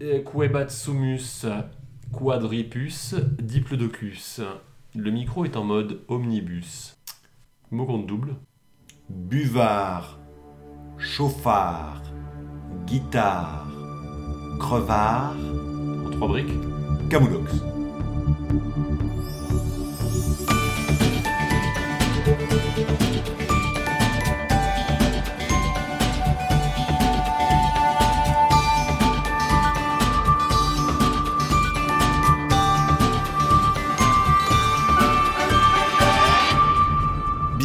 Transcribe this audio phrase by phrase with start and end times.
[0.00, 1.46] Eh, Quebatsumus,
[2.12, 4.40] Quadripus, Diplodocus.
[4.94, 6.96] Le micro est en mode omnibus.
[7.72, 8.36] Mot compte double.
[9.10, 10.18] buvard,
[10.98, 12.02] chauffard,
[12.86, 13.66] guitare,
[14.60, 15.34] crevard,
[16.06, 16.54] En trois briques.
[17.10, 17.52] camoulox.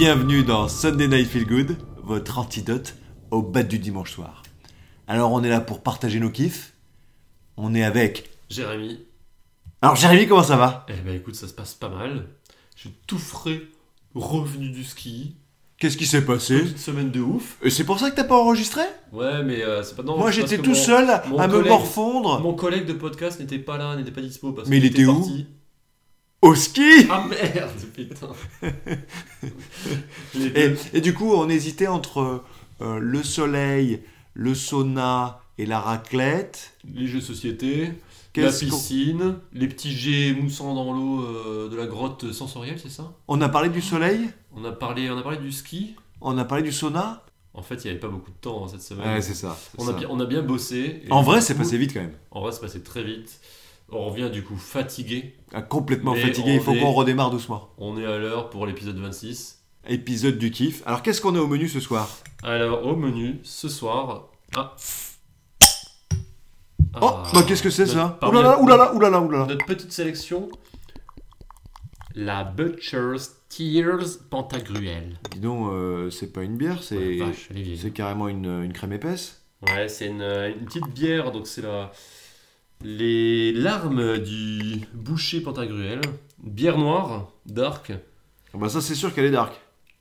[0.06, 2.96] Bienvenue dans Sunday Night Feel Good, votre antidote
[3.30, 4.42] au bas du dimanche soir.
[5.08, 6.74] Alors on est là pour partager nos kiffs.
[7.56, 8.32] On est avec.
[8.50, 9.06] Jérémy.
[9.80, 10.88] Alors Jérémy, comment ça va?
[10.90, 12.30] Eh ben écoute, ça se passe pas mal.
[12.76, 13.62] Je suis tout frais,
[14.16, 15.36] revenu du ski.
[15.78, 16.62] Qu'est-ce qui s'est passé?
[16.62, 17.60] Petite semaine de ouf.
[17.62, 18.82] Et C'est pour ça que t'as pas enregistré?
[19.12, 20.18] Ouais, mais euh, c'est pas non.
[20.18, 22.56] Moi c'est parce j'étais que tout mon- seul à mon à me collègue- morfondre Mon
[22.56, 25.14] collègue de podcast n'était pas là, n'était pas dispo parce Mais il était où?
[25.20, 25.46] parti.
[26.42, 28.30] Au ski Ah merde, putain.
[30.94, 32.44] Et, du coup on hésitait entre
[32.82, 34.02] euh, le soleil,
[34.34, 36.74] le sauna et la raclette.
[36.94, 37.94] Les jeux de société,
[38.36, 43.14] la piscine, les petits jets moussants dans l'eau euh, de la grotte sensorielle, c'est ça?
[43.28, 44.30] On a parlé du soleil?
[44.56, 45.96] On a, parlé, on a parlé du ski?
[46.22, 47.24] On a parlé du sauna?
[47.54, 49.16] En fait, il n'y avait pas beaucoup de temps hein, cette semaine.
[49.16, 49.58] Ouais c'est ça.
[49.78, 49.94] on, a ça.
[49.94, 51.04] bien, on a bien bossé.
[51.10, 52.16] En vrai c'est passé vite quand même.
[52.32, 53.42] En vrai, c'est passé très vite.
[53.92, 55.36] On revient du coup fatigué.
[55.54, 57.70] Ah, complètement fatigué, il faut qu'on redémarre doucement.
[57.78, 59.60] On est à l'heure pour l'épisode 26.
[59.88, 60.82] Épisode du kiff.
[60.86, 62.10] Alors qu'est-ce qu'on a au menu ce soir?
[62.44, 64.30] Alors, au menu, ce soir.
[64.56, 64.76] Ah
[67.02, 68.20] Oh, Ah, bah qu'est-ce que c'est ça?
[68.22, 69.46] Oulala, oulala, oulala, oulala.
[69.46, 70.50] Notre petite sélection.
[72.16, 75.18] La Butcher's Tears Pantagruel.
[75.32, 79.42] Dis donc, euh, c'est pas une bière, c'est Ouais, carrément une, une crème épaisse.
[79.68, 81.92] Ouais, c'est une, une petite bière, donc c'est la...
[82.84, 86.02] les larmes du boucher Pantagruel.
[86.44, 87.92] Bière noire, dark.
[88.54, 89.54] Ah Bah ça c'est sûr qu'elle est dark.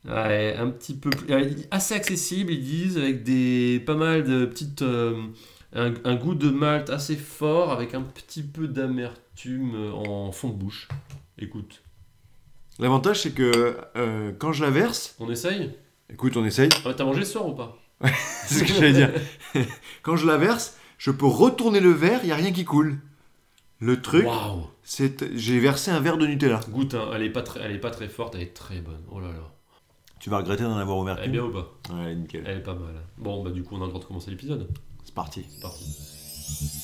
[0.09, 4.47] Ouais, un petit peu plus- euh, assez accessible, ils disent, avec des pas mal de
[4.47, 4.83] petites.
[4.83, 5.23] euh,
[5.73, 10.55] un, un goût de malt assez fort, avec un petit peu d'amertume en fond de
[10.55, 10.89] bouche.
[11.39, 11.83] Écoute,
[12.79, 15.71] L'avantage c'est que euh, quand je la verse, on essaye?
[16.11, 17.77] Écoute on essaye, Ah, T'as mangé ce soir ou pas?
[18.47, 19.13] C'est ce que j'allais dire.
[20.03, 22.99] quand je la verse, je peux retourner le verre, il y a rien qui coule.
[23.79, 24.27] Le truc,
[24.83, 26.61] c'est j'ai versé un verre de Nutella.
[26.69, 29.01] Goûte, hein, elle, est pas très, elle est pas très forte, elle est très bonne.
[29.11, 29.51] Oh là là.
[30.19, 31.73] Tu vas regretter d'en avoir ouvert Elle est bien ou pas?
[31.91, 32.45] Ouais, nickel.
[32.47, 32.93] Elle est pas mal.
[33.17, 34.69] Bon, bah du coup, on a le droit de commencer l'épisode.
[35.03, 35.47] C'est parti.
[35.49, 36.83] C'est parti.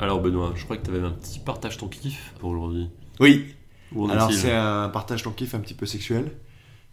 [0.00, 2.90] Alors Benoît, je crois que tu avais un petit partage ton kiff pour aujourd'hui.
[3.20, 3.54] Oui.
[4.10, 6.32] Alors c'est un partage ton kiff un petit peu sexuel.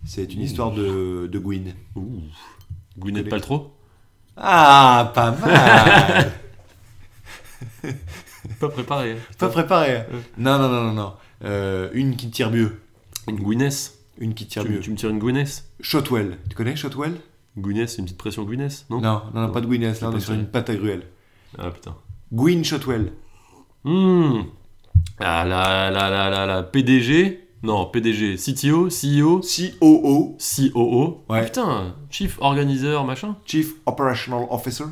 [0.05, 0.43] C'est une Ouh.
[0.43, 1.73] histoire de, de Gwyn.
[1.95, 2.21] Ouh.
[2.97, 3.29] Gwyneth.
[3.29, 3.71] Paltrow
[4.35, 6.31] Ah, pas mal
[8.59, 9.11] Pas préparé.
[9.13, 9.17] hein.
[9.37, 9.91] Pas préparé.
[9.93, 10.07] Ouais.
[10.37, 11.13] Non, non, non, non, non.
[11.43, 12.79] Euh, une qui tire mieux.
[13.27, 14.79] Une Gwyneth Une qui tire tu, mieux.
[14.79, 16.37] tu me tires une Gwyneth Shotwell.
[16.49, 17.13] Tu connais Shotwell?
[17.57, 19.01] Gwyneth, c'est une petite pression Gwyneth, non?
[19.01, 20.01] Non, non, non, pas de Gwyneth.
[20.01, 21.03] Là, on est sur une pâte à gruelle.
[21.57, 21.95] Ah putain.
[22.33, 23.13] Gwyn Shotwell.
[23.83, 24.41] Hmm.
[25.19, 30.37] Ah la la la la la PDG Non, PDG, CTO, CEO, COO.
[30.39, 31.23] COO.
[31.29, 31.39] Ouais.
[31.41, 33.35] Ah, putain, Chief Organizer, machin.
[33.45, 34.85] Chief Operational Officer.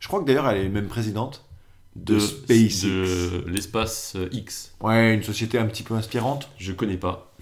[0.00, 1.44] Je crois que d'ailleurs, elle est même présidente
[1.94, 2.82] de, De, SpaceX.
[2.86, 4.74] de l'espace euh, X.
[4.80, 6.48] Ouais, une société un petit peu inspirante.
[6.58, 7.32] Je connais pas.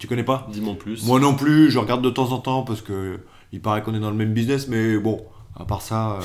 [0.00, 0.48] Tu connais pas?
[0.52, 1.04] Dis-moi plus.
[1.06, 3.20] Moi non plus, je regarde de temps en temps parce que
[3.52, 5.24] il paraît qu'on est dans le même business, mais bon,
[5.56, 6.22] à part ça, euh,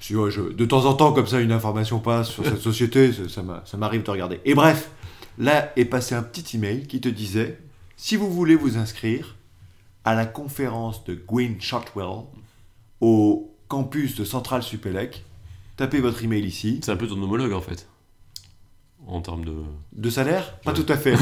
[0.00, 4.02] je- de temps en temps, comme ça, une information passe sur cette société, ça m'arrive
[4.02, 4.40] de regarder.
[4.44, 4.90] Et bref,
[5.38, 7.58] là est passé un petit email qui te disait
[7.96, 9.36] si vous voulez vous inscrire
[10.04, 12.24] à la conférence de Gwyn Shotwell
[13.00, 15.24] au campus de Central Supélec,
[15.76, 16.80] tapez votre email ici.
[16.84, 17.88] C'est un peu ton homologue en fait.
[19.08, 19.54] En termes de.
[19.92, 20.58] De salaire?
[20.64, 20.76] Pas Ouais.
[20.82, 21.14] tout à fait.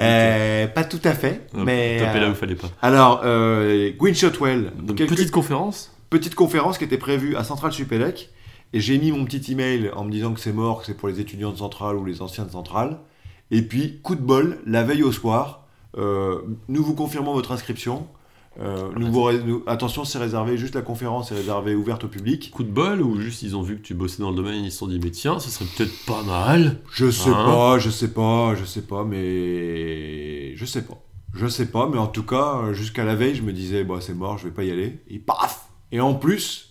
[0.00, 1.98] Euh, pas tout à fait, mais.
[2.00, 2.68] Tapez là euh, où fallait pas.
[2.82, 5.92] Alors, euh, Gwyn Shotwell, quelques- petite conférence?
[6.10, 8.30] petite conférence qui était prévue à Central Supélec,
[8.72, 11.08] et j'ai mis mon petit email en me disant que c'est mort, que c'est pour
[11.08, 12.98] les étudiants de Central ou les anciens de Central.
[13.50, 15.64] Et puis, coup de bol, la veille au soir,
[15.96, 18.06] euh, nous vous confirmons votre inscription.
[18.60, 22.08] Euh, nous vous ré- nous- attention, c'est réservé, juste la conférence est réservée, ouverte au
[22.08, 22.50] public.
[22.50, 24.66] Coup de bol ou juste ils ont vu que tu bossais dans le domaine et
[24.66, 26.80] ils se sont dit mais tiens, ça serait peut-être pas mal.
[26.92, 30.98] Je sais Hein pas, je sais pas, je sais pas, mais je sais pas.
[31.34, 34.14] Je sais pas, mais en tout cas, jusqu'à la veille, je me disais, bah, c'est
[34.14, 34.98] mort, je vais pas y aller.
[35.08, 36.67] Et paf Et en plus,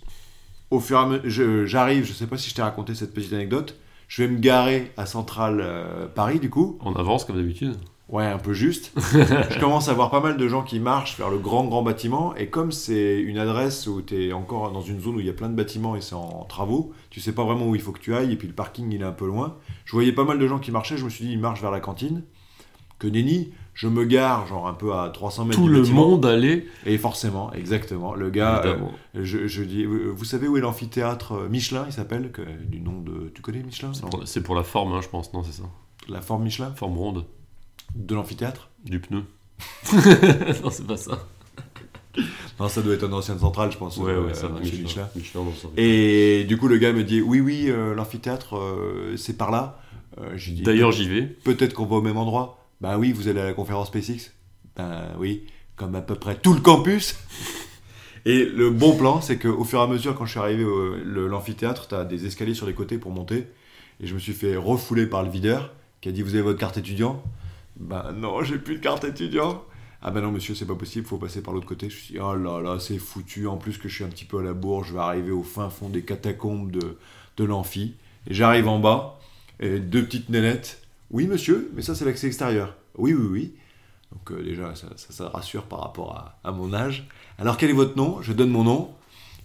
[0.71, 3.33] au fur et à mesure, j'arrive, je sais pas si je t'ai raconté cette petite
[3.33, 3.77] anecdote,
[4.07, 6.77] je vais me garer à Centrale euh, Paris, du coup.
[6.81, 7.75] On avance comme d'habitude.
[8.09, 8.93] Ouais, un peu juste.
[8.95, 12.33] je commence à voir pas mal de gens qui marchent vers le grand, grand bâtiment.
[12.35, 15.29] Et comme c'est une adresse où tu es encore dans une zone où il y
[15.29, 17.91] a plein de bâtiments et c'est en travaux, tu sais pas vraiment où il faut
[17.91, 18.31] que tu ailles.
[18.31, 19.57] Et puis le parking, il est un peu loin.
[19.83, 20.97] Je voyais pas mal de gens qui marchaient.
[20.97, 22.23] Je me suis dit, ils marchent vers la cantine.
[22.97, 26.07] Que nenni, je me gare, genre un peu à 300 mètres Tout du le bâtiment.
[26.09, 26.65] monde allait.
[26.87, 28.15] Et forcément, exactement.
[28.15, 28.75] Le gars, euh,
[29.13, 32.79] je, je dis, euh, vous savez où est l'amphithéâtre euh, Michelin Il s'appelle, que- du
[32.81, 33.31] nom de.
[33.35, 35.63] Tu connais Michelin C'est pour, c'est pour la forme, hein, je pense, non, c'est ça.
[36.09, 37.25] La forme Michelin Forme ronde
[37.95, 39.23] de l'amphithéâtre du pneu.
[40.63, 41.19] non, c'est pas ça.
[42.59, 43.97] Non, ça doit être une ancienne centrale, je pense.
[43.97, 44.63] Ouais, euh, ouais, ça va.
[44.63, 45.07] chez Michelin.
[45.77, 49.79] Et du coup, le gars me dit Oui, oui, euh, l'amphithéâtre, euh, c'est par là.
[50.19, 51.21] Euh, lui dis, D'ailleurs, j'y vais.
[51.21, 52.66] Peut-être qu'on va au même endroit.
[52.81, 54.31] Bah oui, vous allez à la conférence SpaceX
[54.75, 55.45] Ben oui,
[55.75, 57.15] comme à peu près tout le campus.
[58.25, 60.95] Et le bon plan, c'est qu'au fur et à mesure, quand je suis arrivé au
[60.95, 63.47] le- l'amphithéâtre, tu as des escaliers sur les côtés pour monter.
[64.01, 66.59] Et je me suis fait refouler par le videur qui a dit Vous avez votre
[66.59, 67.23] carte étudiant?
[67.79, 69.63] Ben non, j'ai plus de carte étudiant.
[70.01, 71.89] Ah ben non, monsieur, c'est pas possible, faut passer par l'autre côté.
[71.89, 73.47] Je me suis dit Oh là là, c'est foutu.
[73.47, 75.43] En plus que je suis un petit peu à la bourre, je vais arriver au
[75.43, 76.97] fin fond des catacombes de,
[77.37, 77.95] de l'amphi.
[78.29, 79.19] Et j'arrive en bas,
[79.59, 80.81] et deux petites nénettes.
[81.11, 82.75] Oui, monsieur, mais ça, c'est l'accès extérieur.
[82.97, 83.53] Oui, oui, oui.
[84.11, 87.07] Donc, euh, déjà, ça, ça, ça rassure par rapport à, à mon âge.
[87.39, 88.21] Alors, quel est votre nom?
[88.21, 88.89] Je donne mon nom.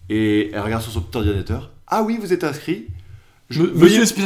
[0.08, 1.70] Et elle regarde sur son petit ordinateur.
[1.86, 2.86] Ah oui, vous êtes inscrit.
[3.50, 4.16] Je- veuillez, Monsieur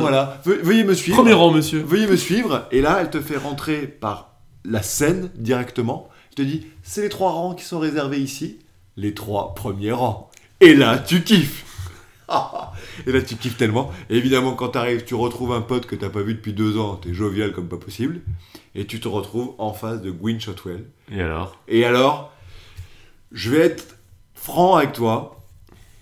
[0.00, 1.16] voilà, Ve- veuillez me suivre.
[1.16, 1.80] Premier rang, monsieur.
[1.82, 2.66] Veuillez me suivre.
[2.72, 6.08] Et là, elle te fait rentrer par la scène directement.
[6.30, 8.58] Je te dis, c'est les trois rangs qui sont réservés ici.
[8.96, 10.30] Les trois premiers rangs.
[10.60, 11.64] Et là, tu kiffes.
[13.06, 13.90] Et là, tu kiffes tellement.
[14.10, 16.78] Et évidemment, quand tu arrives, tu retrouves un pote que tu pas vu depuis deux
[16.78, 16.96] ans.
[16.96, 18.20] Tu es jovial comme pas possible.
[18.74, 20.84] Et tu te retrouves en face de Gwyn Shotwell.
[21.10, 21.60] Et alors?
[21.68, 22.32] Et alors,
[23.32, 23.96] je vais être
[24.34, 25.42] franc avec toi.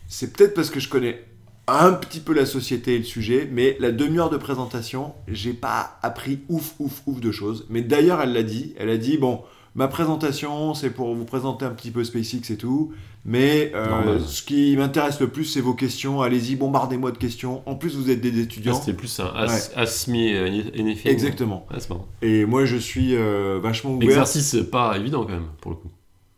[0.08, 1.24] C'est peut-être parce que je connais
[1.68, 5.98] un petit peu la société et le sujet, mais la demi-heure de présentation, j'ai pas
[6.02, 7.66] appris ouf, ouf, ouf de choses.
[7.70, 8.74] Mais d'ailleurs, elle l'a dit.
[8.78, 9.42] Elle a dit bon,
[9.74, 12.92] ma présentation, c'est pour vous présenter un petit peu SpaceX et tout.
[13.24, 16.22] Mais euh, ce qui m'intéresse le plus, c'est vos questions.
[16.22, 17.62] Allez-y, bombardez-moi de questions.
[17.66, 18.74] En plus, vous êtes des étudiants.
[18.74, 21.08] C'était plus un as, Asmi euh, NFI.
[21.08, 21.64] Exactement.
[21.70, 22.06] Ouais, marrant.
[22.20, 24.08] Et moi, je suis euh, vachement ouvert.
[24.08, 25.90] Exercice pas évident quand même, pour le coup.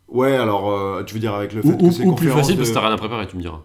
[0.07, 2.53] Ouais, alors, euh, tu veux dire avec le fait Ou, que c'est ou plus facile
[2.55, 3.61] de- parce que t'as rien à préparer, tu me diras.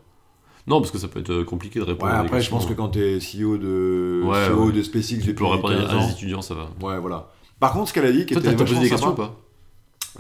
[0.67, 2.65] Non, parce que ça peut être compliqué de répondre Ouais, à des après, je pense
[2.65, 2.85] que questions.
[2.87, 4.73] quand t'es CEO de, Ouais, CEO ouais.
[4.73, 6.71] de SpaceX Tu peux répondre 15 à des étudiants, ça va.
[6.81, 7.29] Ouais, voilà.
[7.59, 9.37] Par contre, ce qu'elle a dit, qui Toi, était t'as posé des questions ou pas?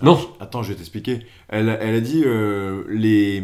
[0.02, 1.20] Non Attends, je vais t'expliquer.
[1.48, 3.42] Elle, elle a dit euh, les,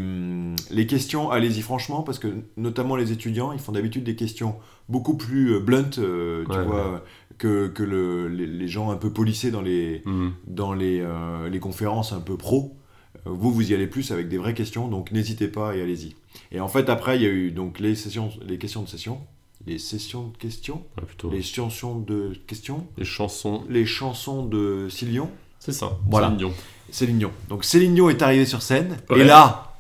[0.71, 4.55] les questions, allez-y franchement, parce que notamment les étudiants, ils font d'habitude des questions
[4.89, 7.05] beaucoup plus euh, blunt, euh, tu Ouais, vois,
[7.39, 10.31] que, que le- les, les gens un peu polissés dans les, Hmm.
[10.47, 12.77] dans les, euh, les conférences un peu pro.
[13.25, 16.15] Vous, vous y allez plus avec des vraies questions, donc n'hésitez pas et allez-y.
[16.53, 19.19] Et en fait, après, il y a eu donc les, sessions, les questions de session,
[19.67, 23.65] les sessions de questions, Ouais, les chansons de questions, Les chansons.
[23.69, 25.27] les chansons de Céline
[25.67, 25.99] C'est ça.
[26.09, 26.29] Voilà.
[26.29, 26.53] Céline Dion.
[26.93, 27.33] Céline Dion.
[27.49, 29.19] Donc Céline Dion est arrivée sur scène, Ouais.
[29.21, 29.75] et là,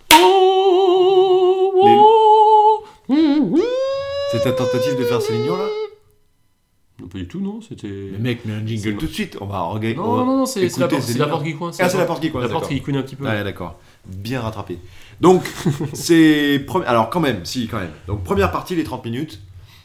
[4.32, 5.66] c'est ta tentative de faire Céline Dion là?
[7.00, 7.86] Non, pas du tout, non C'était.
[7.86, 9.94] Mais mec, mais un jingle tout de suite, on va regarder.
[9.94, 11.76] Non, non, non, c'est la, la porte qui coince.
[11.78, 13.24] Ah, c'est la porte qui coince, La porte qui couine un petit peu.
[13.24, 13.78] Ouais, d'accord.
[14.06, 14.78] Bien rattrapé.
[15.20, 15.44] Donc,
[15.92, 16.66] c'est.
[16.86, 17.92] Alors, quand même, si, quand même.
[18.08, 19.40] Donc, première partie, les 30 minutes.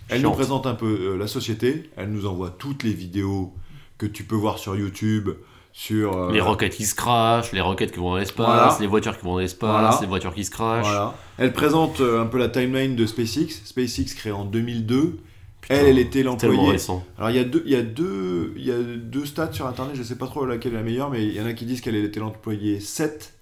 [0.09, 1.89] Elle nous présente un peu euh, la société.
[1.95, 3.53] Elle nous envoie toutes les vidéos
[3.98, 5.30] que tu peux voir sur YouTube,
[5.73, 6.15] sur.
[6.15, 8.77] euh, Les roquettes qui se crachent, les roquettes qui vont dans l'espace, Voilà.
[8.79, 9.98] les voitures qui vont dans l'espace, Voilà.
[10.01, 10.86] les voitures qui se crachent.
[10.86, 11.15] Voilà.
[11.38, 13.48] Elle présente euh, un peu la timeline de SpaceX.
[13.65, 15.19] SpaceX créé en 2002.
[15.62, 16.75] Putain, elle, elle était l'employée.
[17.17, 19.67] Alors il y a deux, il y a deux, il y a deux stats sur
[19.67, 19.95] internet.
[19.95, 21.81] Je sais pas trop laquelle est la meilleure, mais il y en a qui disent
[21.81, 23.34] qu'elle était l'employée 7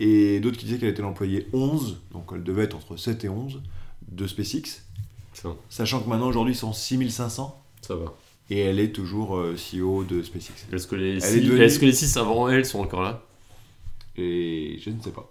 [0.00, 1.98] et d'autres qui disaient qu'elle était l'employée 11.
[2.12, 3.60] Donc elle devait être entre 7 et 11
[4.10, 4.82] de SpaceX.
[5.68, 8.12] Sachant que maintenant aujourd'hui ils sont 6500 ça va.
[8.50, 10.66] Et elle est toujours euh, CEO de SpaceX.
[10.72, 13.22] Est-ce que, les six- est devenue- est-ce que les 6 avant elle sont encore là?
[14.16, 15.30] Et je ne sais pas.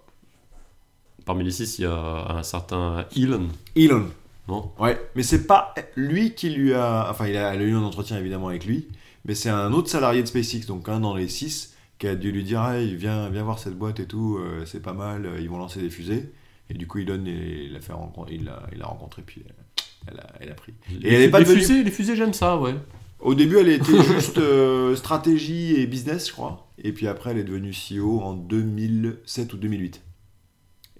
[1.24, 3.48] Parmi les 6, il y a un certain Elon.
[3.76, 4.06] Elon.
[4.48, 4.70] Non?
[4.78, 7.08] Ouais, mais c'est pas lui qui lui a.
[7.10, 8.88] Enfin, il a, elle a eu un entretien évidemment avec lui,
[9.26, 12.32] mais c'est un autre salarié de SpaceX, donc un dans les six, qui a dû
[12.32, 15.38] lui dire hey, viens, viens voir cette boîte et tout, euh, c'est pas mal, euh,
[15.38, 16.32] ils vont lancer des fusées.
[16.70, 19.82] Et du coup, Elon, il l'a fait rencontrer, il l'a, il l'a rencontré, puis euh,
[20.10, 20.72] elle a, elle a pris.
[20.98, 22.74] les, elle est pas les devenue- fusées, les fusées, j'aime ça, ouais.
[23.20, 26.68] Au début, elle était juste euh, stratégie et business, je crois.
[26.78, 30.02] Et puis après, elle est devenue CEO en 2007 ou 2008.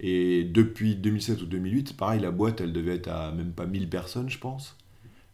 [0.01, 3.89] Et depuis 2007 ou 2008, pareil, la boîte, elle devait être à même pas 1000
[3.89, 4.77] personnes, je pense.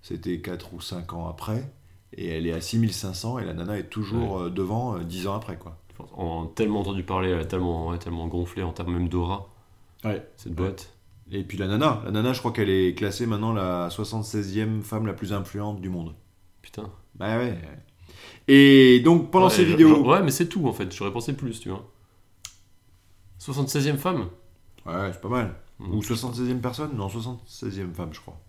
[0.02, 1.70] C'était 4 ou 5 ans après.
[2.16, 5.34] Et elle est à 6500 et la nana est toujours euh, devant euh, 10 ans
[5.34, 5.78] après, quoi.
[6.16, 9.48] On a tellement entendu parler, elle a tellement, ouais, tellement gonflé en termes même d'aura,
[10.04, 10.26] Ouais.
[10.36, 10.92] cette boîte.
[11.30, 15.06] Et puis la nana, la nana, je crois qu'elle est classée maintenant la 76e femme
[15.06, 16.14] la plus influente du monde.
[16.64, 16.90] Putain.
[17.14, 17.58] Bah ouais.
[18.48, 20.02] Et donc pendant Ouais, ces vidéos.
[20.08, 20.90] ouais, mais c'est tout en fait.
[20.94, 21.84] J'aurais pensé plus, tu vois.
[23.38, 24.28] 76e femme
[24.86, 25.54] Ouais, c'est pas mal.
[25.78, 25.94] Mhm.
[25.94, 28.40] Ou 76e personne Non, 76e femme, je crois.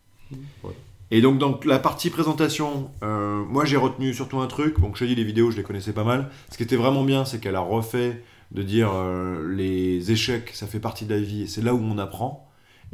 [0.64, 0.74] Ouais.
[1.12, 4.80] Et donc, dans la partie présentation, euh, moi j'ai retenu surtout un truc.
[4.80, 6.30] Donc, je te dis, les vidéos, je les connaissais pas mal.
[6.52, 10.68] Ce qui était vraiment bien, c'est qu'elle a refait de dire euh, les échecs, ça
[10.68, 12.45] fait partie de la vie et c'est là où on apprend.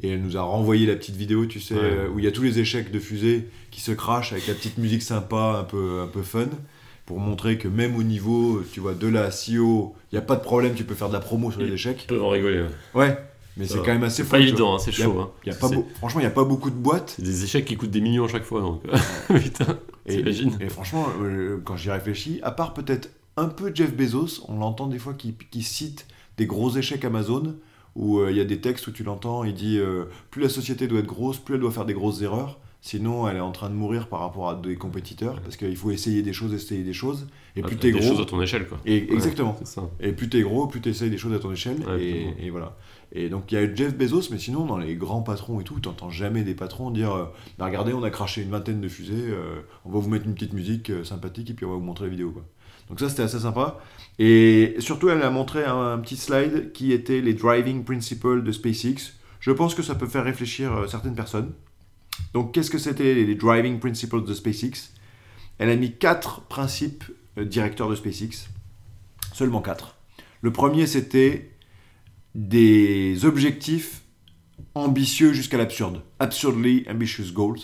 [0.03, 1.81] Et elle nous a renvoyé la petite vidéo, tu sais, Ouais.
[1.84, 4.53] euh, où il y a tous les échecs de fusée qui se crachent avec la
[4.55, 6.48] petite musique sympa, un peu, un peu fun,
[7.05, 10.36] pour montrer que même au niveau, tu vois, de la CEO, il n'y a pas
[10.36, 12.03] de problème, tu peux faire de la promo sur les échecs.
[12.03, 12.62] Ils peuvent en rigoler.
[12.62, 12.67] ouais.
[12.96, 13.17] Ouais,
[13.58, 14.75] mais c'est quand même assez pas évident, vois.
[14.75, 15.20] hein, c'est Y a- chaud.
[15.20, 15.31] hein.
[15.46, 17.13] y a pas C'est- beau- Franchement, il n'y a pas beaucoup de boîtes.
[17.17, 18.81] C'est des échecs qui coûtent des millions à chaque fois, donc.
[19.27, 19.77] Putain,
[20.08, 20.15] Et,
[20.62, 24.88] et franchement, euh, quand j'y réfléchis, à part peut-être un peu Jeff Bezos, on l'entend
[24.88, 27.55] des fois qui, qui cite des gros échecs Amazon,
[27.95, 30.50] où euh, il y a des textes où tu l'entends, il dit euh, plus la
[30.50, 33.51] société doit être grosse, plus elle doit faire des grosses erreurs, sinon elle est en
[33.51, 36.83] train de mourir par rapport à des compétiteurs, parce qu'il faut essayer des choses, essayer
[36.83, 38.79] des choses, et plus Ah, t'es des gros, choses à ton échelle, quoi.
[38.86, 39.57] et, Ouais, exactement.
[39.63, 39.89] Ça.
[40.00, 41.83] Et plus t'es gros, plus t'essayes des choses à ton échelle.
[41.86, 42.77] Ouais, et, voilà.
[43.13, 45.79] Et donc il y a Jeff Bezos, mais sinon dans les grands patrons et tout,
[45.79, 47.25] t'entends jamais des patrons dire euh,
[47.60, 50.33] Bah, regardez, on a craché une vingtaine de fusées, euh, on va vous mettre une
[50.33, 52.31] petite musique euh, sympathique et puis on va vous montrer la vidéo.
[52.31, 52.45] Quoi.
[52.91, 53.79] Donc ça c'était assez sympa.
[54.19, 58.51] Et surtout elle a montré un, un petit slide qui était les driving principles de
[58.51, 59.13] SpaceX.
[59.39, 61.53] Je pense que ça peut faire réfléchir euh, certaines personnes.
[62.33, 64.91] Donc qu'est-ce que c'était les, les driving principles de SpaceX?
[65.57, 67.05] Elle a mis quatre principes
[67.38, 68.50] euh, directeurs de SpaceX.
[69.33, 69.95] Seulement quatre.
[70.41, 71.55] Le premier, c'était
[72.36, 74.01] des objectifs
[74.75, 76.03] ambitieux jusqu'à l'absurde.
[76.19, 77.60] Absurdly ambitious goals.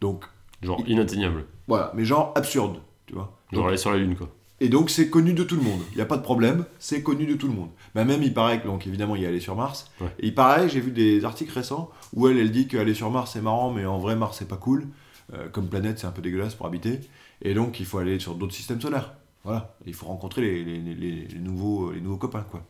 [0.00, 0.24] Donc,
[0.62, 1.44] Genre inatteignable.
[1.68, 3.38] voilà, mais genre absurde, tu vois.
[3.52, 4.28] Genre aller sur la lune, quoi.
[4.60, 5.80] et donc, c'est connu de tout le monde.
[5.92, 7.70] Il n'y a pas de problème, c'est connu de tout le monde.
[7.94, 9.90] Bah, même, il paraît que, donc évidemment, il est allé sur Mars.
[10.00, 10.08] Ouais.
[10.20, 13.30] Et il paraît, j'ai vu des articles récents où elle, elle dit qu'aller sur Mars,
[13.32, 14.86] c'est marrant, mais en vrai, Mars, c'est pas cool.
[15.34, 17.00] Euh, comme planète, c'est un peu dégueulasse pour habiter.
[17.42, 19.14] Et donc, il faut aller sur d'autres systèmes solaires.
[19.44, 19.74] Voilà.
[19.86, 22.62] Il faut rencontrer les, les- les- les nouveaux, les nouveaux copains, quoi.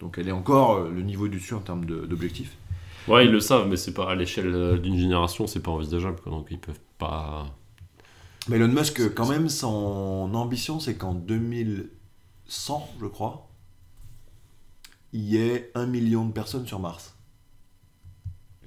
[0.00, 2.56] Donc, elle est encore euh, le niveau du dessus en termes d'objectifs.
[3.08, 6.20] Ouais, ils le savent, mais c'est pas à l'échelle euh, d'une génération, c'est pas envisageable,
[6.22, 6.30] quoi.
[6.30, 7.46] Donc ils peuvent pas.
[8.48, 13.48] Mais Elon Musk, quand même, son ambition, c'est qu'en 2100, je crois,
[15.12, 17.14] il y ait un million de personnes sur Mars.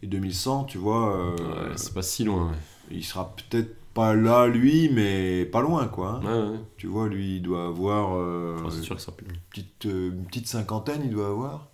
[0.03, 2.49] Et 2100, tu vois, euh, Ouais, c'est pas si loin.
[2.49, 2.57] ouais.
[2.91, 6.21] il sera peut-être pas là, lui, mais pas loin, quoi.
[6.23, 6.25] hein.
[6.25, 6.59] Ouais, ouais.
[6.77, 9.25] Tu vois, lui, il doit avoir euh, Enfin, c'est sûr que ça peut.
[9.29, 11.67] une, petite, euh, une petite cinquantaine, il doit avoir.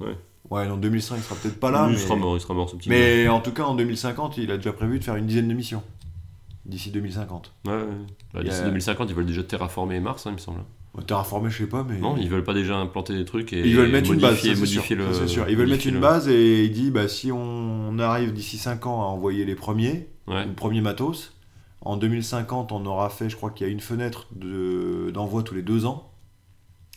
[0.00, 0.16] Ouais.
[0.50, 1.86] Ouais, en 2100, il sera peut-être pas là.
[1.86, 1.92] Mais...
[1.94, 4.50] il sera mort, il sera mort ce petit mais en tout cas, en 2050, il
[4.50, 5.82] a déjà prévu de faire une dizaine de missions.
[6.64, 7.52] D'ici 2050.
[7.64, 7.72] gars.
[7.72, 7.88] Ouais, ouais.
[8.34, 10.60] Bah, D'ici a- 2050, ils veulent déjà terraformer Mars, hein, il me semble.
[11.06, 11.98] Terraformer, je sais pas, mais.
[11.98, 14.54] Non, ils veulent pas déjà implanter des trucs et Ils veulent mettre une base, modifier,
[14.54, 15.26] ça, c'est sûr, le.
[15.26, 15.48] sûr.
[15.48, 18.86] Ils veulent mettre une le- base et il dit bah, si on arrive d'ici 5
[18.86, 20.44] ans à envoyer les premiers, Ouais.
[20.44, 21.32] le premier matos,
[21.80, 25.54] en 2050 on aura fait, je crois qu'il y a une fenêtre de- d'envoi tous
[25.54, 26.11] les 2 ans,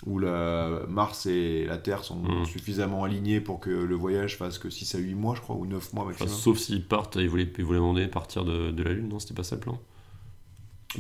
[0.06, 2.46] où la Mars et la Terre sont Mm.
[2.46, 5.66] suffisamment alignés pour que le voyage fasse que 6 à 8 mois, je crois, ou
[5.66, 6.34] 9 mois Enfin, maximum.
[6.34, 9.20] sauf s'ils partent, ils voulaient, ils voulaient demander de partir de, de la Lune, non
[9.20, 9.80] C'était pas ça le plan?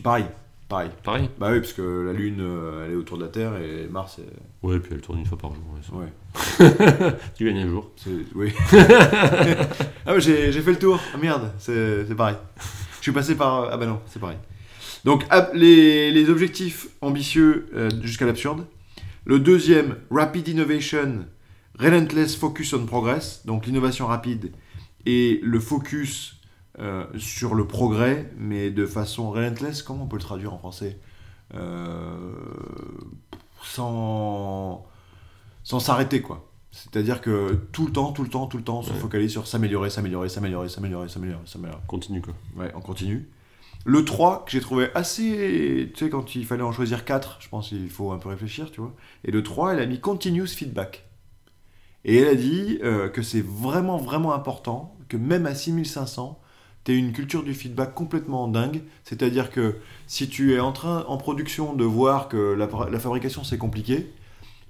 [0.03, 0.25] Pareil,
[0.67, 0.89] pareil.
[1.03, 1.29] Pareil?
[1.39, 4.17] Bah oui, parce que la Lune, euh, elle est autour de la Terre et Mars,
[4.19, 5.63] est- Ouais, puis elle tourne une fois par jour.
[6.00, 6.12] ouais.
[7.38, 7.91] Tu gagnes un jour.
[8.33, 8.51] Oui.
[10.05, 11.00] ah ouais, j'ai, fait le tour.
[11.13, 12.35] Ah, merde, c'est, pareil.
[12.97, 13.69] Je suis passé par...
[13.71, 14.38] Ah bah non, c'est pareil.
[15.03, 18.65] Donc les objectifs ambitieux euh, jusqu'à l'absurde.
[19.25, 21.25] Le deuxième, Rapid Innovation,
[21.79, 23.41] Relentless Focus on Progress.
[23.46, 24.51] Donc l'innovation rapide
[25.05, 26.39] et le focus
[26.79, 29.82] euh, sur le progrès, mais de façon relentless.
[29.82, 31.00] Comment on peut le traduire en français
[31.53, 32.34] Euh,
[33.63, 34.86] Sans...
[35.63, 36.48] Sans s'arrêter, quoi.
[36.72, 39.00] C'est-à-dire que tout le temps, tout le temps, tout le temps, on se Ouais.
[39.00, 41.82] focalise sur s'améliorer, s'améliorer, s'améliorer, s'améliorer, s'améliorer, s'améliorer.
[41.88, 42.34] Continue quoi.
[42.58, 43.27] Ouais, on continue.
[43.88, 45.92] Le 3, que j'ai trouvé assez.
[45.94, 48.72] Tu sais, quand il fallait en choisir 4, je pense qu'il faut un peu réfléchir,
[48.72, 48.96] tu vois.
[49.24, 51.06] Et le 3, elle a mis continuous feedback.
[52.04, 56.39] Et elle a dit euh, que c'est vraiment, vraiment important que même à 6500,
[56.84, 58.82] tu aies une culture du feedback complètement dingue.
[59.04, 59.75] C'est-à-dire que
[60.08, 62.68] si tu es en train, en production, de voir que la,
[63.00, 64.12] fabrication c'est compliqué,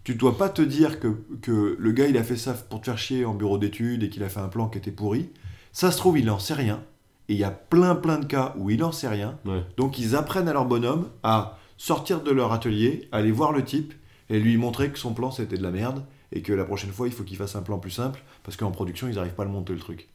[0.03, 1.07] tu dois pas te dire que,
[1.41, 4.10] que le gars il a fait ça pour te faire chier en bureau d'études et
[4.10, 5.29] qu'il a fait un plan qui était pourri.
[5.72, 6.84] Ça se trouve, il en sait rien.
[7.29, 9.38] Et il y a plein plein de cas où il en sait rien.
[9.46, 9.63] Ouais.
[9.77, 13.94] Donc ils apprennent à leur bonhomme à sortir de leur atelier, aller voir le type
[14.29, 17.08] et lui montrer que son plan c'était de la merde et que la prochaine fois
[17.08, 19.46] il faut qu'il fasse un plan plus simple parce qu'en production ils n'arrivent pas à
[19.48, 20.08] le monter le truc.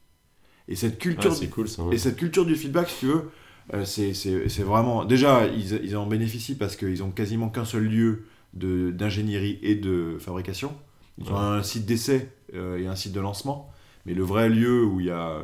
[0.68, 1.82] Et cette culture, Ah, c'est cool ça.
[1.82, 1.94] ouais.
[1.94, 3.30] et cette culture du feedback, si tu veux,
[3.74, 5.04] euh, c'est- vraiment.
[5.04, 8.24] Déjà, ils, ils en bénéficient parce qu'ils ont quasiment qu'un seul lieu
[8.54, 10.72] d'ingénierie et de fabrication.
[11.18, 13.70] Ils ont un site d'essai euh, et un site de lancement,
[14.06, 15.38] mais le vrai lieu où il y a,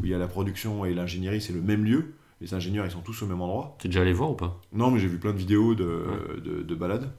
[0.00, 2.14] où il y a la production et l'ingénierie, c'est le même lieu.
[2.40, 3.76] les ingénieurs ils sont tous au même endroit.
[3.80, 4.58] T'es déjà allé voir ou pas?
[4.72, 7.10] Non, mais j'ai vu plein de vidéos de, de, de balades.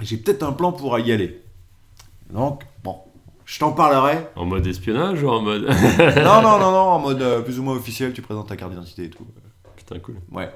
[0.00, 1.40] J'ai peut-être un plan pour y aller.
[2.32, 2.96] Donc, bon,
[3.44, 4.26] je t'en parlerai.
[4.34, 5.62] En mode espionnage ou en mode.
[5.98, 8.72] non, non, non, non, en mode euh, plus ou moins officiel, tu présentes ta carte
[8.72, 9.26] d'identité et tout.
[9.76, 10.16] Putain, cool.
[10.32, 10.50] Ouais.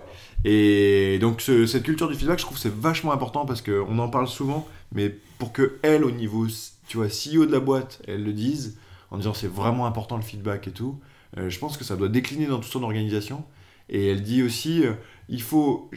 [0.45, 3.99] Et donc, ce- cette culture du feedback, je trouve que c'est vachement important parce qu'on
[3.99, 6.47] en parle souvent, mais pour que elle, au niveau,
[6.89, 8.79] tu vois, CEO de la boîte, elle le dise,
[9.11, 10.99] en disant c'est vraiment important le feedback et tout,
[11.37, 13.45] je pense que ça doit décliner dans toute son organisation.
[13.91, 14.93] Et elle dit aussi, euh,
[15.29, 15.91] il, faut,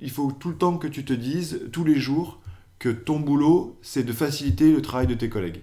[0.00, 2.40] il faut tout le temps que tu te dises, tous les jours,
[2.78, 5.60] que ton boulot, c'est de faciliter le travail de tes collègues.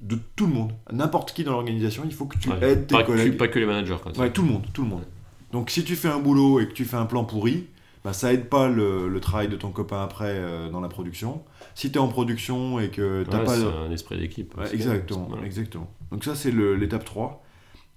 [0.00, 0.72] De tout le monde.
[0.92, 2.62] N'importe qui dans l'organisation, il faut que tu Ouais.
[2.62, 3.36] aides tes pas, que, collègues.
[3.36, 4.16] pas que les managers, quoi.
[4.16, 5.04] Ouais, tout le monde, tout le monde.
[5.52, 7.66] Donc si tu fais un boulot et que tu fais un plan pourri,
[8.04, 11.42] bah, ça aide pas le, le travail de ton copain après euh, dans la production.
[11.74, 13.56] Si tu es en production et que t'as Ouais, pas...
[13.56, 14.54] c'est un esprit d'équipe.
[14.72, 15.90] Exactement, exactement.
[16.12, 17.44] Donc ça c'est l'étape 3.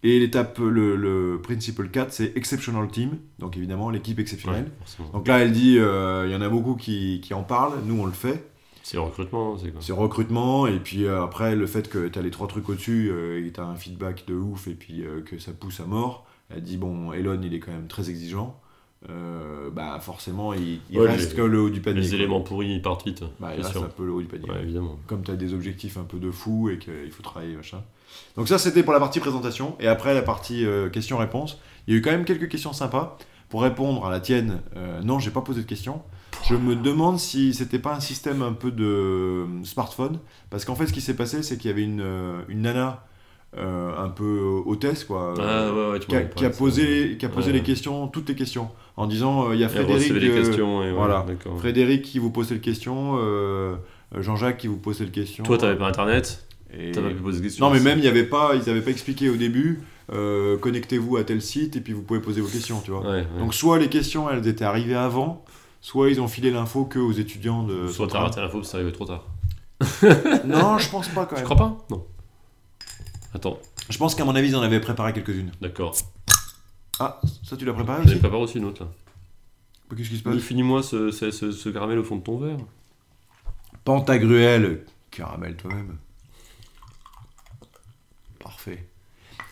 [0.04, 3.18] Et l'étape, le, le principal 4, c'est exceptional team.
[3.40, 4.72] Donc évidemment l'équipe exceptionnelle.
[5.00, 5.06] Ouais.
[5.14, 8.00] Donc là elle dit, euh, il y en a beaucoup qui, qui en parlent, nous
[8.02, 8.48] on le fait.
[8.84, 12.18] C'est le recrutement, c'est quoi C'est recrutement, et puis euh, après, le fait que tu
[12.18, 15.04] as les trois trucs au-dessus, euh, et tu as un feedback de ouf, et puis
[15.26, 16.26] que ça pousse à mort.
[16.50, 18.60] Elle dit, bon, Elon, il est quand même très exigeant.
[19.10, 22.02] Euh, bah forcément, il, il Ouais, reste les- que le haut du panier.
[22.02, 22.18] Les quoi.
[22.18, 23.24] éléments pourris, ils partent vite.
[23.40, 23.84] Bah, il reste sûr.
[23.84, 24.50] un peu le haut du panier.
[24.50, 24.98] Ouais, évidemment.
[25.08, 27.82] Comme tu as des objectifs un peu de fou et qu'il faut travailler, machin.
[28.36, 29.76] Donc ça, c'était pour la partie présentation.
[29.80, 31.60] Et après, la partie euh, questions-réponses.
[31.88, 33.18] Il y a eu quand même quelques questions sympas.
[33.50, 36.02] Pour répondre à la tienne, euh, non, j'ai pas posé de questions.
[36.48, 40.20] Je me demande si c'était pas un système un peu de euh, smartphone.
[40.52, 42.06] Parce qu'en fait, ce qui s'est passé, c'est qu'il y avait une,
[42.50, 43.04] une nana
[43.58, 45.34] un peu hôtesse, quoi.
[45.40, 48.70] Ah ouais, qui, a, qui a posé, qui a posé les questions, toutes les questions,
[48.98, 50.84] en disant euh, il y a Frédéric, les euh, questions.
[50.84, 51.26] Et ouais, voilà.
[51.60, 53.76] Frédéric qui vous posait les questions, euh,
[54.18, 55.44] Jean-Jacques qui vous posait les questions.
[55.44, 58.06] Toi, t'avais pas internet Et- T'as pas pu poser des questions Non, mais même il
[58.06, 59.82] y avait pas, ils n'avaient pas expliqué au début.
[60.14, 63.02] euh, Connectez-vous à tel site et puis vous pouvez poser vos questions, tu vois.
[63.02, 63.26] Ouais, ouais.
[63.40, 65.44] Donc soit les questions elles étaient arrivées avant,
[65.82, 67.88] soit ils ont filé l'info que aux étudiants de.
[67.88, 69.26] Soit t'as raté l'info parce que ça arrivait trop tard.
[70.46, 71.44] Non, je pense pas quand Tu même.
[71.46, 71.78] crois pas?
[71.90, 72.06] Non.
[73.34, 75.52] Attends, Je pense qu'à mon avis ils en avaient préparé quelques-unes.
[75.62, 75.96] d'accord.
[77.00, 78.90] Ah, ça tu l'as préparé J'en ai aussi préparé aussi une autre là.
[79.96, 82.58] Qu'est-ce qui se passe Finis-moi ce, ce, ce, ce caramel au fond de ton verre.
[83.84, 85.98] Pantagruel, caramel toi-même.
[88.40, 88.86] Parfait.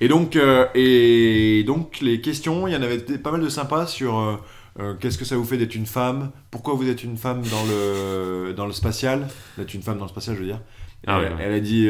[0.01, 3.85] Et donc, euh, et donc les questions, il y en avait pas mal de sympas
[3.85, 4.37] sur euh,
[4.79, 7.63] euh, qu'est-ce que ça vous fait d'être une femme, pourquoi vous êtes une femme dans
[7.65, 10.61] le, dans le spatial, d'être une femme dans le spatial, je veux dire.
[11.05, 11.43] Ah ouais, elle, ouais.
[11.43, 11.85] elle a dit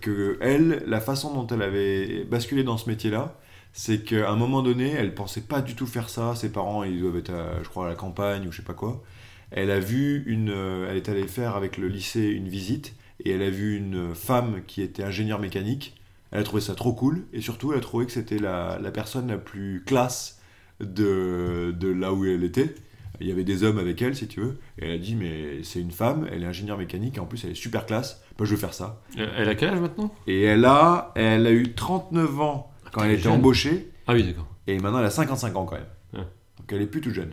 [0.00, 3.34] que elle, la façon dont elle avait basculé dans ce métier-là,
[3.72, 6.34] c'est qu'à un moment donné, elle pensait pas du tout faire ça.
[6.34, 8.74] Ses parents, ils doivent être, à, je crois, à la campagne ou je sais pas
[8.74, 9.02] quoi.
[9.50, 13.30] Elle a vu une, euh, elle est allée faire avec le lycée une visite et
[13.32, 15.94] elle a vu une femme qui était ingénieure mécanique.
[16.30, 18.90] Elle a trouvé ça trop cool et surtout elle a trouvé que c'était la, la
[18.90, 20.40] personne la plus classe
[20.80, 22.74] de, de là où elle était.
[23.20, 24.58] Il y avait des hommes avec elle, si tu veux.
[24.78, 27.44] Et elle a dit, mais c'est une femme, elle est ingénieure mécanique et en plus
[27.44, 28.22] elle est super classe.
[28.38, 29.00] Bah, je veux faire ça.
[29.16, 30.12] Elle elle a quel âge maintenant?
[30.26, 33.32] Et elle a, elle a eu 39 ans quand elle était jeune.
[33.32, 34.46] embauchée Ah oui, d'accord.
[34.66, 35.86] et maintenant elle a 55 ans quand même.
[36.14, 36.20] Ouais.
[36.58, 37.32] Donc elle est plus toute jeune.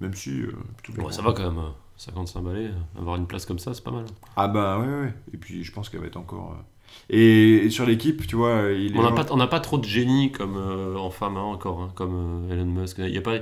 [0.00, 0.42] Même si.
[0.42, 1.58] euh, plutôt ça va quand même.
[1.58, 4.04] euh, 55 balais, euh, avoir une place comme ça, c'est pas mal.
[4.36, 5.14] Ah bah ouais, ouais, ouais.
[5.32, 6.52] Et puis je pense qu'elle va être encore.
[6.52, 6.62] euh,
[7.08, 8.98] Et, et sur l'équipe, tu vois, il est.
[8.98, 11.80] On n'a pas, on n'a pas trop de génie comme euh, en femme hein, encore,
[11.80, 12.98] hein, comme euh, Elon Musk.
[12.98, 13.36] Il y a pas,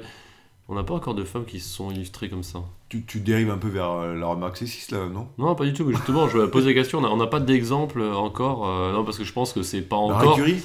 [0.69, 2.61] on n'a pas encore de femmes qui se sont illustrées comme ça.
[2.89, 5.27] tu, tu dérives un peu vers euh, la remarque sexiste là, non?
[5.37, 5.85] Non, pas du tout.
[5.85, 7.01] mais Justement, je pose la question.
[7.01, 8.69] On n'a on n'a pas d'exemple euh, encore.
[8.69, 10.37] euh, non, parce que je pense que c'est pas Marie encore.
[10.37, 10.63] Curie?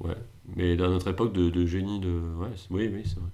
[0.00, 0.14] Ouais.
[0.54, 2.08] Mais à notre époque de, de génie, de.
[2.38, 3.28] Ouais, oui, oui, c'est vrai.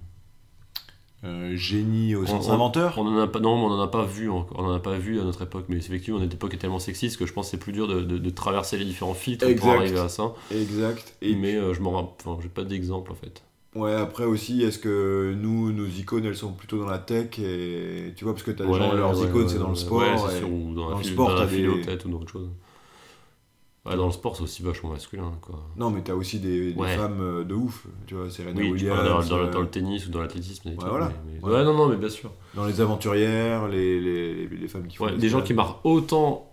[1.25, 2.95] Euh, Génie au sens on- inventeur?
[2.97, 4.59] On en a pas, non, mais on en a pas vu encore.
[4.59, 5.65] On en a pas vu à notre époque.
[5.69, 8.01] Mais effectivement, notre époque est tellement sexiste que je pense que c'est plus dur de,
[8.01, 10.33] de- de traverser les différents filtres pour arriver à ça.
[10.51, 11.15] Exact.
[11.21, 11.97] Et mais euh, je m'en.
[12.25, 13.41] Enfin, j'ai pas d'exemple en fait.
[13.75, 18.13] ouais, après aussi, est-ce que nous, nos icônes, elles sont plutôt dans la tech et
[18.17, 19.79] tu vois, parce que t'as des gens, leurs ouais, icônes, ouais, c'est dans le ouais,
[19.79, 19.99] sport.
[20.01, 22.17] Ouais, c'est sûr, ou dans, dans la le sport, dans t'as des- têtes ou dans
[22.19, 22.49] autre chose.
[23.85, 25.33] Ouais, dans le sport, c'est aussi vachement masculin.
[25.41, 25.61] Quoi.
[25.75, 26.95] Non, mais t'as aussi des, des Ouais.
[26.95, 28.97] femmes euh, de ouf, tu vois, Serena Oui, Williams.
[29.29, 30.69] dans, dans le- euh, dans le tennis ou dans l'athlétisme.
[30.69, 31.09] Ouais, tout, voilà.
[31.09, 31.57] mais- mais- Voilà.
[31.59, 32.31] Ouais, non, non, mais bien sûr.
[32.55, 35.05] Dans les aventurières, les, les, les femmes qui font.
[35.07, 36.49] Ouais, de des gens qui marquent autant,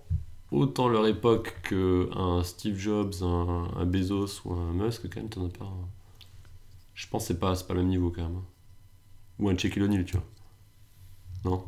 [0.50, 5.46] autant leur époque qu'un Steve Jobs, un, un Bezos ou un Musk, quand même, t'en
[5.46, 5.66] as pas.
[5.66, 5.88] un-
[6.94, 8.40] Je pense que c'est pas, c'est pas le même niveau quand même.
[9.38, 10.24] Ou un Shaquille O'Neal, tu vois.
[11.44, 11.64] Non?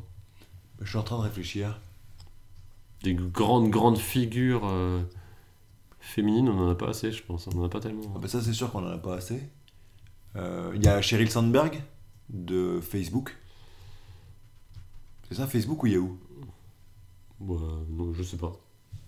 [0.81, 1.79] Je suis en train de réfléchir.
[3.05, 5.01] Des grandes, grandes figures euh,
[6.03, 7.47] féminines, on en a pas assez, je pense.
[7.49, 8.03] On en a pas tellement.
[8.15, 9.41] Ah bah ça, c'est sûr qu'on en a pas assez.
[10.37, 11.83] Euh, Il y a Sheryl Sandberg
[12.29, 13.37] de Facebook.
[15.29, 16.19] C'est ça, Facebook ou Yahoo?
[17.41, 17.57] Ouais,
[17.91, 18.53] non, je sais pas.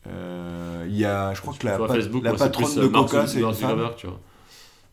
[0.07, 2.81] Euh, Il y a, je crois que la, pat- Facebook, la moi, patronne plus, de
[2.87, 3.97] euh, Coca, c'est une Zuckerberg, femme.
[3.97, 4.21] tu vois.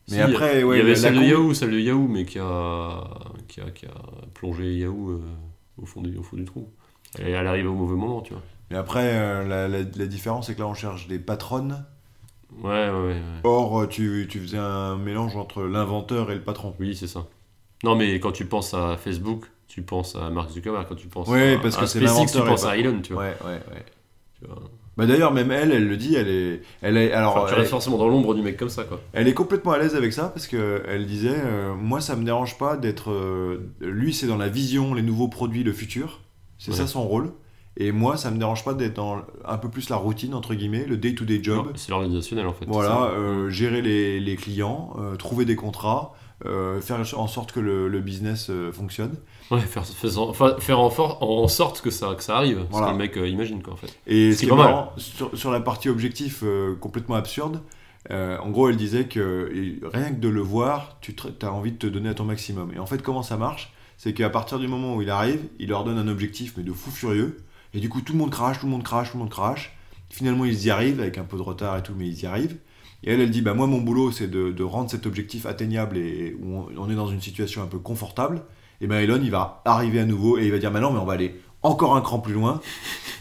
[0.09, 2.39] Mais Si, après, ouais, il y avait celle de Yahoo, celle de Yahoo, mais qui
[2.39, 3.03] a,
[3.47, 3.93] qui a, qui a
[4.33, 5.21] plongé Yahoo euh,
[5.77, 6.69] au, fond du, au fond du trou.
[7.19, 8.41] Et elle arrive au mauvais moment, tu vois.
[8.69, 11.85] Mais après, euh, la, la- la différence, c'est que là, on cherche des patronnes.
[12.63, 13.15] Ouais, ouais, ouais.
[13.43, 16.75] Or, euh, tu, tu faisais un mélange entre l'inventeur et le patron.
[16.79, 17.25] Oui, c'est ça.
[17.83, 20.85] Non, mais quand tu penses à Facebook, tu penses à Mark Zuckerberg.
[20.87, 23.13] Quand tu penses Ouais, à, parce que c'est SpaceX, tu penses pas- à Elon, tu
[23.13, 23.23] vois.
[23.23, 23.85] Ouais, ouais, ouais.
[24.39, 24.61] Tu vois.
[24.97, 27.59] Bah d'ailleurs, même elle, elle le dit, elle est, elle est, alors, Enfin, tu elle,
[27.59, 28.99] restes forcément dans l'ombre du mec comme ça, quoi.
[29.13, 32.25] elle est complètement à l'aise avec ça parce que elle disait, euh, moi, ça me
[32.25, 36.19] dérange pas d'être, euh, lui, c'est dans la vision, les nouveaux produits, le futur,
[36.57, 36.77] c'est Ouais.
[36.77, 37.31] ça son rôle.
[37.77, 40.85] Et moi, ça me dérange pas d'être dans un peu plus la routine entre guillemets,
[40.85, 41.71] le day-to-day job.
[41.75, 42.65] C'est l'organisationnel, en fait.
[42.65, 46.13] c'est Voilà, euh, gérer les, les clients, euh, trouver des contrats,
[46.45, 49.13] euh, faire en sorte que le, le business fonctionne.
[49.51, 52.65] Ouais, faire, faire, enfin, faire en, for- en sorte que ça, que ça arrive.
[52.71, 52.87] Voilà.
[52.87, 53.95] Ce que le mec imagine, quoi, en fait.
[54.05, 54.87] Et Ce ce mal.
[54.97, 56.43] sur, sur la partie objectif
[56.81, 57.61] complètement absurde,
[58.09, 59.49] euh, en gros, elle disait que
[59.93, 62.71] rien que de le voir, tu as envie de te donner à ton maximum.
[62.75, 63.71] Et en fait, comment ça marche?
[63.97, 66.73] C'est qu'à partir du moment où il arrive, il leur donne un objectif, mais de
[66.73, 67.37] fou furieux.
[67.73, 69.75] Et du coup, tout le monde crache, tout le monde crache, tout le monde crache.
[70.09, 72.57] Finalement, ils y arrivent, avec un peu de retard et tout, mais ils y arrivent.
[73.03, 75.97] Et elle, elle dit, bah moi, mon boulot, c'est de, de rendre cet objectif atteignable
[75.97, 78.43] et où on, est dans une situation un peu confortable.
[78.81, 80.99] Et ben Elon, il va arriver à nouveau et il va dire, bah non, mais
[80.99, 82.59] on va aller encore un cran plus loin.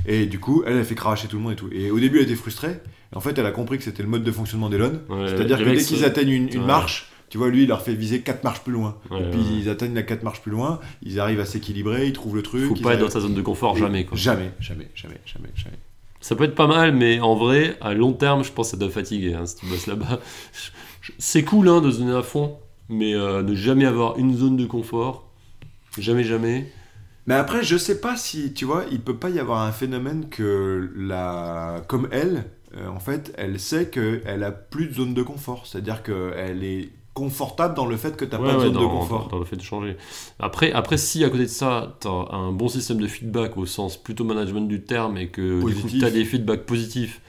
[0.07, 1.69] Et du coup, elle, elle fait cracher tout le monde et tout.
[1.73, 2.81] Et au début, elle était frustrée.
[3.15, 5.01] En fait, elle a compris que c'était le mode de fonctionnement d'Elon.
[5.09, 6.67] Ouais, C'est-à-dire que dès qu'ils atteignent une, une Ouais.
[6.67, 8.97] marche, tu vois, lui, il leur fait viser 4 marches plus loin.
[9.11, 9.61] Ouais, et puis ouais.
[9.61, 12.67] ils atteignent la 4 marches plus loin, ils arrivent à s'équilibrer, ils trouvent le truc.
[12.67, 14.19] Faut ils pas être dans sa zone de confort, Et jamais, quoi.
[14.19, 15.79] Jamais, jamais, jamais, jamais, jamais.
[16.21, 18.77] Ça peut être pas mal, mais en vrai, à long terme, je pense que ça
[18.77, 20.21] doit fatiguer hein, si tu bosses là-bas.
[21.19, 24.57] C'est cool hein, de se donner à fond, mais euh, ne jamais avoir une zone
[24.57, 25.31] de confort.
[25.99, 26.71] Jamais, jamais.
[27.27, 30.29] Mais après, je sais pas si, tu vois, il peut pas y avoir un phénomène
[30.29, 31.83] que la.
[31.87, 32.45] Comme elle,
[32.77, 35.67] euh, en fait, elle sait qu'elle a plus de zone de confort.
[35.67, 36.91] C'est-à-dire qu'elle est
[37.25, 39.23] confortable dans le fait que t'as Ouais, pas de zone dans, de confort.
[39.25, 39.97] dans- dans le fait de changer.
[40.39, 43.67] Après, après, si à côté de ça, tu as un bon système de feedback au
[43.67, 47.21] sens plutôt management du terme et que tu as des feedbacks positifs,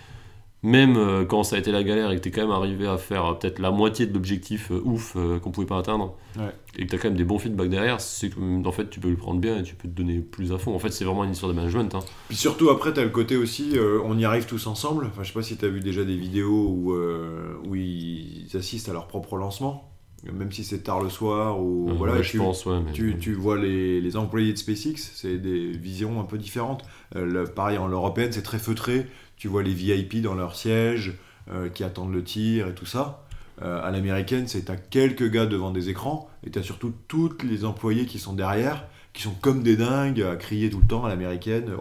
[0.63, 2.85] même euh, quand ça a été la galère et que tu es quand même arrivé
[2.87, 6.53] à faire euh, peut-être la moitié de l'objectif euh, ouf qu'on pouvait pas atteindre, Ouais.
[6.77, 8.99] et que tu as quand même des bons feedbacks derrière, c'est que en fait, tu
[9.01, 10.73] peux le prendre bien et tu peux te donner plus à fond.
[10.73, 11.93] En fait, c'est vraiment une histoire de management.
[11.95, 11.99] hein.
[12.29, 15.07] Puis surtout, après, t'as le côté aussi, euh, on y arrive tous ensemble.
[15.07, 18.87] Enfin, je sais pas si t'as vu déjà des vidéos où, euh, où ils assistent
[18.89, 19.90] à leur propre lancement,
[20.31, 22.13] même si c'est tard le soir ou voilà.
[22.13, 22.79] ouais, et je tu- pense, ouais.
[22.85, 26.83] mais- Tu, tu vois les, les employés de SpaceX, c'est des visions un peu différentes.
[27.15, 29.07] Euh, le- pareil, en l'européenne, c'est très feutré.
[29.37, 31.13] Tu vois les VIP dans leur siège
[31.51, 33.25] euh, qui attendent le tir et tout ça.
[33.63, 37.65] Euh, à l'américaine, c'est t'as quelques gars devant des écrans et t'as surtout tous les
[37.65, 41.09] employés qui sont derrière, qui sont comme des dingues à crier tout le temps à
[41.09, 41.71] l'américaine.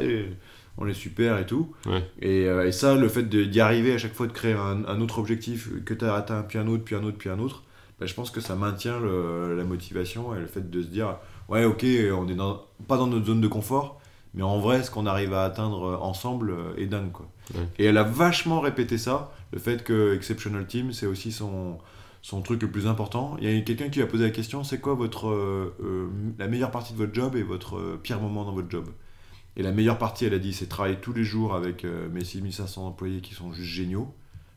[0.00, 0.26] Et
[0.78, 1.72] On est super et tout.
[1.86, 2.02] Ouais.
[2.20, 4.84] Et, euh, et ça, le fait de- d'y arriver à chaque fois de créer un,
[4.86, 7.38] un autre objectif que tu as atteint, puis un autre, puis un autre, puis un
[7.38, 7.62] autre,
[8.00, 11.16] bah, je pense que ça maintient le- la motivation et le fait de se dire
[11.48, 11.84] ouais ok
[12.18, 14.00] on est dans, pas dans notre zone de confort
[14.34, 17.60] mais en vrai ce qu'on arrive à atteindre ensemble est dingue quoi Ouais.
[17.78, 21.78] et elle a vachement répété ça le fait que Exceptional Team c'est aussi son
[22.22, 24.64] son truc le plus important il y a quelqu'un qui lui a posé la question
[24.64, 26.06] c'est quoi votre euh, euh,
[26.38, 28.86] la meilleure partie de votre job et votre pire moment dans votre job?
[29.56, 32.24] Et la meilleure partie elle a dit c'est travailler tous les jours avec euh, mes
[32.24, 34.12] 6500 employés qui sont juste géniaux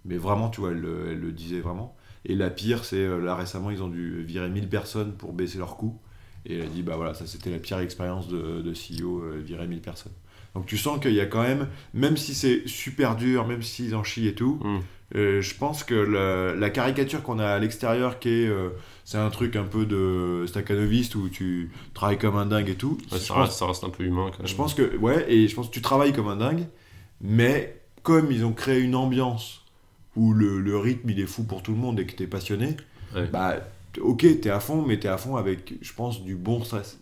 [0.05, 3.19] mais vraiment tu vois elle, le- elle le disait vraiment et la pire, c'est euh,
[3.23, 5.97] là récemment, ils ont dû virer 1000 personnes pour baisser leurs coûts.
[6.45, 9.65] Et elle a dit, bah voilà, ça c'était la pire expérience de, CEO, euh, virer
[9.65, 10.11] 1000 personnes.
[10.53, 13.95] Donc tu sens qu'il y a quand même, même si c'est super dur, même s'ils
[13.95, 14.79] en chient et tout, Mm.
[15.13, 18.69] Je pense que la, la caricature qu'on a à l'extérieur, qui est, euh,
[19.05, 22.97] c'est un truc un peu de staccanoviste où tu travailles comme un dingue et tout.
[23.11, 24.47] Ouais, ça, pense reste, ça reste un peu humain quand même.
[24.47, 26.67] je pense que, ouais, et je pense que tu travailles comme un dingue,
[27.21, 29.63] mais comme ils ont créé une ambiance
[30.15, 32.75] où le, le rythme il est fou pour tout le monde et que t'es passionné,
[33.15, 33.27] Ouais.
[33.27, 33.55] bah
[34.01, 36.99] ok, t'es à fond, mais t'es à fond avec, je pense, du bon stress.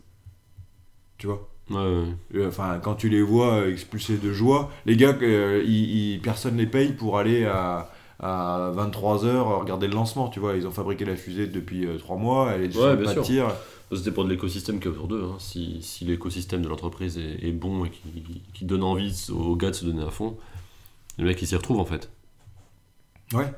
[1.17, 1.49] Tu vois?
[1.69, 2.03] Ouais, ouais.
[2.35, 6.57] Euh, Enfin, quand tu les vois expulsés de joie, les gars, euh, ils, ils- personne
[6.57, 10.55] les paye pour aller à, à 23h regarder le lancement, tu vois.
[10.55, 13.47] Ils ont fabriqué la fusée depuis 3 mois, elle est déjà Ouais, pas de tir.
[13.91, 15.23] Ça dépend de l'écosystème qui est autour d'eux.
[15.23, 15.35] hein.
[15.39, 18.01] Si, si l'écosystème de l'entreprise est, est bon et qui,
[18.53, 20.37] qui donne envie aux gars de se donner à fond,
[21.19, 22.09] le mec il s'y retrouve en fait.
[23.33, 23.51] Ouais,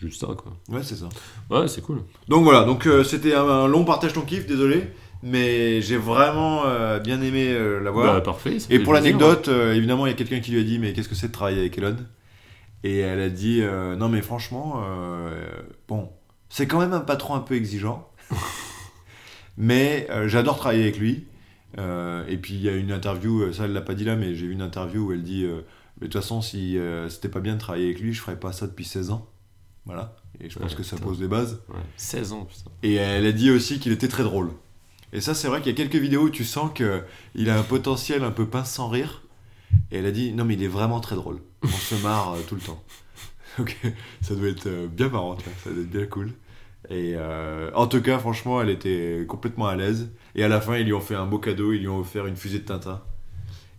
[0.00, 0.52] Juste ça quoi.
[0.70, 1.08] ouais, c'est ça.
[1.50, 2.02] Ouais, c'est cool.
[2.28, 4.88] Donc voilà, donc euh, c'était un, un long partage ton kiff, désolé,
[5.22, 8.14] mais j'ai vraiment euh, bien aimé euh, l'avoir.
[8.14, 8.56] Bah, parfait.
[8.70, 11.08] Et pour l'anecdote, euh, évidemment, il y a quelqu'un qui lui a dit Mais qu'est-ce
[11.08, 11.96] que c'est de travailler avec Elon?
[12.84, 15.34] Et elle a dit euh, Non, mais franchement, euh,
[15.88, 16.10] bon,
[16.50, 18.08] c'est quand même un patron un peu exigeant,
[19.56, 21.24] mais euh, j'adore travailler avec lui.
[22.28, 24.46] Et puis il y a une interview, ça elle l'a pas dit là, mais j'ai
[24.46, 27.58] vu une interview où elle dit Mais de toute façon, si c'était pas bien de
[27.58, 29.28] travailler avec lui, je ferais pas ça depuis 16 ans.
[29.84, 30.14] Voilà.
[30.40, 31.08] Et je pense Ouais, que ça putain.
[31.08, 31.60] pose des bases.
[31.68, 31.80] Ouais.
[31.96, 32.70] 16 ans, putain.
[32.84, 34.50] Et elle a dit aussi qu'il était très drôle.
[35.12, 37.62] Et ça, c'est vrai qu'il y a quelques vidéos où tu sens qu'il a un
[37.64, 39.22] potentiel un peu pince sans rire.
[39.90, 41.40] Et elle a dit non, mais il est vraiment très drôle.
[41.64, 42.82] On se marre euh, tout le temps.
[43.58, 43.76] Donc
[44.20, 46.32] ça doit être euh, bien marrant, tu vois, ça doit être bien cool.
[46.90, 50.10] Et euh, en tout cas, franchement, elle était complètement à l'aise.
[50.34, 52.26] Et à la fin, ils lui ont fait un beau cadeau, ils lui ont offert
[52.26, 53.00] une fusée de Tintin.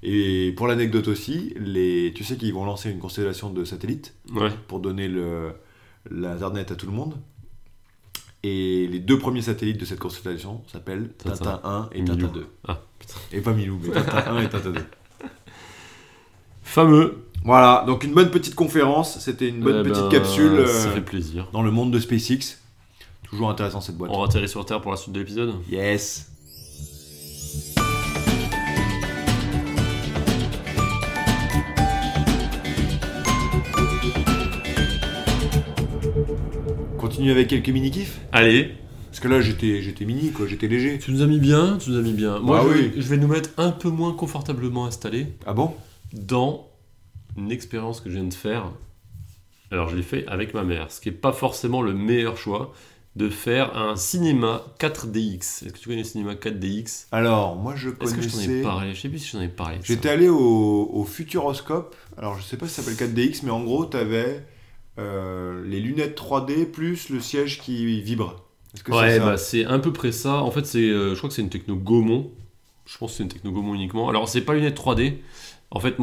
[0.01, 2.13] Et pour l'anecdote aussi, les...
[2.15, 4.49] tu sais qu'ils vont lancer une constellation de satellites Ouais.
[4.67, 5.53] pour donner le-
[6.09, 7.15] l'internet à tout le monde.
[8.43, 11.35] Et les deux premiers satellites de cette constellation s'appellent Tintin.
[11.57, 12.15] Tintin 1 et Milou.
[12.15, 12.47] Tintin 2.
[12.67, 13.13] Ah, putain.
[13.31, 14.81] Et pas Milou, mais Tintin 1 et Tintin 2.
[16.63, 17.24] Fameux.
[17.45, 20.89] Voilà, donc une bonne petite conférence, c'était une bonne Eh petite ben, capsule euh, Ça
[20.89, 21.47] fait plaisir.
[21.53, 22.57] dans le monde de SpaceX.
[23.29, 24.09] Toujours intéressant cette boîte.
[24.13, 25.53] On va atterrir sur Terre pour la suite de l'épisode.
[25.69, 26.31] Yes
[36.99, 38.71] Continue avec quelques mini-kifs Allez,
[39.09, 40.99] Parce que là j'étais j'étais mini quoi, j'étais léger.
[40.99, 42.39] tu nous as mis bien, tu nous as mis bien.
[42.39, 42.91] Moi, Bah je, oui.
[42.95, 45.73] je vais nous mettre un peu moins confortablement installés Ah bon?
[46.13, 46.67] Dans
[47.37, 48.71] une expérience que je viens de faire.
[49.71, 52.73] Alors, je l'ai fait avec ma mère, ce qui n'est pas forcément le meilleur choix
[53.15, 55.65] de faire un cinéma 4DX.
[55.65, 58.45] Est-ce que tu connais le cinéma 4DX Alors moi je Est-ce que je t'en ai
[58.45, 58.61] connaissais...
[58.61, 58.93] parlé?
[58.93, 59.77] Je sais plus si j'en ai parlé.
[59.83, 63.63] J'étais allé au, au Futuroscope, alors je sais pas si ça s'appelle 4DX, mais en
[63.63, 64.45] gros t'avais
[64.97, 68.43] euh, les lunettes 3D plus le siège qui vibre.
[68.83, 70.41] Que Ouais, bah, c'est à peu près ça.
[70.41, 72.31] En fait, c'est, euh, je crois que c'est une techno Gaumont.
[72.85, 74.09] Je pense que c'est une techno Gaumont uniquement.
[74.09, 75.15] Alors, c'est pas lunettes 3D.
[75.75, 75.95] En fait,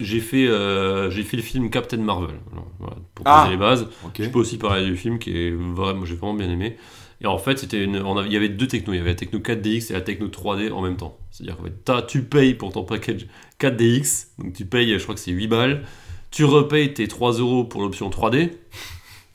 [0.00, 2.36] j'ai fait, euh, j'ai fait le film Captain Marvel.
[2.52, 3.48] Alors, voilà, pour poser Ah.
[3.50, 3.88] les bases.
[4.18, 6.76] Je peux aussi parler du film qui est vraiment, j'ai vraiment bien aimé.
[7.20, 7.92] Et en fait, c'était il
[8.32, 8.92] y avait deux technos.
[8.94, 11.18] Il y avait la techno 4DX et la techno 3D en même temps.
[11.30, 13.26] C'est-à-dire t'as- tu payes pour ton package
[13.58, 14.28] 4DX.
[14.38, 15.82] Donc, tu payes, je crois que c'est 8 balles.
[16.30, 18.50] Tu repayes tes 3 euros pour l'option 3D.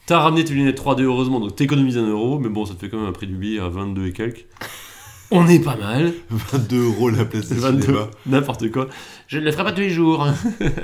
[0.06, 2.40] T'as ramené tes lunettes 3D, heureusement, donc t'économises 1 euro.
[2.40, 4.46] Mais bon, ça te fait quand même un prix du billet à 22 et quelques.
[5.32, 6.14] On est pas mal.
[6.30, 8.08] 22 euros la place de 22, cinéma.
[8.26, 8.88] n'importe quoi.
[9.28, 10.28] Je ne le ferai pas tous les jours.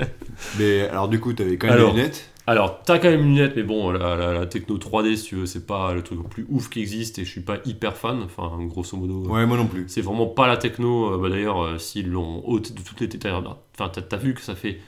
[0.58, 1.92] Mais alors du coup t'avais quand même Alors.
[1.94, 2.30] les lunettes?
[2.46, 5.34] Alors, t'as quand même une lunette, mais bon, la, la- la techno 3D, si tu
[5.36, 7.94] veux, c'est pas le truc le plus ouf qui existe et je suis pas hyper
[7.94, 8.22] fan.
[8.22, 9.84] Enfin, grosso modo, Ouais moi non plus.
[9.88, 11.12] c'est vraiment pas la techno.
[11.12, 14.32] euh, bah, D'ailleurs, euh, s'ils l'ont ôté de toutes les détails, enfin, t'as, t'as vu
[14.32, 14.78] que ça fait,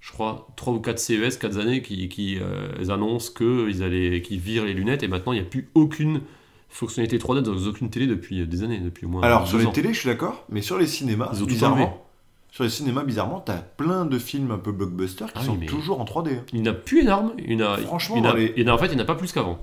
[0.00, 4.40] je crois, 3 ou 4 CES, 4 années qui, qui euh, ils annoncent qu'ils qu'ils
[4.40, 6.22] virent les lunettes et maintenant il n'y a plus aucune
[6.70, 9.70] fonctionnalité 3D dans aucune télé depuis des années, depuis au moins Alors sur les ans.
[9.72, 12.06] télés je suis d'accord, mais sur les cinémas, Ils ont tout bizarrement,
[12.50, 15.56] sur les cinémas bizarrement t'as plein de films un peu blockbusters qui Ah oui, sont
[15.66, 16.30] toujours en 3D.
[16.38, 16.44] hein.
[16.52, 17.32] Il n'a plus énorme.
[17.38, 19.58] Il n'a, Franchement, il n'a- les- il n'a- en fait, il n'a pas plus qu'avant.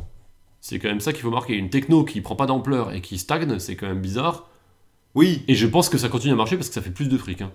[0.61, 1.53] C'est quand même ça qu'il faut marquer.
[1.55, 4.49] Une techno qui prend pas d'ampleur et qui stagne, c'est quand même bizarre.
[5.15, 7.17] Oui, Et je pense que ça continue à marcher parce que ça fait plus de
[7.17, 7.41] fric.
[7.41, 7.51] hein.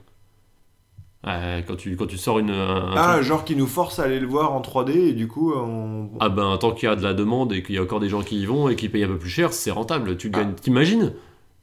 [1.25, 2.51] Ouais, quand, tu, quand tu sors une.
[2.51, 5.29] un- ah truc- genre qui nous force à aller le voir en 3D et du
[5.29, 6.11] coup on...
[6.19, 8.09] Ah ben, tant qu'il y a de la demande et qu'il y a encore des
[8.09, 10.17] gens qui y vont et qui payent un peu plus cher, c'est rentable.
[10.17, 10.39] Tu Ah.
[10.41, 11.13] gagnes, t'imagines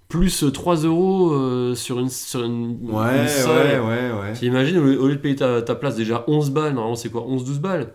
[0.07, 3.81] Plus 3 euros euh, sur une, sur une, Ouais une salle.
[3.81, 4.33] ouais ouais ouais.
[4.33, 7.09] T'imagines, au lieu au lieu de payer ta, ta place déjà 11 balles, normalement c'est
[7.11, 7.91] quoi 11-12 balles?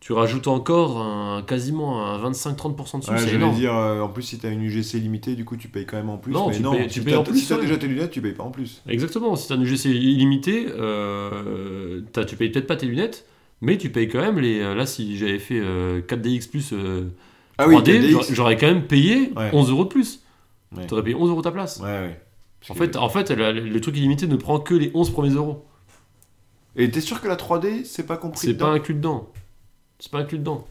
[0.00, 3.56] Tu rajoutes encore un, quasiment un 25-30% dessus, Ouais, c'est énorme.
[3.56, 6.08] dire, euh, en plus si t'as une UGC limitée, du coup tu payes quand même
[6.08, 6.32] en plus.
[6.32, 7.62] Non, mais tu non, payes- si tu payes en plus, Si t'as ouais.
[7.62, 8.80] déjà tes lunettes, tu payes pas en plus.
[8.88, 13.26] Exactement, si tu as un UGC illimité, euh, t'as- tu payes peut-être pas tes lunettes,
[13.60, 14.60] mais tu payes quand même les.
[14.60, 17.08] euh, Là, si j'avais fait euh, 4DX plus euh,
[17.58, 18.34] Ah oui, 3D, 4DX.
[18.34, 19.50] j'aurais- quand même payé Ouais.
[19.52, 20.22] 11 euros de plus.
[20.76, 20.86] Ouais.
[20.86, 21.82] T'aurais payé 11 euros ta place.
[22.70, 25.64] En fait, en fait le truc illimité ne prend que les 11 premiers euros.
[26.76, 29.28] Et t'es sûr que la 3D, c'est pas compris C'est pas inclus dedans.
[29.98, 30.66] C'est pas inclus dedans.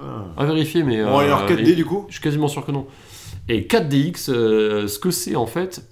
[0.00, 0.24] Ah.
[0.36, 1.02] À vérifier, mais.
[1.04, 2.86] Bon, euh, alors 4D et- du coup Je suis quasiment sûr que non.
[3.48, 5.86] Et 4DX, euh, ce que c'est en fait,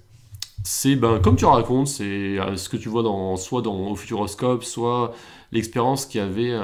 [0.63, 2.03] c'est ben, comme tu racontes, c'est
[2.39, 5.13] euh, ce que tu vois dans, soit dans, au Futuroscope, soit
[5.51, 6.63] l'expérience qu'il y avait euh,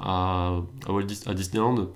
[0.00, 0.56] à,
[0.86, 1.88] à, Walt Dis- à Disneyland.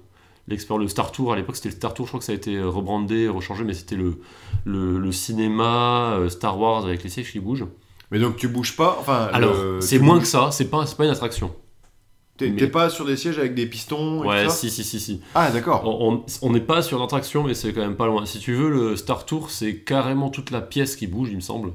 [0.47, 2.35] L'expérience, le Star Tour, à l'époque c'était le Star Tour, je crois que ça a
[2.35, 4.19] été rebrandé, rechangé, mais c'était le,
[4.67, 7.65] le, le cinéma euh, Star Wars avec les sièges qui bougent.
[8.11, 9.29] Mais donc tu bouges pas, enfin.
[9.33, 11.51] Alors, le- c'est moins bouges- que ça, c'est pas, c'est pas une attraction.
[12.37, 14.83] T'es mais- pas sur des sièges avec des pistons et Ouais, tout ça si, si,
[14.83, 15.21] si, si.
[15.37, 15.85] Ah d'accord.
[16.43, 18.27] On n'est pas sur l'attraction, mais c'est quand même pas loin.
[18.27, 21.41] Si tu veux, le Star Tour, c'est carrément toute la pièce qui bouge, il me
[21.41, 21.73] semble.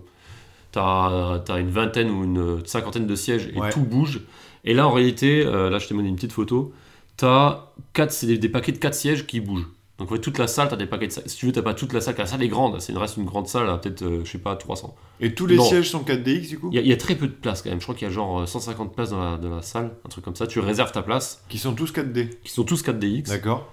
[0.72, 3.70] T'as as une vingtaine ou une cinquantaine de sièges et Ouais.
[3.72, 4.22] tout bouge.
[4.66, 6.74] Et là, en réalité, euh, là, je t'ai montré une petite photo.
[7.18, 9.68] T'as quatre, c'est des, des paquets de 4 sièges qui bougent.
[10.00, 11.92] Donc, fait, toute la salle, t'as des paquets de Si tu veux, t'as pas toute
[11.94, 12.80] la salle, car la salle est grande.
[12.80, 14.96] C'est une reste une grande salle, peut-être, euh, je sais pas, 300.
[15.20, 15.64] Et tous les Non.
[15.64, 16.70] sièges sont 4DX du coup?
[16.72, 17.80] Il y, y a très peu de place quand même.
[17.80, 20.10] Je crois qu'il y a genre euh, 150 places dans la, dans la salle, un
[20.10, 20.48] truc comme ça.
[20.48, 22.30] Tu réserves ta place, Qui sont tous 4D.
[22.44, 23.28] qui sont tous 4DX.
[23.28, 23.68] D'accord.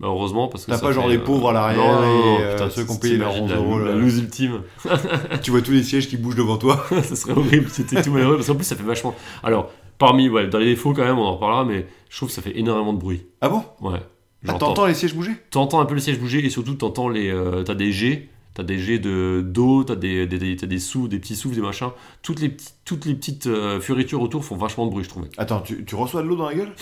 [0.00, 2.70] Bah, heureusement, parce que T'as pas genre fait, les pauvres à l'arrière et, euh, putain,
[2.70, 4.62] ceux qui ont payé t'imagines 11 euros, La, loose ultime.
[5.42, 6.84] tu vois tous les sièges qui bougent devant toi.
[7.02, 8.36] ça serait horrible, c'était tout malheureux.
[8.36, 9.14] Parce qu'en plus, ça fait vachement.
[9.42, 12.34] Alors, parmi, ouais, dans les défauts quand même, on en reparlera, mais je trouve que
[12.34, 13.26] ça fait énormément de bruit.
[13.40, 13.62] Ah bon?
[13.80, 13.98] Ouais.
[14.44, 17.08] Ah, Genre, t'entends les sièges bouger t'entends un peu le siège bouger et surtout t'entends
[17.08, 21.08] les euh, t'as des jets t'as des jets de d'eau t'as des, des, des- sous
[21.08, 21.90] des petits souffles des machins.
[22.22, 25.28] Toutes les petites toutes les petites euh, fioritures autour font vachement de bruit je trouvais
[25.38, 26.72] Attends, tu, tu reçois de l'eau dans la gueule?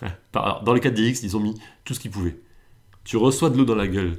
[0.34, 2.38] Alors, dans les 4DX ils ont mis tout ce qu'ils pouvaient.
[3.04, 4.18] Tu reçois de l'eau dans la gueule.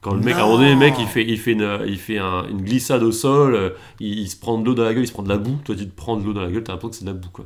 [0.00, 1.98] Quand le mec à un moment donné le mec il fait il fait une, il
[1.98, 3.70] fait un- une glissade au sol euh,
[4.00, 5.58] il, il se prend de l'eau dans la gueule il se prend de la boue.
[5.64, 7.14] Toi tu te prends de l'eau dans la gueule t'as l'impression que c'est de la
[7.16, 7.44] boue quoi.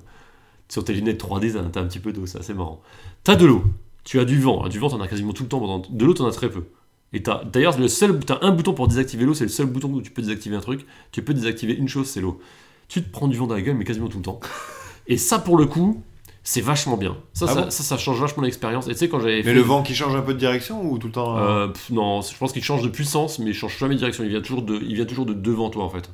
[0.69, 2.81] Sur tes lunettes 3D t'as t'as un petit peu d'eau c'est assez marrant.
[3.25, 3.63] T'as de l'eau
[4.05, 6.05] tu as du vent hein, du vent t'en as quasiment tout le temps pendant de
[6.05, 6.65] l'eau t'en as très peu.
[7.13, 9.93] Et t'as d'ailleurs le seul t'as un bouton pour désactiver l'eau c'est le seul bouton
[9.93, 10.87] où tu peux désactiver un truc.
[11.13, 12.41] Tu peux désactiver une chose c'est l'eau.
[12.89, 14.41] Tu te prends du vent dans la gueule mais quasiment tout le temps.
[15.07, 16.03] Et ça pour le coup
[16.45, 17.17] c'est vachement bien.
[17.35, 18.89] Ça Ah ça, bon ça ça change vachement l'expérience.
[18.89, 20.91] Et tu sais quand j'avais Mais fait le vent qui change un peu de direction
[20.91, 23.51] ou tout le temps euh, euh, pff, non, je pense qu'il change de puissance, mais
[23.51, 24.25] il change jamais de direction.
[24.25, 26.11] Il vient toujours de, il vient toujours de devant toi en fait.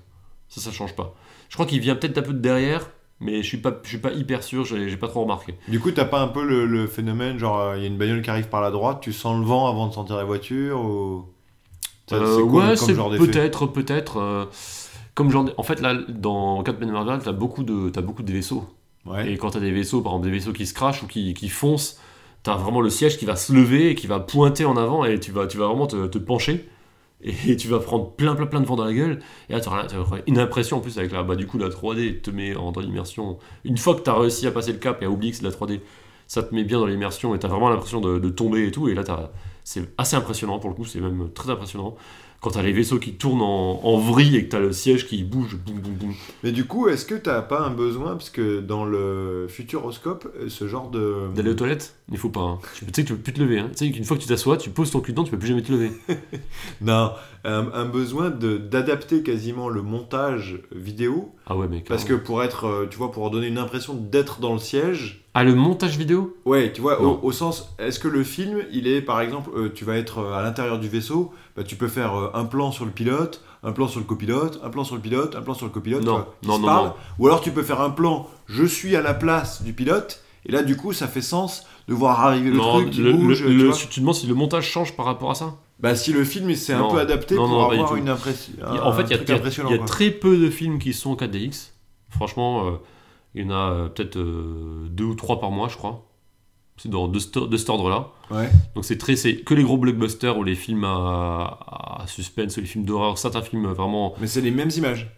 [0.49, 1.15] Ça, ça change pas.
[1.49, 2.91] Je crois qu'il vient peut-être un peu de derrière,
[3.25, 4.65] mais je suis pas, je suis pas hyper sûr.
[4.65, 5.55] J'ai pas trop remarqué.
[5.67, 7.97] Du coup, t'as pas un peu le, le phénomène, genre, euh, il y a une
[7.97, 10.81] bagnole qui arrive par la droite, tu sens le vent avant de sentir la voiture
[10.81, 11.25] ou...
[12.13, 14.19] Euh, ouais, c'est peut-être, peut-être.
[14.19, 14.45] euh,
[15.15, 18.65] comme genre, en fait là, dans Captain Marvel, t'as beaucoup de, t'as beaucoup de vaisseaux.
[19.07, 19.33] Ouais.
[19.33, 21.49] Et quand t'as des vaisseaux, par exemple des vaisseaux qui se crachent ou qui, qui
[21.49, 21.99] foncent,
[22.43, 25.19] t'as vraiment le siège qui va se lever et qui va pointer en avant et
[25.19, 26.69] tu vas, tu vas vraiment te, te pencher
[27.25, 29.21] et tu vas prendre plein plein plein de vent dans la gueule.
[29.49, 32.21] Et là t'auras t'auras une impression en plus avec la bah du coup la 3D
[32.21, 35.07] te met en dans l'immersion une fois que t'as réussi à passer le cap et
[35.07, 35.81] à oublier que c'est la 3D
[36.27, 38.89] ça te met bien dans l'immersion et t'as vraiment l'impression de, de tomber et tout.
[38.89, 39.03] Et là
[39.65, 41.97] c'est assez impressionnant pour le coup c'est même très impressionnant
[42.45, 45.25] quand t'as les vaisseaux qui tournent en, en vrille et que t'as le siège qui
[45.25, 48.61] bouge boum boum boum Mais du coup, est-ce que t'as pas un besoin, parce que
[48.61, 51.23] dans le futuroscope, euh, ce genre de...
[51.35, 52.43] D'aller aux toilettes Il faut pas.
[52.43, 52.59] hein.
[52.75, 53.59] Tu sais que tu peux plus te lever.
[53.61, 53.71] Hein.
[53.75, 55.49] Tu sais qu'une fois que tu t'assois, tu poses ton cul dedans, tu peux plus
[55.49, 55.91] jamais te lever.
[56.83, 57.13] Non,
[57.45, 61.87] un, un besoin d'adapter quasiment le montage vidéo, Ah ouais, mec.
[61.89, 65.24] parce que pour être, euh, tu vois, pour donner une impression d'être dans le siège,
[65.37, 66.37] Ah, le montage vidéo?
[66.45, 69.85] Ouais, tu vois, au, sens, est-ce que le film, il est, par exemple, euh, tu
[69.85, 72.85] vas être euh, à l'intérieur du vaisseau, bah, tu peux faire euh, un plan sur
[72.85, 75.67] le pilote, un plan sur le copilote, un plan sur le pilote, un plan sur
[75.67, 76.87] le copilote, Non, qui non, non, parlent.
[76.87, 76.95] non.
[77.19, 80.53] Ou alors tu peux faire un plan, je suis à la place du pilote, et
[80.53, 83.43] là, du coup, ça fait sens de voir arriver le non, truc qui le- bouge,
[83.43, 83.75] le- tu le- vois.
[83.77, 85.55] tu te demandes si le montage change par rapport à ça?
[85.81, 88.53] Bah, si le film, il s'est un peu adapté pour avoir une impression.
[88.85, 89.87] En fait, il y a, y y quoi.
[89.87, 91.73] très peu de films qui sont en 4DX.
[92.11, 92.71] Franchement, euh,
[93.35, 96.07] il y en a euh, peut-être euh, deux ou trois par mois, je crois.
[96.77, 98.09] C'est dans de, ce- de cet ordre-là.
[98.31, 98.49] Ouais.
[98.75, 101.59] Donc c'est très, c'est que les gros blockbusters ou les films à,
[102.01, 105.09] à suspense ou les films d'horreur, certains films vraiment Mais c'est les mêmes images.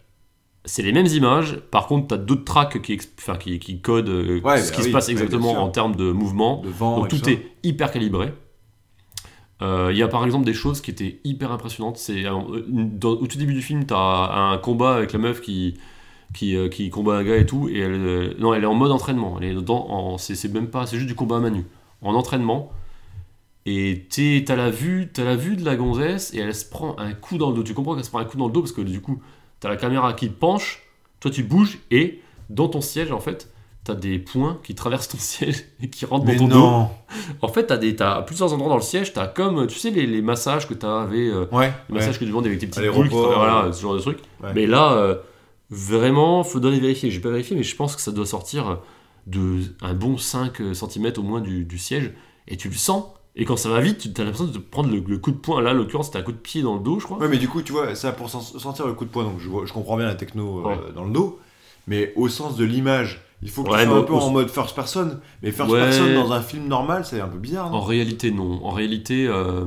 [0.67, 3.81] c'est les mêmes images, par contre, tu as d'autres tracks qui, exp- enfin, qui, qui
[3.81, 5.63] codent euh, Ouais, ce bah qui se oui, passe ouais, exactement bien sûr.
[5.63, 6.61] en termes de mouvement.
[6.63, 7.31] De vent Donc et tout ça.
[7.31, 8.35] est hyper calibré.
[9.63, 11.97] Euh, Il y a par exemple des choses qui étaient hyper impressionnantes.
[11.97, 12.33] C'est euh,
[12.69, 13.97] dans- au tout début du film, tu as
[14.53, 15.79] un combat avec la meuf qui,
[16.35, 18.75] qui, euh, qui combat un gars et tout, et elle, euh, non, elle est en
[18.75, 19.39] mode entraînement.
[19.41, 21.65] Elle est dans, en, c'est, c'est même pas, c'est juste du combat à main nue,
[22.03, 22.71] en entraînement.
[23.69, 26.97] Et t'es- t'as la vue, t'as la vue de la gonzesse et elle se prend
[26.99, 27.63] un coup dans le dos.
[27.65, 29.21] Tu comprends qu'elle se prend un coup dans le dos parce que du coup,
[29.61, 30.83] t'as la caméra qui penche,
[31.21, 33.51] toi tu bouges et dans ton siège en fait,
[33.83, 36.61] t'as des points qui traversent ton siège et qui rentrent Mais dans ton dos.
[36.61, 36.91] non
[37.43, 40.07] En fait, t'as des, t'as plusieurs endroits dans le siège, t'as comme, tu sais, les,
[40.07, 42.01] les massages que t'avais, euh, Ouais, les ouais.
[42.01, 44.01] massages que tu demandes avec tes petites boules, qui l'aéroport, traversent- voilà, ce genre de
[44.01, 44.19] truc.
[44.45, 44.51] Ouais.
[44.55, 45.17] Mais là, euh,
[45.71, 47.11] vraiment, faudrait vérifier.
[47.11, 48.81] J'ai pas vérifié, mais je pense que ça doit sortir
[49.27, 52.13] de un bon 5 cm au moins du, du siège,
[52.49, 53.05] et tu le sens.
[53.39, 55.37] Et quand ça va vite, tu as l'impression de te prendre le, le coup de
[55.37, 55.61] poing.
[55.61, 57.19] Là, en l'occurrence, c'était un coup de pied dans le dos, je crois.
[57.19, 59.41] Ouais, mais du coup, tu vois, ça pour sen- sentir le coup de poing, donc
[59.41, 60.79] je, vois- je comprends bien la techno euh, Ouais.
[60.95, 61.39] dans le dos,
[61.87, 64.49] mais au sens de l'image, il faut que Ouais, tu sois un peu en mode
[64.49, 65.81] first person, mais first Ouais.
[65.81, 67.77] person dans un film normal, c'est un peu bizarre, non?
[67.77, 68.65] En réalité, non.
[68.65, 69.67] En réalité, euh,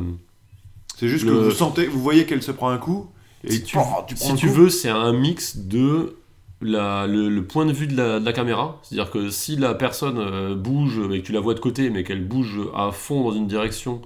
[0.98, 3.12] C'est juste le- que vous sentez, vous voyez qu'elle se prend un coup,
[3.44, 3.78] et si tu,
[4.16, 4.54] si tu coup.
[4.54, 6.18] veux, c'est un mix de
[6.62, 8.80] la, le, le point de vue de la, de la caméra.
[8.84, 12.04] C'est-à-dire que si la personne euh, bouge et que tu la vois de côté, mais
[12.04, 14.02] qu'elle bouge à fond dans une direction,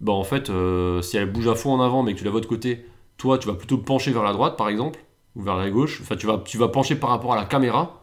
[0.00, 2.30] bah en fait, euh, si elle bouge à fond en avant, mais que tu la
[2.30, 5.00] vois de côté, toi, tu vas plutôt pencher vers la droite, par exemple,
[5.34, 6.00] ou vers la gauche.
[6.02, 8.02] Enfin, tu vas, tu vas pencher par rapport à la caméra.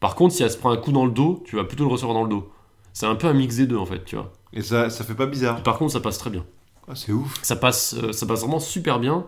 [0.00, 1.90] Par contre, si elle se prend un coup dans le dos, tu vas plutôt le
[1.90, 2.50] recevoir dans le dos.
[2.92, 4.32] C'est un peu un mix des deux, en fait, tu vois.
[4.52, 5.62] Et ça, ça fait pas bizarre.
[5.62, 6.44] Par contre, ça passe très bien.
[6.88, 7.38] Ah, c'est ouf.
[7.42, 9.26] Ça passe, euh, ça passe vraiment super bien.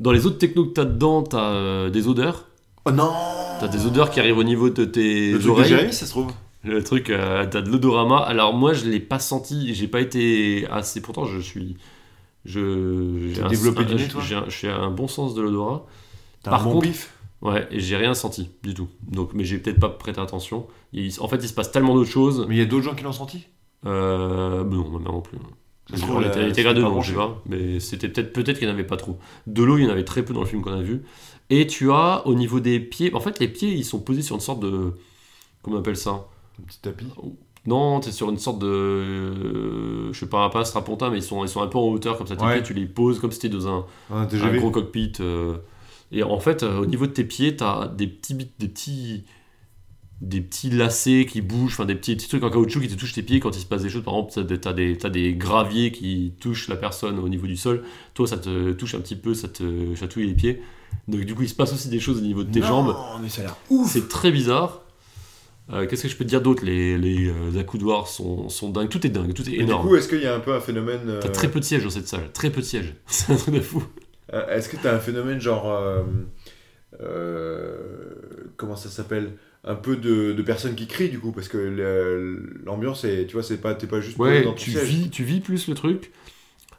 [0.00, 2.46] Dans les autres technos que tu as dedans, tu as des odeurs.
[2.86, 3.12] Oh non
[3.60, 5.68] T'as des odeurs qui arrivent au niveau de tes Le oreilles.
[5.68, 6.32] Jérémy, ça se trouve.
[6.64, 8.18] le truc, euh, t'as de l'odorama.
[8.18, 9.74] Alors moi, je l'ai pas senti.
[9.74, 11.00] J'ai pas été assez.
[11.02, 11.76] Pourtant, je suis.
[12.46, 13.28] Je.
[13.34, 15.84] j'ai T'as un- développé du nez, toi j'ai un, j'ai un bon sens de l'odorat.
[16.42, 17.12] T'as Par un bon contre- pif.
[17.42, 18.88] Ouais, et j'ai rien senti du tout.
[19.06, 20.66] Donc, mais j'ai peut-être pas prêté attention.
[20.92, 22.44] Il- en fait, il se passe tellement d'autres choses.
[22.48, 23.46] Mais il y a d'autres gens qui l'ont senti?
[23.86, 25.38] Euh, non, mère non plus.
[25.92, 27.40] La- était- elle était pas donc je sais pas.
[27.46, 29.18] Mais c'était peut-être peut-être qu'il n'y en avait pas trop.
[29.46, 31.02] De l'eau, il y en avait très peu dans le film qu'on a vu.
[31.50, 33.12] Et tu as au niveau des pieds.
[33.14, 34.92] En fait, les pieds, ils sont posés sur une sorte de.
[35.62, 36.26] Comment on appelle ça?
[36.60, 37.06] Un petit tapis.
[37.66, 38.66] Non, t'es sur une sorte de.
[38.66, 42.16] euh, je sais pas, pas strapontin, mais ils sont, ils sont un peu en hauteur,
[42.16, 42.54] comme ça, tes Ouais.
[42.54, 44.26] pieds, tu les poses comme si t'étais dans un, Un
[44.56, 45.12] gros cockpit.
[45.20, 45.56] euh,
[46.12, 49.24] et en fait, euh, au niveau de tes pieds, t'as des petits, des petits,
[50.20, 53.14] des petits lacets qui bougent, enfin des petits, petits trucs en caoutchouc qui te touchent
[53.14, 54.02] tes pieds quand il se passe des choses.
[54.04, 57.82] Par exemple, t'as des, t'as des, graviers qui touchent la personne au niveau du sol.
[58.14, 60.62] Toi, ça te touche un petit peu, ça te chatouille les pieds.
[61.08, 62.96] Donc du coup, il se passe aussi des choses au niveau de tes Non, jambes.
[63.22, 63.90] mais ça a l'air ouf.
[63.90, 64.82] C'est très bizarre.
[65.72, 66.64] Euh, Qu'est-ce que je peux te dire d'autre?
[66.64, 68.88] Les, les euh, accoudoirs sont, sont dingues.
[68.88, 69.86] Tout est dingue, tout est Et du énorme.
[69.88, 71.02] coup, est-ce qu'il y a un peu un phénomène.
[71.06, 72.94] euh, T'as très peu de sièges dans cette salle, très peu de sièges.
[73.06, 73.82] C'est un truc de fou.
[74.34, 75.70] euh, Est-ce que t'as un phénomène genre.
[75.72, 76.02] euh,
[77.00, 77.78] euh,
[78.56, 79.32] comment ça s'appelle?
[79.64, 81.58] Un peu de, de personnes qui crient du coup parce que
[82.64, 84.88] l'ambiance est tu vois c'est pas t'es pas juste Ouais, dans ton tu siège.
[84.88, 86.10] vis, tu vis plus le truc.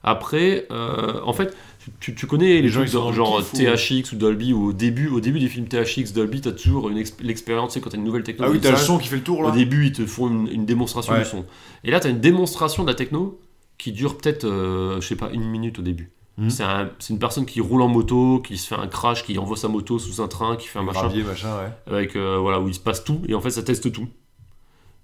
[0.04, 1.56] Après, euh, en fait,
[2.00, 5.10] tu, tu connais les, Les gens, sont le genre THX ou Dolby, où au début,
[5.10, 7.98] au début des films THX, Dolby, t'as toujours une exp- l'expérience, tu sais, quand t'as
[7.98, 8.58] une nouvelle ah technologie.
[8.58, 10.48] oui t'as le son qui fait le tour Au là début, ils te font une,
[10.48, 11.20] une démonstration Ouais.
[11.20, 11.46] du son.
[11.84, 13.40] Et là, tu as une démonstration de la techno
[13.78, 16.10] qui dure peut-être, euh, je sais pas, une minute au début.
[16.42, 16.50] Mhm.
[16.50, 19.38] C'est un- c'est une personne qui roule en moto, qui se fait un crash, qui
[19.38, 22.38] envoie sa moto sous un train, qui fait un machin, Gravier, machin ouais avec, euh,
[22.40, 23.22] voilà, où il se passe tout.
[23.28, 24.08] Et en fait, ça teste tout.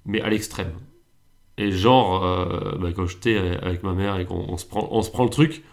[0.06, 0.72] Mais à l'extrême.
[1.58, 5.02] Et genre, euh, bah, quand j'étais avec ma mère et qu'on on se, prend, on
[5.02, 5.64] se prend le truc,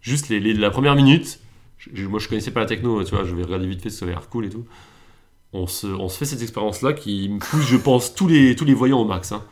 [0.00, 1.38] juste les, les- la première minute,
[1.78, 3.96] je- moi je connaissais pas la techno, tu vois, je vais regarder vite fait si
[3.98, 4.64] ça avait l'air cool et tout.
[5.52, 8.64] On se, on se fait cette expérience-là qui me pousse, je pense, tous les, tous
[8.64, 9.32] les voyants au max.
[9.32, 9.42] hein.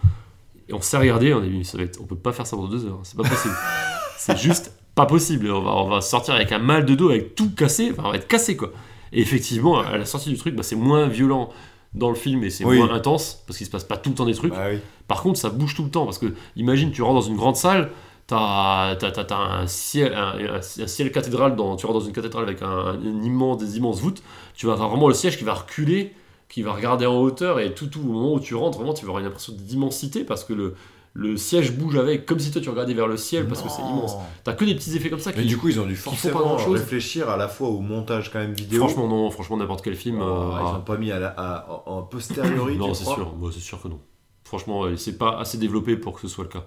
[0.69, 2.57] Et on s'est regardé, on a dit, ça va être, on peut pas faire ça
[2.57, 3.55] pendant deux heures, c'est pas possible.
[4.19, 5.51] c'est juste pas possible.
[5.51, 8.11] On va, on va sortir avec un mal de dos, avec tout cassé, enfin, on
[8.11, 8.71] va être cassé quoi.
[9.13, 11.51] Et effectivement, à la sortie du truc, bah, c'est moins violent
[11.95, 12.79] dans le film et c'est Oui.
[12.79, 14.53] moins intense parce qu'il se passe pas tout le temps des trucs.
[14.53, 14.79] bah oui
[15.09, 17.57] Par contre, ça bouge tout le temps parce que, imagine, tu rentres dans une grande
[17.57, 17.91] salle,
[18.27, 22.45] t'as as, un, ciel, un, un- un ciel cathédral, dans, tu rentres dans une cathédrale
[22.45, 22.69] avec un,
[22.99, 24.23] un immense, des immenses voûtes,
[24.55, 26.15] tu vas avoir vraiment le siège qui va reculer,
[26.49, 29.05] qui va regarder en hauteur et tout, tout au moment où tu rentres, vraiment, tu
[29.05, 30.75] vas avoir une impression d'immensité parce que le,
[31.15, 33.83] le siège bouge avec, comme si toi tu regardais vers le ciel parce que c'est
[33.83, 34.17] immense.
[34.45, 35.49] T'as que des petits effets comme ça mais qui.
[35.49, 38.79] du coup ils ont dû forcément réfléchir à la fois au montage quand même vidéo
[38.87, 40.21] Franchement, non, franchement, n'importe quel film.
[40.21, 43.35] Oh, euh, ils a- ont pas mis à la, à- en posteriori Non, c'est sûr,
[43.53, 44.01] c'est sûr que non.
[44.45, 46.67] Franchement, euh, c'est pas assez développé pour que ce soit le cas.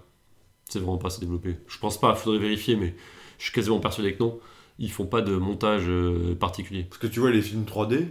[0.70, 1.58] C'est vraiment pas assez développé.
[1.68, 2.96] Je pense pas, faudrait vérifier, mais
[3.38, 4.40] je suis quasiment persuadé que non.
[4.80, 6.84] Ils font pas de montage euh, particulier.
[6.84, 8.08] Parce que tu vois, les films 3D,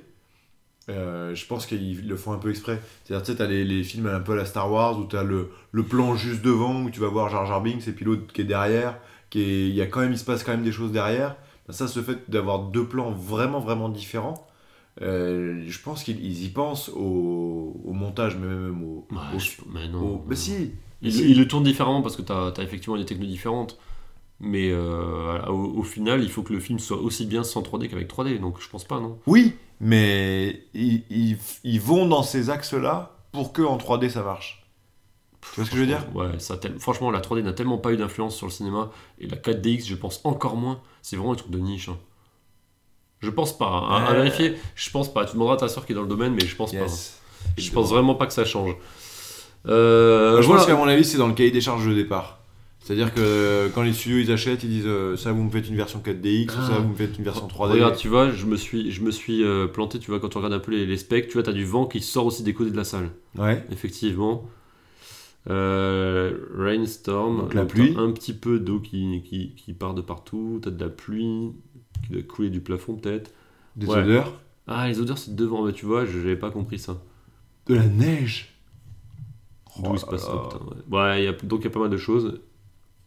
[0.91, 2.81] euh, je pense qu'ils le font un peu exprès.
[3.05, 5.23] C'est-à-dire, tu sais, t'as les, les films un peu à la Star Wars où t'as
[5.23, 8.33] le, le plan juste devant où tu vas voir Jar Jar Binks et puis l'autre
[8.33, 8.99] qui est derrière,
[9.31, 11.37] qui est, il y a quand même, il se passe quand même des choses derrière.
[11.67, 14.47] Ben, ça, ce fait d'avoir deux plans vraiment, vraiment différents,
[15.03, 19.07] euh, je pense qu'ils ils y pensent au, au montage, mais même au.
[19.39, 20.17] Je- mais non.
[20.17, 20.73] au- mais si!
[21.03, 21.31] Ils, si.
[21.31, 23.79] ils le tournent différemment parce que t'as as effectivement des technos différentes.
[24.41, 27.89] Mais euh, au, au final, il faut que le film soit aussi bien sans 3D
[27.89, 28.39] qu'avec 3D.
[28.39, 29.19] Donc je pense pas, non?
[29.27, 29.55] Oui,
[29.85, 34.67] mais ils, ils, ils vont dans ces axes-là pour que en 3D ça marche.
[35.43, 36.03] Tu vois ce que je veux dire?
[36.15, 38.91] Ouais, ça franchement, la 3D n'a tellement pas eu d'influence sur le cinéma.
[39.19, 40.81] Et la 4DX, je pense encore moins.
[41.03, 41.91] C'est vraiment un truc de niche.
[41.91, 41.99] hein.
[43.21, 43.67] Je pense pas.
[43.67, 44.05] hein.
[44.07, 45.27] À, vérifier, je pense pas.
[45.27, 46.79] Tu demanderas à ta soeur qui est dans le domaine, mais je pense pas.
[46.79, 47.21] Yes.
[47.59, 48.75] Je pense vraiment pas que ça change.
[49.67, 50.61] Euh, je voilà.
[50.61, 52.39] pense qu'à mon avis, c'est dans le cahier des charges de départ.
[52.85, 55.75] C'est-à-dire que quand les studios ils achètent, ils disent euh, ça vous me faites une
[55.75, 56.67] version 4DX ou Ah.
[56.69, 57.73] ça vous me faites une version 3D.
[57.73, 60.37] Regarde, tu vois, je me suis, je me suis euh, planté, tu vois, quand tu
[60.37, 62.53] regardes un peu les, les specs, tu vois, t'as du vent qui sort aussi des
[62.53, 63.09] côtés de la salle.
[63.39, 63.65] Ouais.
[63.73, 64.45] Effectivement.
[65.51, 67.95] Euh, rainstorm, Donc la pluie.
[67.99, 71.53] un petit peu d'eau qui, qui, qui part de partout, t'as de la pluie
[72.07, 73.31] qui doit couler du plafond peut-être.
[73.77, 73.99] Des Ouais.
[74.03, 74.41] odeurs.
[74.67, 77.03] Ah, les odeurs c'est devant, mais tu vois, je j'avais pas compris ça.
[77.67, 78.55] De la neige.
[79.79, 80.99] D'où Oh il se passe ça, putain, ouais.
[80.99, 82.41] Ouais, il y a, donc il y a pas mal de choses.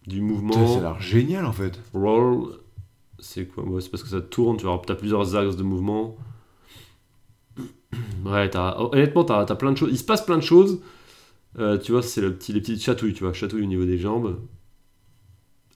[0.08, 0.68] Du Putain, mouvement.
[0.68, 1.80] Ça a l'air génial en fait.
[1.94, 2.60] Roll,
[3.20, 3.64] c'est quoi?
[3.66, 6.18] Ouais, C'est parce que ça tourne, tu vois, t'as plusieurs axes de mouvement.
[8.26, 9.90] Ouais, t'as, honnêtement, t'as, t'as plein de choses.
[9.92, 10.82] Il se passe plein de choses.
[11.60, 13.98] Euh, tu vois, c'est le petit, les petites chatouilles, tu vois, chatouilles au niveau des
[13.98, 14.40] jambes.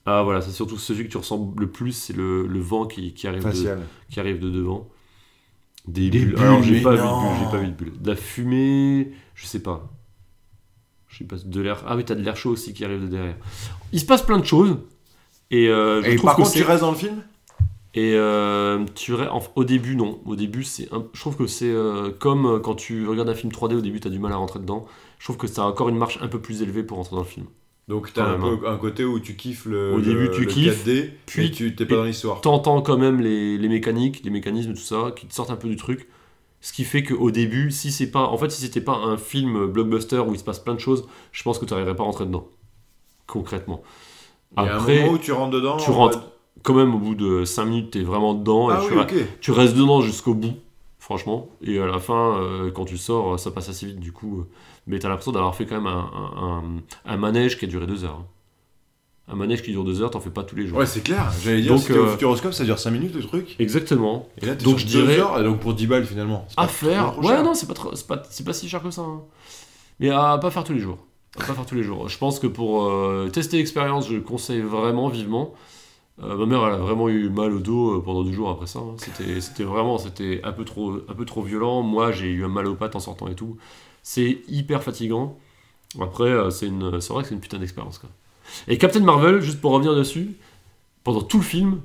[0.04, 3.14] Ah voilà, c'est surtout celui que tu ressens le plus, c'est le, le vent qui,
[3.14, 3.76] qui, arrive de,
[4.10, 4.88] qui arrive de devant.
[5.86, 6.34] Des, Des bulles.
[6.34, 8.02] bulles, Alors j'ai pas vu de bulles, j'ai pas vu de bulles.
[8.02, 9.90] De la fumée, je sais pas.
[11.12, 11.84] Je sais pas, de l'air.
[11.86, 13.36] Ah oui, t'as de l'air chaud aussi qui arrive de derrière.
[13.92, 14.78] Il se passe plein de choses.
[15.50, 17.22] Et, euh, je Et trouve par que contre, tu restes dans le film?
[17.94, 20.20] Et euh, tu re- en- au début, non.
[20.24, 23.52] Au début, c'est un- je trouve que c'est euh, comme quand tu regardes un film
[23.52, 24.86] 3D, au début, tu as du mal à rentrer dedans.
[25.18, 27.28] Je trouve que a encore une marche un peu plus élevée pour rentrer dans le
[27.28, 27.46] film.
[27.88, 30.40] Donc t'as un, même, peu- un côté où tu kiffes le, Au le- début, tu
[30.42, 32.40] le kiffes, 4D, puis- tu t'es pas dans l'histoire.
[32.40, 35.68] T'entends quand même les, les mécaniques, les mécanismes, tout ça, qui te sortent un peu
[35.68, 36.08] du truc.
[36.62, 39.66] Ce qui fait qu'au début, si c'est pas, en fait, si c'était pas un film
[39.66, 42.06] blockbuster où il se passe plein de choses, je pense que tu n'arriverais pas à
[42.06, 42.46] rentrer dedans.
[43.26, 43.82] Concrètement.
[44.56, 45.76] Il y a un Après, moment où tu rentres dedans.
[45.76, 46.26] tu en rentres mode-
[46.62, 48.70] quand même au bout de 5 minutes, tu es vraiment dedans.
[48.70, 50.54] et Ah tu, oui, tu restes dedans jusqu'au bout.
[50.98, 51.48] franchement.
[51.62, 54.40] Et à la fin, euh, quand tu sors, ça passe assez vite du coup.
[54.40, 54.48] euh,
[54.86, 57.86] mais t'as l'impression d'avoir fait quand même un, un- un- un manège qui a duré
[57.86, 58.20] deux heures.
[58.20, 58.26] hein.
[59.28, 60.78] Un manège qui dure deux heures, t'en fais pas tous les jours.
[60.78, 61.32] Ouais, c'est clair.
[61.42, 63.54] J'allais dire, Donc, c'était au euh, Futuroscope, ça dure 5 minutes le truc.
[63.60, 64.28] Exactement.
[64.42, 66.46] Et là, donc, je deux dirais- heures, et donc pour 10 balles finalement.
[66.56, 67.18] À faire.
[67.20, 67.42] Ouais, cher.
[67.44, 69.02] non, c'est pas, trop- c'est pas, pas si cher que ça.
[69.02, 69.20] hein.
[70.00, 70.98] Mais à pas faire tous les jours.
[71.40, 72.08] À pas faire tous les jours.
[72.08, 75.54] Je pense que pour euh, tester l'expérience, je le conseille vraiment vivement.
[76.22, 78.80] Euh, ma mère, elle a vraiment eu mal au dos pendant deux jours après ça.
[78.80, 78.96] hein.
[78.98, 81.82] C'était, c'était vraiment, c'était un peu trop, un peu trop violent.
[81.82, 83.56] Moi, j'ai eu un mal aux pattes en sortant et tout.
[84.02, 85.38] C'est hyper fatigant.
[86.00, 87.98] Après, c'est une, c'est vrai que c'est une putain d'expérience.
[87.98, 88.10] quoi.
[88.68, 90.30] Et Captain Marvel, juste pour revenir dessus,
[91.04, 91.80] pendant tout le film,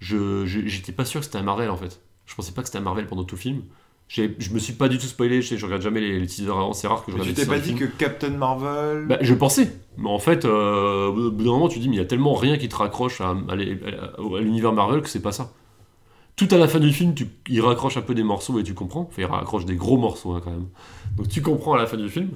[0.00, 2.00] je, j'étais pas sûr que c'était un Marvel en fait.
[2.26, 3.62] Je pensais pas que c'était un Marvel pendant tout le film.
[4.08, 6.50] Je me suis pas du tout spoilé, je, sais, je regarde jamais les, les teasers
[6.52, 9.06] avant, c'est rare que je Mais regarde tu t'es pas dit que Captain Marvel.
[9.06, 11.96] Bah, je pensais, mais en fait, euh, au bout d'un moment, tu te dis, mais
[11.96, 15.00] il y a tellement rien qui te raccroche à, à l'é- à- à l'univers Marvel
[15.00, 15.52] que c'est pas ça.
[16.36, 18.74] Tout à la fin du film, tu, il raccroche un peu des morceaux et tu
[18.74, 19.02] comprends.
[19.08, 20.66] Enfin, il raccroche des gros morceaux hein, quand même.
[21.16, 22.30] Donc tu comprends à la fin du film.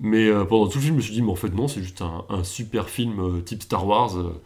[0.00, 1.82] Mais euh, pendant tout le film, je me suis dit, mais en fait, non, c'est
[1.82, 4.40] juste un, un super film euh, type Star Wars euh,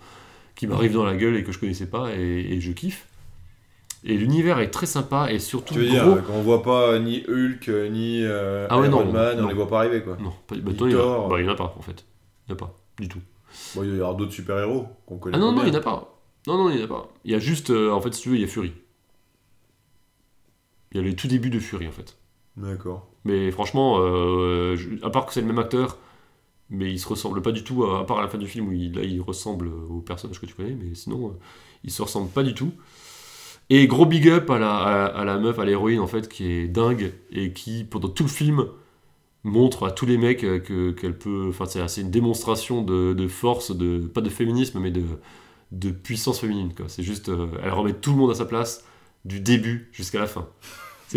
[0.55, 2.20] qui m'arrive dans la gueule et que je connaissais pas et,
[2.55, 3.07] et je kiffe.
[4.05, 6.16] Et l'univers est très sympa et surtout tu veux dire, gros.
[6.16, 9.68] euh, qu'on voit pas ni Hulk, ni Ah ouais, Iron non, Man, on les voit
[9.68, 10.16] pas arriver quoi.
[10.20, 12.05] Non, pas, bah, il y a- bah, il y en a pas en fait.
[12.48, 13.20] Il n'y en a pas du tout.
[13.76, 15.82] Bon, il y avoir d'autres super-héros qu'on connaît Ah non, non, il n'y en a
[15.82, 16.18] pas.
[16.46, 17.12] Non, non, il n'y en a pas.
[17.24, 18.72] Il y a juste, en fait, si tu veux, il y a Fury.
[20.90, 22.16] Il y a les tout débuts de Fury, en fait.
[22.57, 23.09] D'accord.
[23.24, 25.98] Mais franchement, euh, je- à part que c'est le même acteur,
[26.70, 28.68] mais il se ressemble pas du tout, à, à part à la fin du film
[28.68, 31.32] où il, là, il ressemble au personnage que tu connais, mais sinon, euh,
[31.84, 32.72] il se ressemble pas du tout.
[33.70, 36.50] Et gros big up à la, à, à la meuf, à l'héroïne, en fait, qui
[36.50, 38.66] est dingue et qui, pendant tout le film,
[39.44, 41.46] montre à tous les mecs euh, que qu'elle peut.
[41.50, 45.02] Enfin, c'est c'est une démonstration de, de force, de pas de féminisme, mais de,
[45.72, 46.74] de puissance féminine.
[46.74, 46.86] quoi.
[46.88, 48.84] C'est juste, euh, elle remet tout le monde à sa place
[49.24, 50.48] du début jusqu'à la fin.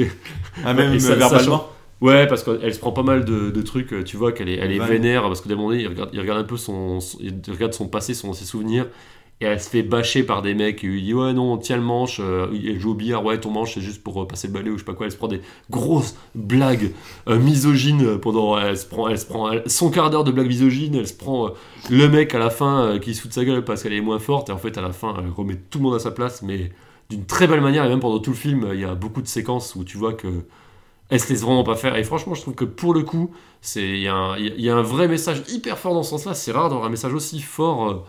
[0.63, 1.69] Ah, même Et ça- verbalement
[2.01, 3.93] Ouais, parce qu'elle se prend pas mal de, de trucs.
[3.93, 6.09] euh, Tu vois qu'elle est, elle est vénère parce que d'un moment donné, il regarde,
[6.13, 8.87] il regarde un peu son, son- il regarde son passé, son, ses souvenirs.
[9.41, 11.83] Et elle se fait bâcher par des mecs et lui dit Ouais, non, tiens le
[11.83, 12.19] manche.
[12.21, 14.69] euh, elle joue au billard, ouais, ton manche, c'est juste pour euh, passer le balai
[14.69, 15.05] ou je sais pas quoi.
[15.07, 16.91] Elle se prend des grosses blagues
[17.29, 18.57] euh, misogynes pendant.
[18.57, 20.95] Elle se prend, elle se prend elle- son quart d'heure de blagues misogynes.
[20.95, 21.51] Elle se prend
[21.89, 24.19] le mec à la fin qui se fout de sa gueule parce qu'elle est moins
[24.19, 24.49] forte.
[24.49, 26.71] Et en fait, à la fin, elle remet tout le monde à sa place, mais
[27.09, 27.85] d'une très belle manière.
[27.85, 30.13] Et même pendant tout le film, il y a beaucoup de séquences où tu vois
[30.13, 30.27] que
[31.09, 31.95] elle se laisse vraiment pas faire?
[31.95, 33.31] Et franchement, je trouve que pour le coup,
[33.75, 36.33] il y, a un- il y a un vrai message hyper fort dans ce sens-là.
[36.33, 38.03] C'est rare d'avoir un message aussi fort euh,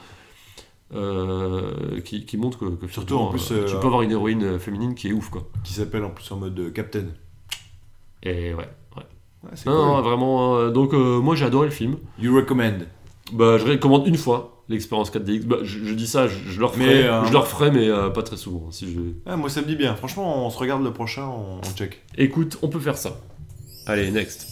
[0.95, 4.13] euh, qui, qui montre que, que Surtout, en finalement, plus, euh, tu peux avoir une
[4.13, 5.43] héroïne féminine qui est ouf quoi.
[5.65, 7.07] Qui s'appelle en plus en mode Captain.
[8.23, 8.69] Et ouais.
[8.97, 9.03] Ouais,
[9.67, 9.73] Non, cool.
[9.73, 10.69] non, vraiment.
[10.71, 11.97] donc moi j'ai adoré le film.
[12.19, 12.79] You recommend.
[13.33, 15.45] Bah je recommande une fois l'expérience 4DX.
[15.45, 17.89] Bah, je, je dis ça, je, je le referai, Mais, euh, je le referai, mais
[17.89, 18.71] euh, pas très souvent.
[18.71, 19.01] Si je...
[19.27, 19.95] Ah, moi ça me dit bien.
[19.95, 22.03] Franchement, on se regarde le prochain, on, on check.
[22.17, 23.19] Écoute, on peut faire ça.
[23.87, 24.47] Allez, next.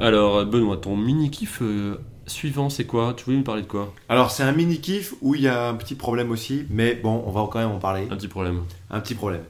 [0.00, 3.14] Alors, Benoît, ton mini-kiff euh, suivant, c'est quoi?
[3.16, 3.92] Tu voulais me parler de quoi?
[4.08, 7.22] Alors, c'est un mini kiff où il y a un petit problème aussi, mais bon,
[7.26, 8.08] on va quand même en parler.
[8.10, 8.62] Un petit problème.
[8.90, 9.42] Un petit problème.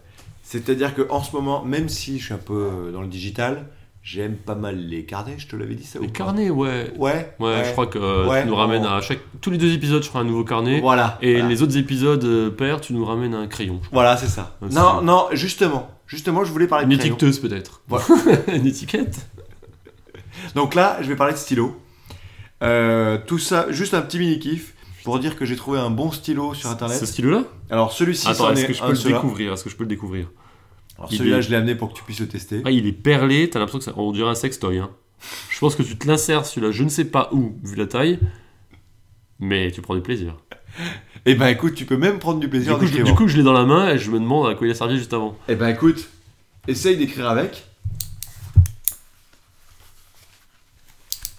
[0.42, 3.66] C'est-à-dire que en ce moment, même si je suis un peu dans le digital,
[4.02, 5.34] j'aime pas mal les carnets.
[5.38, 6.92] Je te l'avais dit ça ou Les pas carnets, ouais.
[6.98, 7.34] Ouais.
[7.38, 9.20] Ouais, je crois que euh, Ouais, tu nous ramènes on- à chaque.
[9.40, 10.80] Tous les deux épisodes, je ferai un nouveau carnet.
[10.80, 11.18] Voilà.
[11.22, 11.48] Et voilà.
[11.48, 13.80] les autres épisodes euh, pairs, tu nous ramènes un crayon.
[13.92, 14.56] Voilà, c'est ça.
[14.70, 15.90] Non, non, justement.
[16.06, 17.14] Justement, je voulais parler Une de crayon.
[17.14, 17.80] étiqueteuse, peut-être.
[17.88, 18.04] Voilà.
[18.54, 19.26] Une étiquette
[20.54, 21.76] Donc là, je vais parler de stylo.
[22.62, 24.74] Euh, tout ça, juste un petit mini kiff
[25.04, 26.98] pour dire que j'ai trouvé un bon stylo sur internet.
[26.98, 27.42] Ce stylo-là?
[27.70, 29.52] Alors celui-ci, Attends, est-ce est que je peux le découvrir?
[29.52, 30.28] Est-ce que je peux le découvrir?
[31.02, 32.62] Alors celui-là, est- je l'ai amené pour que tu puisses le tester.
[32.64, 34.78] Ah, il est perlé, t'as l'impression que ça, on dirait un sextoy.
[34.78, 34.90] Hein.
[35.50, 38.18] Je pense que tu te l'insères celui-là, je ne sais pas où, vu la taille,
[39.38, 40.36] mais tu prends du plaisir.
[41.26, 43.42] Et ben écoute, tu peux même prendre du plaisir coup, je, du coup, je l'ai
[43.44, 45.38] dans la main et je me demande à quoi il a servi juste avant.
[45.48, 46.08] Et ben écoute,
[46.66, 47.62] essaye d'écrire avec.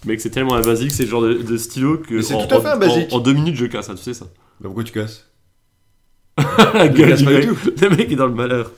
[0.06, 2.20] Mec, c'est tellement un basique, c'est le genre de, de stylo que.
[2.22, 3.12] C'est tout à fait basique.
[3.12, 4.26] En, en deux minutes, je casse, hein, tu sais ça.
[4.60, 5.26] Bah pourquoi tu casses?
[6.74, 7.48] La gueule casse du pas mec.
[7.48, 8.70] du Le mec est dans le malheur.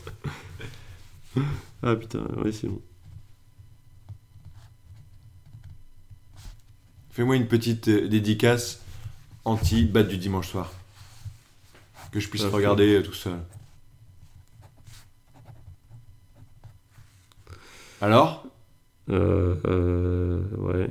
[1.82, 2.80] ah putain, ouais, c'est bon.
[7.10, 8.82] Fais-moi une petite euh, dédicace
[9.44, 10.72] anti-batte du dimanche soir.
[12.12, 13.38] Que je puisse Ah, regarder euh, tout seul.
[18.00, 18.46] Alors?
[19.08, 20.90] Euh, euh, ouais.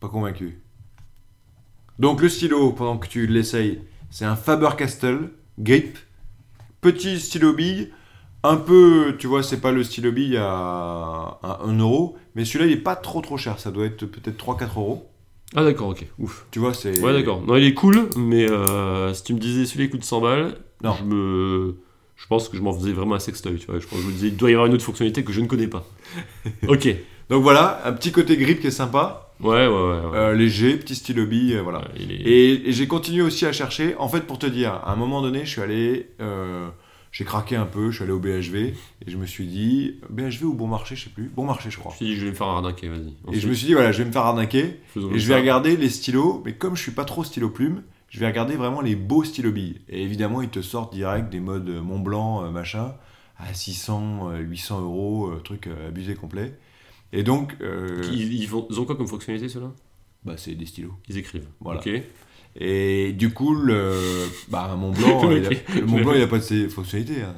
[0.00, 0.60] Pas convaincu.
[1.98, 5.98] Donc le stylo, pendant que tu l'essayes, c'est un Faber-Castell Grip.
[6.80, 7.92] Petit stylo bille.
[8.44, 10.44] Un peu, tu vois, c'est pas le stylo bille à,
[11.42, 12.16] à 1 euro.
[12.34, 13.58] Mais celui-là, il est pas trop trop cher.
[13.58, 15.08] Ça doit être peut-être 3-4 euros.
[15.56, 16.46] Ah d'accord, ok, ouf.
[16.50, 17.00] Tu vois, c'est...
[17.00, 17.42] Ouais d'accord.
[17.42, 20.54] Non, il est cool, mais euh, si tu me disais celui-là il coûte 100 balles,
[20.84, 20.94] Non.
[20.98, 21.76] Je me.
[22.16, 23.78] Je pense que je m'en faisais vraiment un sextoy, tu vois.
[23.78, 25.40] Je pense que je me disais, il doit y avoir une autre fonctionnalité que je
[25.40, 25.86] ne connais pas.
[26.68, 26.88] ok.
[27.30, 29.70] Donc voilà, un petit côté grip qui est sympa, Ouais, ouais, ouais.
[29.70, 30.16] ouais.
[30.18, 31.78] euh, léger, petit stylo bille, euh, voilà.
[31.78, 33.94] Ouais, il est- Et, et j'ai continué aussi à chercher.
[33.98, 36.68] En fait, pour te dire, à un moment donné, je suis allé, euh,
[37.12, 38.74] j'ai craqué un peu, je suis allé au BHV et
[39.06, 41.92] je me suis dit, BHV ou Bon Marché, je sais plus, Bon Marché, je crois.
[41.94, 43.14] Je t'ai dit, je vais me faire arnaquer, vas-y.
[43.36, 45.34] Et je me suis dit, voilà, je vais me faire arnaquer Faisons et je vais
[45.34, 45.40] ça.
[45.40, 48.80] regarder les stylos, mais comme je suis pas trop stylo plume, je vais regarder vraiment
[48.80, 49.80] les beaux stylos billes.
[49.88, 52.94] Et évidemment, ils te sortent direct des modes Mont Blanc, euh, machin,
[53.38, 56.58] à 600, euh, 800 euros, euh, truc euh, abusé complet.
[57.12, 59.72] Et donc, euh, Ils, ils ont quoi comme fonctionnalité, ceux-là?
[60.24, 60.92] bah, c'est des stylos.
[61.08, 61.46] Ils écrivent.
[61.60, 61.80] Voilà.
[61.80, 61.88] Ok.
[62.60, 63.94] Et du coup, le,
[64.48, 65.50] bah, Mont Blanc, Le il a-
[65.80, 67.22] le Mont Blanc, il a pas de ses fonctionnalités.
[67.22, 67.34] hein.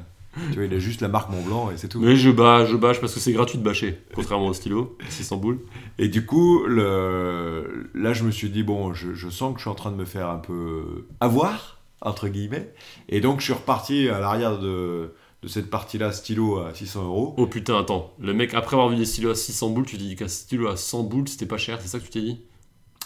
[0.49, 1.99] Tu vois, il a juste la marque Mont Blanc et c'est tout.
[1.99, 5.37] Mais je bâche, je bâche parce que c'est gratuit de bâcher, contrairement au stylo, 600
[5.37, 5.59] boules.
[5.99, 7.89] Et du coup, le...
[7.93, 9.97] là, je me suis dit, bon, je, je sens que je suis en train de
[9.97, 12.73] me faire un peu avoir, entre guillemets.
[13.09, 15.13] Et donc, je suis reparti à l'arrière de,
[15.43, 17.35] de cette partie-là, stylo à 600 euros.
[17.37, 18.13] Oh putain, attends.
[18.19, 20.69] Le mec, après avoir vu des stylos à 600 boules, tu t'es dit qu'un stylo
[20.69, 22.39] à 100 boules, c'était pas cher, c'est ça que tu t'es dit?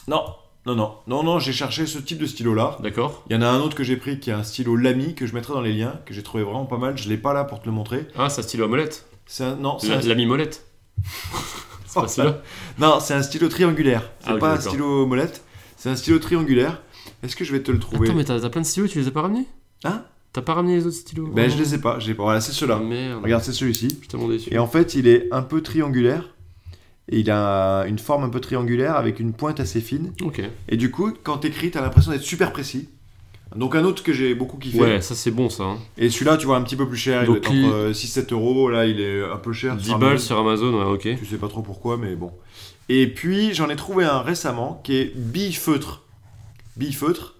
[0.07, 0.23] Non,
[0.65, 2.77] non, non, non, non, j'ai cherché ce type de stylo-là.
[2.81, 5.13] D'accord Il y en a un autre que j'ai pris qui est un stylo Lamy
[5.13, 6.97] que je mettrai dans les liens, que j'ai trouvé vraiment pas mal.
[6.97, 8.07] Je l'ai pas là pour te le montrer.
[8.17, 10.65] Ah, c'est un stylo à molette C'est un, non, c'est un, L'ami molette
[11.85, 12.41] C'est pas celui-là
[12.79, 14.09] non, c'est un stylo triangulaire.
[14.19, 15.43] C'est Ah, pas un stylo molette,
[15.77, 16.81] c'est un stylo triangulaire.
[17.23, 18.07] Est-ce que je vais te le trouver?
[18.07, 19.45] Attends, mais t'as t'as plein de stylos, tu les as pas ramenés?
[19.83, 20.03] Hein?
[20.33, 21.27] T'as pas ramené les autres stylos?
[21.27, 22.23] Ben, je les ai pas, je les ai pas.
[22.23, 22.79] Voilà, c'est Ah, ceux-là.
[22.79, 23.23] merde.
[23.23, 23.87] Regarde, c'est celui-ci.
[24.01, 24.53] Je déçu.
[24.53, 26.34] Et en fait, il est un peu triangulaire.
[27.09, 30.11] Et il a une forme un peu triangulaire avec une pointe assez fine.
[30.69, 32.89] Et du coup, quand t'écris, t'as l'impression d'être super précis.
[33.55, 34.79] Donc un autre que j'ai beaucoup kiffé.
[34.79, 35.63] Ouais, ça c'est bon ça.
[35.63, 35.77] Hein.
[35.97, 37.23] Et celui-là, tu vois, un petit peu plus cher.
[37.23, 38.69] Il Donc, être entre 6-7 euros.
[38.69, 39.77] Là, il est un peu cher.
[39.77, 41.19] 10 sur balles sur Amazon, ouais, ok.
[41.19, 42.31] Tu sais pas trop pourquoi, mais bon.
[42.89, 46.03] Et puis, j'en ai trouvé un récemment qui est bille-feutre.
[46.75, 47.34] Bille-feutre.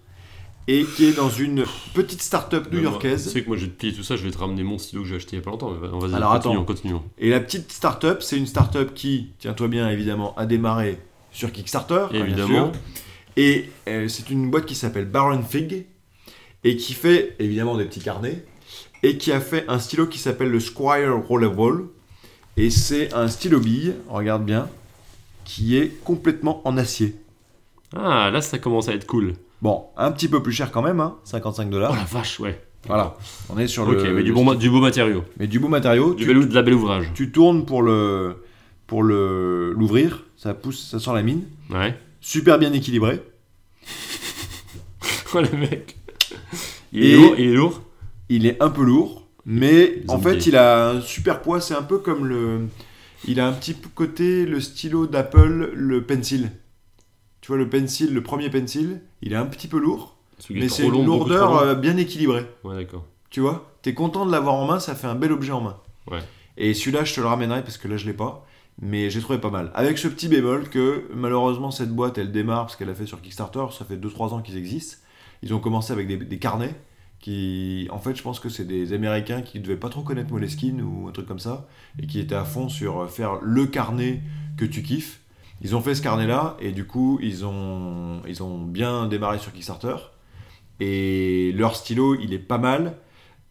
[0.68, 1.64] Et qui est dans une
[1.94, 3.30] petite start-up Tu new-yorkaise.
[3.32, 5.02] sais que moi je vais te plier tout ça, je vais te ramener mon stylo
[5.02, 5.70] que j'ai acheté il y a pas longtemps.
[5.70, 6.64] Mais vas-y, Alors, continuons, attends.
[6.64, 7.02] continuons.
[7.18, 10.98] Et la petite start-up, c'est une start-up qui, tiens-toi bien évidemment, a démarré
[11.30, 12.06] sur Kickstarter.
[12.10, 12.72] bien Évidemment.
[12.72, 12.80] sûr.
[13.36, 15.86] Et euh, c'est une boîte qui s'appelle Baron Fig
[16.64, 18.44] et qui fait évidemment des petits carnets
[19.04, 21.84] et qui a fait un stylo qui s'appelle le Squire Rollerball.
[22.56, 24.68] Et c'est un stylo bille, regarde bien,
[25.44, 27.14] qui est complètement en acier.
[27.94, 29.34] Ah, là ça commence à être cool.
[29.62, 31.96] Bon, un petit peu plus cher quand même, hein, 55 Oh dollars.
[31.96, 32.60] la vache, ouais.
[32.86, 33.16] Voilà,
[33.48, 34.14] on est sur Ok, le.
[34.14, 35.24] mais du, bon, beau matériau.
[35.40, 36.14] mais du beau matériau.
[36.14, 37.10] Du Tu- bel, de la belle ouvrage.
[37.14, 38.44] tu tournes pour le
[38.86, 41.42] pour le l'ouvrir, ça pousse, ça sent la mine.
[41.70, 41.98] Ouais.
[42.20, 43.20] Super bien équilibré.
[45.34, 45.96] Oh le mec?
[46.92, 47.82] Il est lourd, il est lourd?
[48.28, 51.60] Il est un peu lourd, mais en fait il a un super poids.
[51.60, 52.60] C'est un peu comme le,
[53.26, 56.52] il a un petit côté le stylo d'Apple, le pencil.
[57.46, 60.16] Tu vois le pencil, le premier pencil, il est un petit peu lourd,
[60.50, 62.44] mais c'est une lourdeur euh, bien équilibrée.
[62.64, 63.04] Ouais, d'accord.
[63.30, 65.76] Tu vois, t'es content de l'avoir en main, ça fait un bel objet en main.
[66.10, 66.18] Ouais.
[66.56, 68.44] Et celui-là, je te le ramènerai parce que là, je l'ai pas.
[68.82, 69.70] Mais j'ai trouvé pas mal.
[69.76, 73.22] Avec ce petit bémol que malheureusement, cette boîte, elle démarre parce qu'elle a fait sur
[73.22, 73.66] Kickstarter.
[73.70, 74.96] Ça fait 2-3 ans qu'ils existent.
[75.44, 76.74] Ils ont commencé avec des, des carnets
[77.20, 80.82] qui, en fait, je pense que c'est des Américains qui devaient pas trop connaître Moleskine
[80.82, 81.68] ou un truc comme ça
[82.02, 84.20] et qui étaient à fond sur faire le carnet
[84.56, 85.20] que tu kiffes.
[85.62, 89.52] Ils ont fait ce carnet-là et du coup, ils ont, ils ont bien démarré sur
[89.52, 89.96] Kickstarter.
[90.80, 92.98] Et leur stylo, il est pas mal.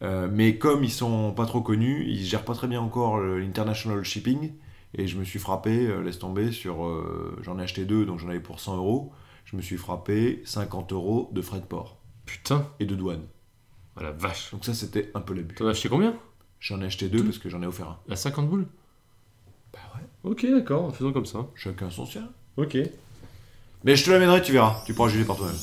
[0.04, 4.04] Euh, mais comme ils sont pas trop connus, ils gèrent pas très bien encore l'international
[4.04, 4.52] shipping.
[4.98, 6.86] Et je me suis frappé, euh, laisse tomber, sur.
[6.86, 9.12] euh, j'en ai acheté deux, donc j'en avais pour 100 euros.
[9.46, 12.68] Je me suis frappé 50 euros de frais de port Putain.
[12.80, 13.24] et de douane.
[13.98, 14.52] Oh la vache.
[14.52, 15.56] Donc ça, c'était un peu l'abus.
[15.56, 16.16] T'en as acheté combien?
[16.60, 18.00] J'en ai acheté deux Tout parce que j'en ai offert un.
[18.10, 18.68] À 50 boules?
[20.26, 21.46] Ok, d'accord, faisons comme ça.
[21.56, 22.28] Chacun son sien.
[22.58, 22.78] Ok.
[23.84, 24.82] Mais je te l'amènerai, tu verras.
[24.86, 25.56] Tu pourras juger par toi-même.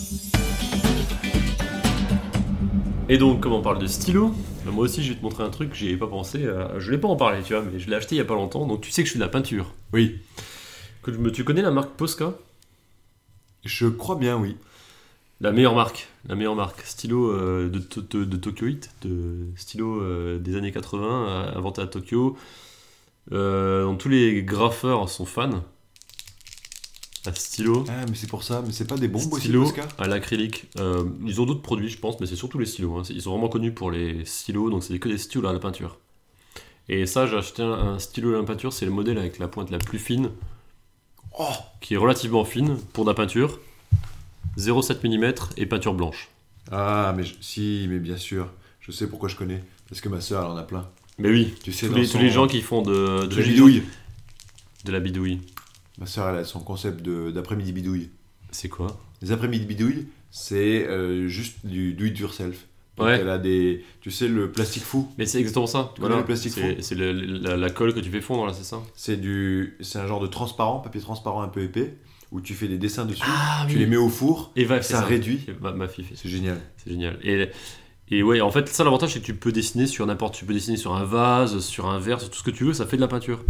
[3.09, 4.29] Et donc, comme on parle de stylo,
[4.65, 6.45] bah, moi aussi je vais te montrer un truc que j'y ai pas pensé.
[6.45, 8.25] euh, je l'ai pas en parlé, tu vois, mais je l'ai acheté il y a
[8.25, 8.67] pas longtemps.
[8.67, 9.73] Donc tu sais que je fais de la peinture.
[9.93, 10.21] Oui.
[11.03, 12.35] Que je me- tu connais la marque Posca?
[13.65, 14.57] Je crois bien, oui.
[15.41, 16.83] La meilleure marque, la meilleure marque.
[16.83, 21.59] Stylo euh, de, to- de, de Tokyo Heat, de stylo euh, des années 80, euh,
[21.59, 22.37] inventé à Tokyo.
[23.31, 25.63] Euh, dont tous les graffeurs sont fans.
[27.25, 27.85] Un stylo.
[27.89, 28.63] Ah, mais c'est pour ça.
[28.67, 30.67] Mais c'est pas des bombes aussi, stylo Posca à l'acrylique.
[30.79, 32.99] Euh, ils ont d'autres produits, je pense, mais c'est surtout les stylos.
[32.99, 33.03] hein.
[33.11, 35.99] Ils sont vraiment connus pour les stylos, donc c'est que des stylos à la peinture.
[36.89, 39.47] Et ça, j'ai acheté un, un stylo à la peinture, c'est le modèle avec la
[39.47, 40.31] pointe la plus fine,
[41.39, 41.47] Oh
[41.81, 43.61] qui est relativement fine pour de la peinture.
[44.59, 46.29] 0,7 mm et peinture blanche.
[46.73, 48.49] Ah, mais je- si, mais bien sûr.
[48.81, 49.63] Je sais pourquoi je connais.
[49.89, 50.89] Parce que ma soeur, elle en a plein.
[51.19, 53.37] Mais oui, Tu sais, tous les, son- tous les gens qui font de, De de
[53.37, 53.83] la bidouille.
[54.85, 55.41] De la bidouille.
[55.99, 58.11] Ma soeur, elle a son concept d'après-midi bidouille.
[58.51, 58.99] C'est quoi?
[59.21, 62.67] Les après-midi bidouilles, c'est euh, juste du do it yourself.
[62.97, 63.19] Donc, Ouais.
[63.21, 63.85] Elle a des.
[64.03, 65.11] Tu sais, le plastique fou.
[65.17, 65.95] Mais c'est exactement ça.
[65.99, 68.83] connais le plastique c'est c'est la, la colle que tu fais fondre là, c'est ça?
[68.95, 71.95] C'est du, c'est un genre de transparent, papier transparent un peu épais,
[72.33, 73.23] où tu fais des dessins dessus.
[73.25, 74.53] Ah tu les mets au four.
[74.55, 75.05] Fait ça ça.
[75.07, 75.41] réduit.
[75.63, 76.17] Ma, ma fille fait.
[76.17, 76.61] C'est génial.
[76.77, 77.19] C'est génial.
[77.23, 77.49] Et,
[78.13, 80.55] et ouais, en fait, ça l'avantage c'est que tu peux dessiner sur n'importe, tu peux
[80.55, 82.97] dessiner sur un vase, sur un verre, sur tout ce que tu veux, ça fait
[82.97, 83.45] de la peinture.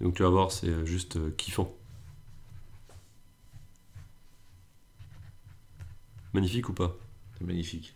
[0.00, 1.72] Donc tu vas voir, c'est euh, juste euh, kiffant.
[6.32, 6.96] Magnifique ou pas?
[7.38, 7.94] C'est magnifique.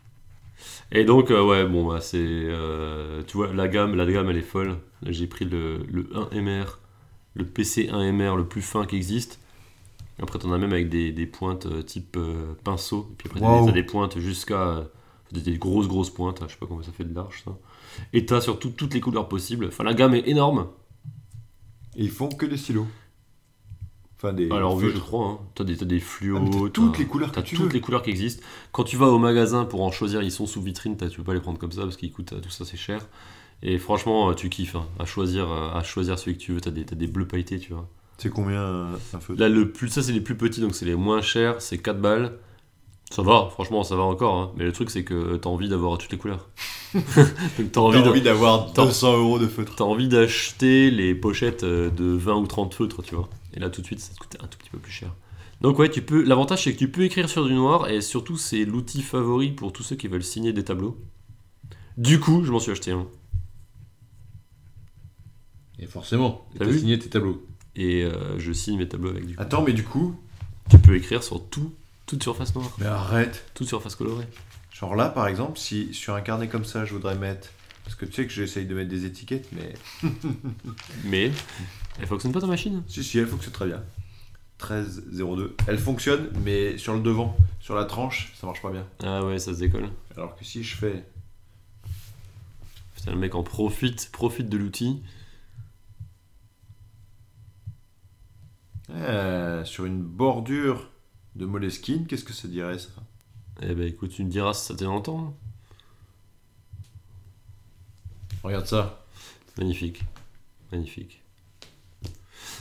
[0.93, 4.37] Et donc euh, ouais, bon bah c'est, euh, tu vois, la gamme, la gamme elle
[4.39, 4.79] est folle.
[5.03, 6.81] Là, J'ai pris le, le 1MR,
[7.35, 9.41] le PC 1MR le plus fin qui existe.
[10.23, 13.09] Après t'en as même avec des, des pointes euh, type euh, pinceau.
[13.12, 13.49] Et puis après t'as Wow.
[13.49, 14.85] des- t'as des pointes jusqu'à euh,
[15.41, 16.41] des, grosses grosses pointes.
[16.47, 17.53] Je sais pas comment ça fait de large ça.
[18.12, 19.66] Et t'as surtout toutes les couleurs possibles.
[19.66, 20.68] Enfin la gamme est énorme.
[21.97, 22.87] Et ils font que des stylos.
[24.16, 24.51] Enfin, des.
[24.51, 25.26] Alors oui je crois.
[25.26, 25.39] Hein.
[25.55, 26.39] T'as des, des fluos.
[26.41, 27.72] Ah, t'as toutes les couleurs que T'as tu toutes veux.
[27.72, 28.43] les couleurs qui existent.
[28.72, 31.24] Quand tu vas au magasin pour en choisir, ils sont sous vitrine, t'as- tu peux
[31.24, 33.07] pas les prendre comme ça parce qu'ils coûtent, euh, tout ça c'est cher.
[33.62, 36.61] Et franchement, euh, tu kiffes hein, à choisir, euh, à choisir celui que tu veux.
[36.61, 37.89] T'as des, des bleus pailletés, tu vois.
[38.18, 38.62] C'est combien
[39.12, 39.41] un feutre?
[39.41, 42.01] Là, le plus, ça c'est les plus petits, donc c'est les moins chers, c'est 4
[42.01, 42.39] balles.
[43.15, 44.35] Ça va, franchement, ça va encore.
[44.37, 44.53] hein.
[44.57, 46.49] Mais le truc, c'est que t'as envie d'avoir toutes les couleurs.
[46.95, 49.75] donc t'as envie, d'avoir T'as- 200 euros de feutre.
[49.77, 53.29] t'as envie d'acheter les pochettes euh, de 20 ou 30 feutres, tu vois.
[53.55, 55.12] Et là, tout de suite, ça te coûte un tout petit peu plus cher.
[55.61, 56.23] Donc ouais, tu peux.
[56.25, 59.73] L'avantage, c'est que tu peux écrire sur du noir, et surtout, c'est l'outil favori pour
[59.73, 60.99] tous ceux qui veulent signer des tableaux.
[61.97, 63.07] Du coup, je m'en suis acheté un.
[65.79, 67.45] Et forcément, T'as signé tes tableaux.
[67.77, 69.43] Et euh, je signe mes tableaux avec du coup.
[69.43, 70.17] Attends, mais du coup.
[70.71, 71.73] Tu peux écrire sur tout,
[72.07, 73.51] toute surface noire, Mais arrête.
[73.55, 74.27] toute surface colorée.
[74.73, 77.49] Genre là, par exemple, si sur un carnet comme ça, je voudrais mettre.
[77.85, 79.75] Parce que tu sais que j'essaye de mettre des étiquettes, mais.
[81.05, 81.31] Mais
[82.01, 82.83] elle fonctionne pas ta machine?
[82.89, 83.83] Si, si, elle fonctionne très bien.
[84.61, 85.57] 1302.
[85.67, 88.87] Elle fonctionne, mais sur le devant, sur la tranche, ça marche pas bien.
[89.03, 89.91] Ah ouais, ça se décolle.
[90.17, 91.05] Alors que si je fais.
[92.95, 95.03] Putain, le mec en profite, profite de l'outil.
[98.91, 100.89] euh, sur une bordure
[101.37, 102.89] de Moleskine, qu'est-ce que ça dirait ça?
[103.62, 105.35] Eh ben écoute, tu me diras si ça tient longtemps.
[108.43, 109.05] Regarde ça.
[109.59, 110.01] Magnifique.
[110.72, 111.20] Magnifique.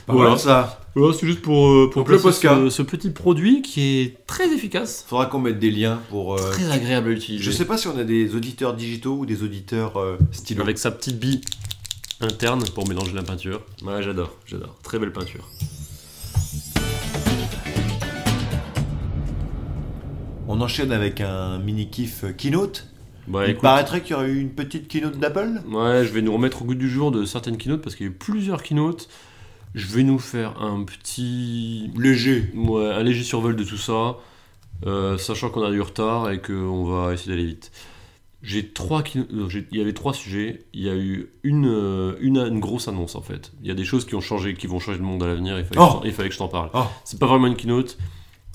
[0.06, 0.36] Voilà.
[0.36, 0.80] ça.
[0.94, 5.04] Voilà, c'est juste pour, euh, pour le ce, ce petit produit qui est très efficace,
[5.08, 6.34] Faudra qu'on mette des liens pour.
[6.34, 7.42] euh, très agréable à utiliser.
[7.42, 10.62] Je sais pas si on a des auditeurs digitaux ou des auditeurs euh, stylo.
[10.62, 11.40] Avec sa petite bille
[12.20, 13.62] interne pour mélanger la peinture.
[13.82, 14.76] Ouais, j'adore, j'adore.
[14.82, 15.48] Très belle peinture.
[20.46, 22.86] On enchaîne avec un mini kiff keynote.
[23.26, 25.62] Bah Il écoute, paraîtrait qu'il y aurait eu une petite keynote d'Apple.
[25.70, 28.08] ouais, je vais nous remettre au goût du jour de certaines keynotes parce qu'il y
[28.08, 29.08] a eu plusieurs keynotes.
[29.74, 32.50] Je vais nous faire un petit Léger.
[32.54, 34.16] Ouais, un léger survol de tout ça,
[34.86, 37.72] euh, sachant qu'on a du retard et qu'on va essayer d'aller vite.
[38.42, 40.64] J'ai trois euh, il y avait trois sujets.
[40.74, 43.52] Il y a eu une, euh, une, une grosse annonce en fait.
[43.62, 45.58] Il y a des choses qui ont changé, qui vont changer le monde à l'avenir.
[45.58, 46.68] Il fallait, Oh que je t'en- il fallait que je t'en parle.
[46.74, 46.84] Oh.
[47.04, 47.96] C'est pas vraiment une keynote.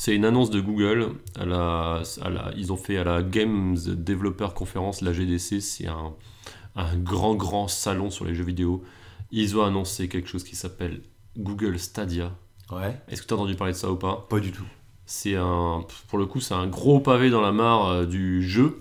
[0.01, 1.09] C'est une annonce de Google.
[1.37, 5.59] À la, à la- ils ont fait à la Games Developer Conference, la GDC.
[5.59, 6.13] C'est un,
[6.77, 8.81] un grand, grand salon sur les jeux vidéo.
[9.31, 11.01] Ils ont annoncé quelque chose qui s'appelle
[11.37, 12.31] Google Stadia.
[12.71, 12.97] Ouais.
[13.09, 14.25] Est-ce que tu as entendu parler de ça ou pas?
[14.29, 14.63] Pas du tout.
[15.05, 18.79] c'est un, pour le coup, c'est un gros pavé dans la mare euh, du jeu.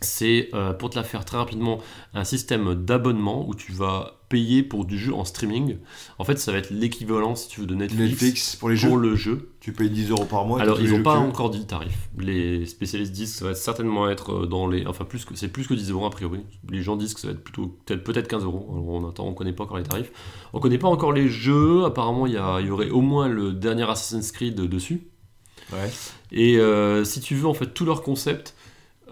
[0.00, 1.78] C'est, euh, pour te la faire très rapidement,
[2.14, 5.76] un système d'abonnement où tu vas payer pour du jeu en streaming.
[6.18, 8.88] En fait, ça va être l'équivalent, si tu veux, de Netflix, Netflix pour les jeux.
[8.88, 9.50] pour le jeu.
[9.60, 10.60] Tu payes 10 euros par mois.
[10.60, 12.08] Alors, ils n'ont pas encore dit le tarif.
[12.18, 14.86] Les spécialistes disent que ça va certainement être euh, dans les.
[14.86, 16.40] Enfin, plus que, c'est plus que 10 euros a priori.
[16.70, 18.68] Les gens disent que ça va être plutôt peut-être peut-être 15 euros.
[18.72, 20.10] Alors, on attend, on connaît pas encore les tarifs.
[20.52, 21.84] On connaît pas encore les jeux.
[21.84, 25.06] Apparemment, il y, a- y aurait au moins le dernier Assassin's Creed dessus.
[25.72, 25.90] Ouais.
[26.32, 28.54] Et euh, si tu veux, en fait, tout leur concept,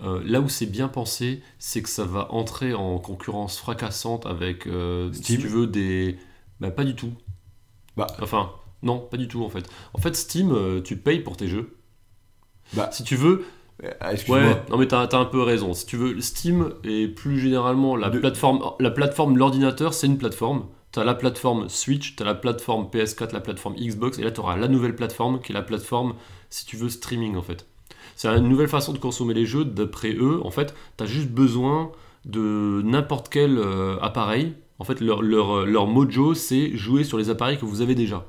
[0.02, 4.66] euh, là où c'est bien pensé, c'est que ça va entrer en concurrence fracassante avec,
[4.66, 6.18] euh, si tu veux, des.
[6.60, 7.12] Bah, pas du tout.
[7.96, 8.06] Bah.
[8.20, 8.50] Enfin,
[8.82, 9.68] non, pas du tout, en fait.
[9.92, 11.76] En fait, Steam, euh, tu payes pour tes jeux.
[12.74, 12.90] Bah.
[12.92, 13.44] Si tu veux,
[14.10, 14.38] Excuse-moi.
[14.40, 15.74] ouais, non mais t'as as un peu raison.
[15.74, 20.16] Si tu veux, Steam et plus généralement la De- plateforme, la plateforme, l'ordinateur, c'est une
[20.18, 20.66] plateforme.
[20.92, 24.68] T'as la plateforme Switch, t'as la plateforme PS4, la plateforme Xbox, et là t'auras la
[24.68, 26.14] nouvelle plateforme qui est la plateforme,
[26.50, 27.66] si tu veux, streaming en fait.
[28.16, 30.40] C'est une nouvelle façon de consommer les jeux d'après eux.
[30.44, 31.90] En fait, t'as juste besoin
[32.24, 34.54] de n'importe quel euh, appareil.
[34.78, 38.24] En fait, leur, leur, leur mojo, c'est jouer sur les appareils que vous avez déjà.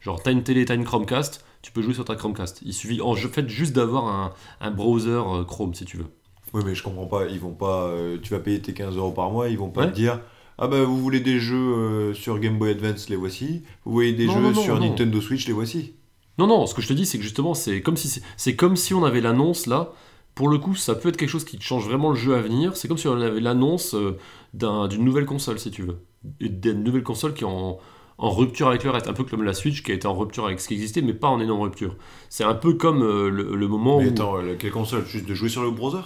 [0.00, 2.60] Genre, t'as une télé, t'as une Chromecast, tu peux jouer sur ta Chromecast.
[2.64, 6.06] Il suffit en fait juste d'avoir un, un browser euh, Chrome si tu veux.
[6.54, 7.26] Oui, mais je comprends pas.
[7.26, 7.84] Ils vont pas.
[7.88, 9.48] euh, tu vas payer tes 15 euros par mois.
[9.48, 9.90] Ils vont pas Ouais.
[9.90, 10.20] te dire.
[10.58, 13.62] Ah bah vous voulez des jeux euh, sur Game Boy Advance, les voici.
[13.84, 14.78] Vous voulez des Non, jeux non, non, sur.
[14.80, 15.94] Nintendo Switch, les voici.
[16.40, 18.76] Non, non, ce que je te dis, c'est que justement, c'est comme si, c'est comme
[18.76, 19.92] si on avait l'annonce là
[20.34, 22.76] pour le coup, ça peut être quelque chose qui change vraiment le jeu à venir.
[22.76, 24.16] C'est comme si on avait l'annonce euh,
[24.54, 25.98] d'un- d'une nouvelle console, si tu veux.
[26.40, 27.78] Et D'une nouvelle console qui est en,
[28.18, 29.08] en rupture avec le reste.
[29.08, 31.14] Un peu comme la Switch qui a été en rupture avec ce qui existait, mais
[31.14, 31.96] pas en énorme rupture.
[32.30, 34.08] C'est un peu comme euh, le, le moment Mais où.
[34.08, 35.06] attends, euh, quelle console?
[35.06, 36.02] Juste de jouer sur le browser?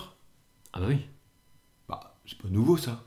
[0.72, 0.98] Ah bah oui.
[1.88, 3.04] Bah, c'est pas nouveau ça.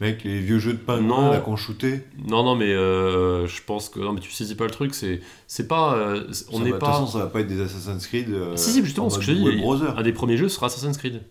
[0.00, 1.30] Mec, les vieux jeux de pingouins Non.
[1.32, 2.04] là qu'on shootait.
[2.28, 3.98] Non, non, mais euh, je pense que.
[4.00, 5.94] Non, mais tu saisis pas le truc, c'est c'est pas.
[5.96, 6.92] euh, on n'est va- De toute pas.
[6.92, 8.28] façon, ça va pas être des Assassin's Creed.
[8.30, 9.62] euh, Si, si, justement, en ce que je dis.
[9.96, 11.22] Un des premiers jeux sera Assassin's Creed.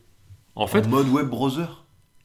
[0.55, 1.65] En fait, En mode web browser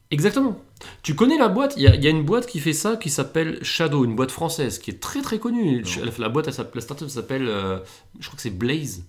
[0.09, 0.57] Exactement.
[1.03, 2.97] Tu connais la boîte Il y, a- il y a une boîte qui fait ça
[2.97, 5.83] qui s'appelle Shadow, une boîte française qui est très très connue.
[6.17, 7.79] La, boîte, elle la startup s'appelle, euh,
[8.19, 9.05] je crois que c'est Blaze.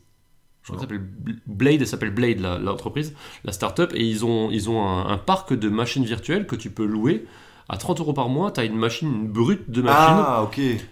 [0.63, 4.05] Je crois que ça s'appelle Bl- Blade, elle s'appelle Blade la- l'entreprise, la, startup, et
[4.05, 7.27] ils ont, ils ont un, un parc de machines virtuelles que tu peux louer.
[7.69, 10.49] À 30 euros par mois, tu as une machine brute de machine Ah,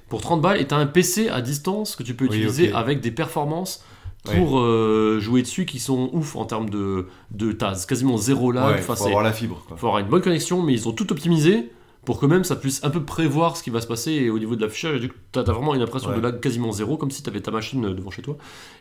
[0.08, 2.72] pour 30 balles et tu as un PC à distance que tu peux Oui, utiliser
[2.72, 3.84] avec des performances
[4.28, 4.36] Ouais.
[4.36, 8.66] pour euh, jouer dessus qui sont ouf en termes de, de t'as quasiment zéro lag.
[8.74, 9.62] ouais, Enfin, faut avoir la fibre.
[9.66, 9.78] Quoi.
[9.78, 11.70] faut avoir une bonne connexion, mais ils ont tout optimisé
[12.04, 14.38] pour que même ça puisse un peu prévoir ce qui va se passer et au
[14.38, 15.00] niveau de l'affichage.
[15.32, 16.16] Tu as vraiment une impression Ouais.
[16.16, 18.36] de lag quasiment zéro, comme si tu avais ta machine euh, devant chez toi.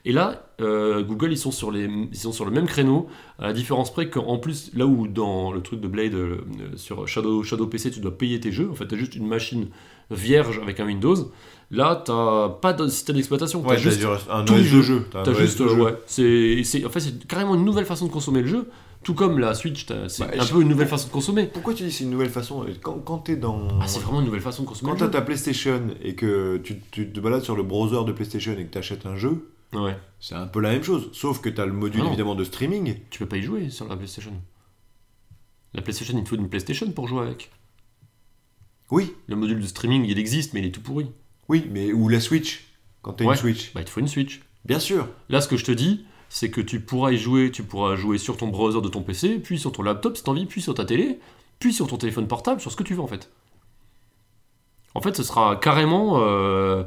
[0.06, 3.08] Et là, euh, Google, ils sont, sur les, ils sont sur le même créneau,
[3.38, 6.38] à la différence près qu'en plus, là où dans le truc de Blade, euh,
[6.76, 9.28] sur Shadow, Shadow PC, tu dois payer tes jeux, en fait, tu as juste une
[9.28, 9.68] machine
[10.12, 11.16] vierge avec un Windows.
[11.72, 12.12] Là, tu
[12.62, 13.62] pas de système d'exploitation.
[13.62, 14.82] Ouais, t'as juste t'as un tout le jeu.
[14.82, 15.06] jeu.
[15.12, 15.82] T'as T'as OS juste, jeu.
[15.84, 18.68] ouais, c'est, en fait, c'est carrément une nouvelle façon de consommer le jeu,
[19.04, 21.48] tout comme la Switch, c'est Bah, un peu une nouvelle façon de consommer.
[21.48, 23.80] Pourquoi tu dis c'est une nouvelle façon Quand, quand t'es dans.
[23.82, 26.80] Ah, c'est vraiment une nouvelle façon de consommer Quand t'as ta PlayStation et que tu,
[26.92, 29.96] tu te balades sur le browser de PlayStation et que t'achètes un jeu, Ouais.
[30.20, 31.10] c'est un peu la même chose.
[31.14, 32.98] Sauf que t'as le module Ah évidemment de streaming.
[33.10, 34.34] Tu peux pas y jouer sur la PlayStation.
[35.74, 37.52] La PlayStation, il te faut une PlayStation pour jouer avec.
[38.92, 41.12] Oui, Le module de streaming, il existe, mais il est tout pourri.
[41.48, 42.66] oui, mais ou la Switch.
[43.04, 43.34] Quand t'as Ouais.
[43.36, 43.72] une Switch.
[43.74, 44.42] Bah, il te faut une Switch.
[44.66, 45.08] Bien sûr.
[45.30, 48.18] Là, ce que je te dis, c'est que tu pourras y jouer, tu pourras jouer
[48.18, 50.74] sur ton browser de ton PC, puis sur ton laptop si t'as envie, puis sur
[50.76, 51.20] ta télé,
[51.60, 53.30] puis sur ton téléphone portable, sur ce que tu veux en fait.
[54.96, 56.20] En fait, ce sera carrément.
[56.22, 56.84] euh,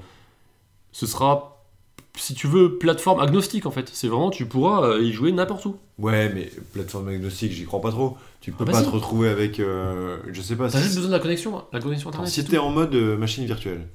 [0.93, 1.63] ce sera,
[2.17, 3.89] si tu veux, plateforme agnostique en fait.
[3.93, 5.77] C'est vraiment, tu pourras euh, y jouer n'importe où.
[5.99, 8.17] Ouais, mais plateforme agnostique, j'y crois pas trop.
[8.41, 8.85] Tu peux Ah bah pas si.
[8.87, 9.61] te retrouver avec.
[9.61, 10.69] euh, je sais pas.
[10.69, 12.31] T'as si- juste besoin de la connexion, la connexion internet.
[12.31, 13.87] si t'es en mode machine virtuelle,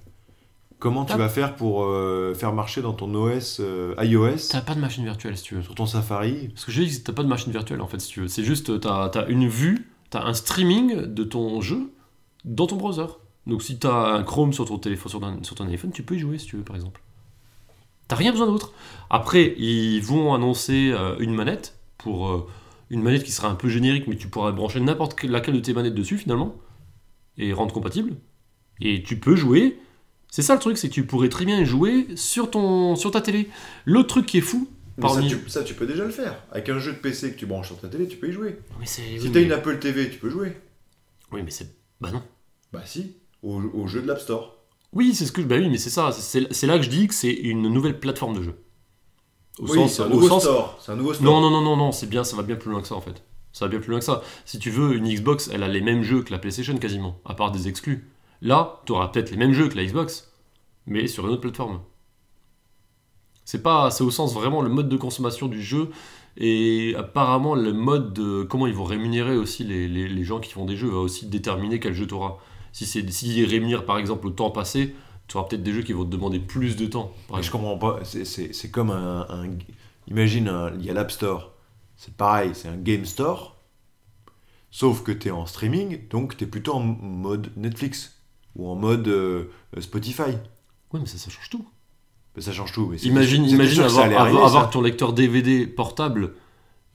[0.79, 4.75] comment tu vas faire pour euh, faire marcher dans ton OS euh, iOS T'as pas
[4.75, 5.61] de machine virtuelle si tu veux.
[5.61, 7.87] sur ton Safari Ce que je dis, c'est que t'as pas de machine virtuelle en
[7.87, 8.27] fait, si tu veux.
[8.27, 11.91] C'est juste, t'as as une vue, t'as un streaming de ton jeu
[12.45, 13.05] dans ton browser.
[13.45, 16.15] Donc si t'as un Chrome sur ton téléphone, sur ton, sur ton téléphone, tu peux
[16.15, 17.01] y jouer si tu veux, par exemple.
[18.07, 18.73] T'as rien besoin d'autre.
[19.09, 22.47] Après, ils vont annoncer euh, une manette pour euh,
[22.89, 25.59] une manette qui sera un peu générique, mais tu pourras brancher n'importe quelle- laquelle de
[25.59, 26.55] tes manettes dessus finalement
[27.37, 28.15] et rendre compatible.
[28.79, 29.77] Et tu peux jouer.
[30.29, 33.21] C'est ça le truc, c'est que tu pourrais très bien jouer sur ton sur ta
[33.21, 33.49] télé.
[33.85, 34.67] L'autre truc qui est fou,
[34.97, 36.41] Mais ça, Parmi- tu, ça, tu peux déjà le faire.
[36.51, 38.59] Avec un jeu de PC que tu branches sur ta télé, tu peux y jouer.
[38.79, 40.57] mais c'est Si oui, t'as mais- une Apple TV, tu peux jouer.
[41.31, 41.67] oui, mais c'est
[42.01, 42.21] bah non.
[42.73, 44.55] Bah si, au, au jeu de l'App Store.
[44.93, 45.47] Oui, c'est ce que je.
[45.47, 46.11] Bah oui, mais c'est ça.
[46.11, 48.55] C'est là que je dis que c'est une nouvelle plateforme de jeu.
[49.59, 49.93] Au oui, sens.
[49.95, 50.79] c'est un au nouveau sens- store.
[50.83, 51.25] C'est un nouveau store.
[51.25, 53.01] Non, non, non, non, non, c'est bien, ça va bien plus loin que ça en
[53.01, 53.23] fait.
[53.53, 54.21] Ça va bien plus loin que ça.
[54.45, 57.33] Si tu veux, une Xbox, elle a les mêmes jeux que la PlayStation quasiment, à
[57.33, 58.07] part des exclus.
[58.41, 60.31] Là, tu auras peut-être les mêmes jeux que la Xbox,
[60.85, 61.81] mais sur une autre plateforme.
[63.45, 65.89] C'est pas, c'est au sens vraiment le mode de consommation du jeu
[66.35, 70.51] et apparemment le mode de comment ils vont rémunérer aussi les, les- les gens qui
[70.51, 72.35] font des jeux va aussi déterminer quel jeu tu auras.
[72.73, 74.93] Si c'est s'ils rémunèrent par exemple le temps passé,
[75.27, 77.13] tu auras peut-être des jeux qui vont te demander plus de temps.
[77.41, 78.03] je comprends pas.
[78.03, 79.49] C'est- comme un, un-
[80.09, 81.51] Imagine, un- il y a l'App Store.
[81.95, 83.55] C'est pareil, c'est un Game Store.
[84.71, 88.16] Sauf que t'es en streaming, donc t'es plutôt en mode Netflix.
[88.57, 89.45] Ou en mode euh,
[89.79, 90.21] Spotify.
[90.91, 91.65] Ouais, mais ça, ça change tout.
[92.39, 92.87] Ça change tout.
[92.91, 94.69] Mais Imagine, imagine avoir, allait avoir, arriver, avoir ça.
[94.71, 96.33] ton lecteur DVD portable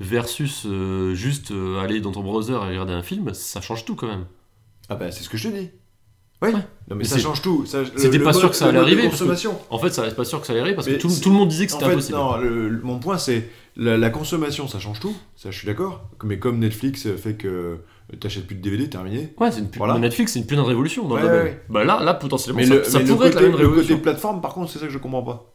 [0.01, 3.95] versus euh, juste euh, aller dans ton browser et regarder un film, ça change tout
[3.97, 4.27] quand même.
[4.89, 5.71] Ah bah c'est ce que je te dis.
[6.41, 6.49] Ouais.
[6.49, 6.53] Ouais.
[6.55, 6.61] Non
[6.91, 7.65] mais, Mais ça change tout.
[7.67, 9.59] C'était pas sûr que ça allait arriver, parce que- Consommation.
[9.71, 11.49] En fait, ça reste pas sûr que ça allait arriver parce que tout, le monde
[11.49, 12.19] disait que c'était impossible.
[12.19, 15.15] non, le- le- mon point c'est la, la consommation, ça change tout.
[15.37, 16.09] Ça, je suis d'accord.
[16.25, 17.79] Mais comme Netflix fait que
[18.17, 19.33] t'achètes plus de DVD, terminé.
[19.39, 19.99] Ouais, c'est une pu- Voilà.
[19.99, 21.43] Netflix, c'est une putain de révolution dans Ouais, le domaine.
[21.45, 21.63] ouais, ouais.
[21.69, 23.57] Bah là, là potentiellement, Mais ça, le, ça mais le pourrait être la même le
[23.59, 23.99] côté révolution.
[24.01, 25.52] plateforme, par contre, c'est ça que je comprends pas.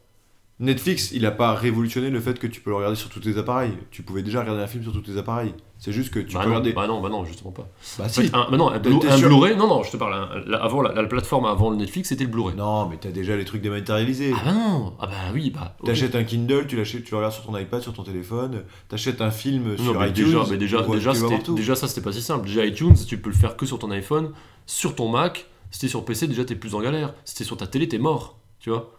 [0.60, 3.38] Netflix, il a pas révolutionné le fait que tu peux le regarder sur tous tes
[3.38, 3.72] appareils.
[3.92, 5.54] Tu pouvais déjà regarder un film sur tous tes appareils.
[5.78, 6.72] C'est juste que tu bah, peux non, regarder.
[6.72, 7.68] bah non, bah non, justement pas.
[7.96, 8.22] Bah En si.
[8.22, 10.14] fait, un, bah non, un, Blu- un Blu-ray, non, non, je te parle.
[10.14, 12.56] un- avant la, la plateforme avant le Netflix, c'était le Blu-ray.
[12.56, 14.32] Non, mais t'as déjà les trucs dématérialisés.
[14.34, 15.76] Ah bah non, ah bah oui, bah.
[15.84, 18.64] T'achètes un Kindle, tu l'achètes, tu le regardes sur ton iPad, sur ton téléphone.
[18.88, 20.24] T'achètes un film Non, sur mais iTunes.
[20.24, 22.46] déjà, mais déjà, déjà, c'était- déjà, ça c'était pas si simple.
[22.48, 24.32] Déjà iTunes, tu peux le faire que sur ton iPhone,
[24.66, 25.46] sur ton Mac.
[25.70, 27.14] Si t'es sur PC, déjà t'es plus en galère.
[27.24, 28.40] Si t'es sur ta télé, t'es mort.
[28.58, 28.92] Tu vois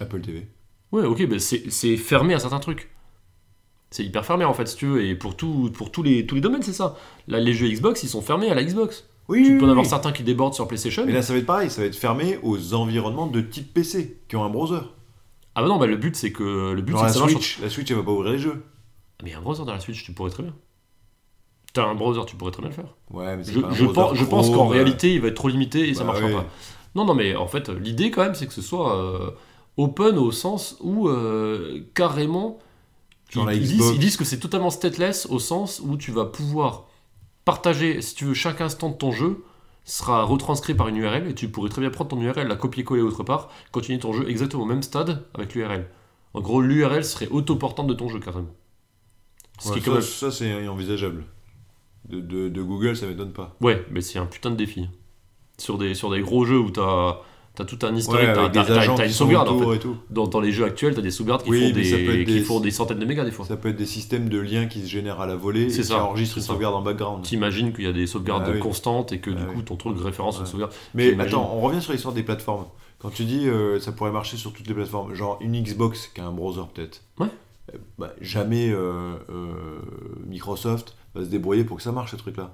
[0.00, 0.46] Apple TV.
[0.92, 2.90] Ouais, ok, mais c'est fermé à certains trucs.
[3.90, 6.36] C'est hyper fermé en fait, si tu veux, et pour, tout, pour tous, les, tous
[6.36, 6.96] les domaines, c'est ça.
[7.26, 9.08] Là, les jeux Xbox, ils sont fermés à la Xbox.
[9.28, 9.90] Oui, tu oui, peux en avoir oui.
[9.90, 11.04] certains qui débordent sur PlayStation.
[11.06, 14.20] Mais là, ça va être pareil, ça va être fermé aux environnements de type PC
[14.28, 14.80] qui ont un browser.
[15.54, 17.32] Ah bah non, bah le but c'est que le but c'est la ça marche.
[17.32, 18.62] Switch, la Switch, elle va pas ouvrir les jeux.
[19.18, 20.54] Ah, Mais un browser dans la Switch, tu pourrais très bien.
[21.72, 22.94] T'as un browser, tu pourrais très bien le faire.
[23.10, 25.20] Ouais, mais c'est Je, pas un je pense, je pense Chrome, qu'en euh, réalité, il
[25.20, 26.34] va être trop limité et ça bah marchera ouais.
[26.34, 26.46] pas.
[26.94, 29.30] Non, non, mais en fait, l'idée quand même, c'est que ce soit euh,
[29.76, 32.58] open au sens où euh, carrément.
[33.30, 33.94] Genre ils, disent, Xbox.
[33.94, 36.86] ils disent que c'est totalement stateless au sens où tu vas pouvoir
[37.44, 39.44] partager, si tu veux, chaque instant de ton jeu
[39.84, 43.02] sera retranscrit par une URL et tu pourrais très bien prendre ton URL, la copier-coller
[43.02, 45.86] autre part, continuer ton jeu exactement au même stade avec l'URL.
[46.34, 48.50] En gros, l'URL serait autoportante de ton jeu carrément.
[49.58, 51.24] Ce ouais, qui ça, même- ça, c'est envisageable.
[52.08, 53.56] De, de- de Google, ça m'étonne pas.
[53.60, 54.88] Ouais, mais c'est un putain de défi.
[55.58, 57.18] Sur des, sur des gros jeux où t'as
[57.60, 59.48] as tout un Ouais, historique, t'as avec t'as- des t'as- agents t'as qui une sauvegarde
[59.48, 59.76] en autour fait.
[59.76, 59.96] et tout.
[60.10, 62.26] Dans, dans les jeux actuels, t'as des sauvegardes qui, Oui, font ça des, peut être
[62.26, 63.44] qui des- font des centaines de mégas des fois.
[63.46, 65.82] Ça peut être des systèmes de liens qui se génèrent à la volée et C'est
[65.82, 66.48] qui ça, enregistrent une ça.
[66.48, 67.22] sauvegarde en background.
[67.24, 68.58] T'imagines qu'il y a des sauvegardes Ah oui.
[68.60, 69.64] constantes et que du Ah coup oui.
[69.64, 70.48] ton truc référence une Ouais.
[70.48, 70.72] sauvegarde.
[70.94, 72.66] Mais attends, on revient sur l'histoire des plateformes.
[72.98, 76.20] Quand tu dis euh, ça pourrait marcher sur toutes les plateformes, genre une Xbox qui
[76.20, 77.02] a un browser peut-être.
[77.18, 77.28] Ouais.
[77.74, 79.52] Euh, bah, jamais euh, euh,
[80.26, 82.52] Microsoft va se débrouiller pour que ça marche ce truc-là.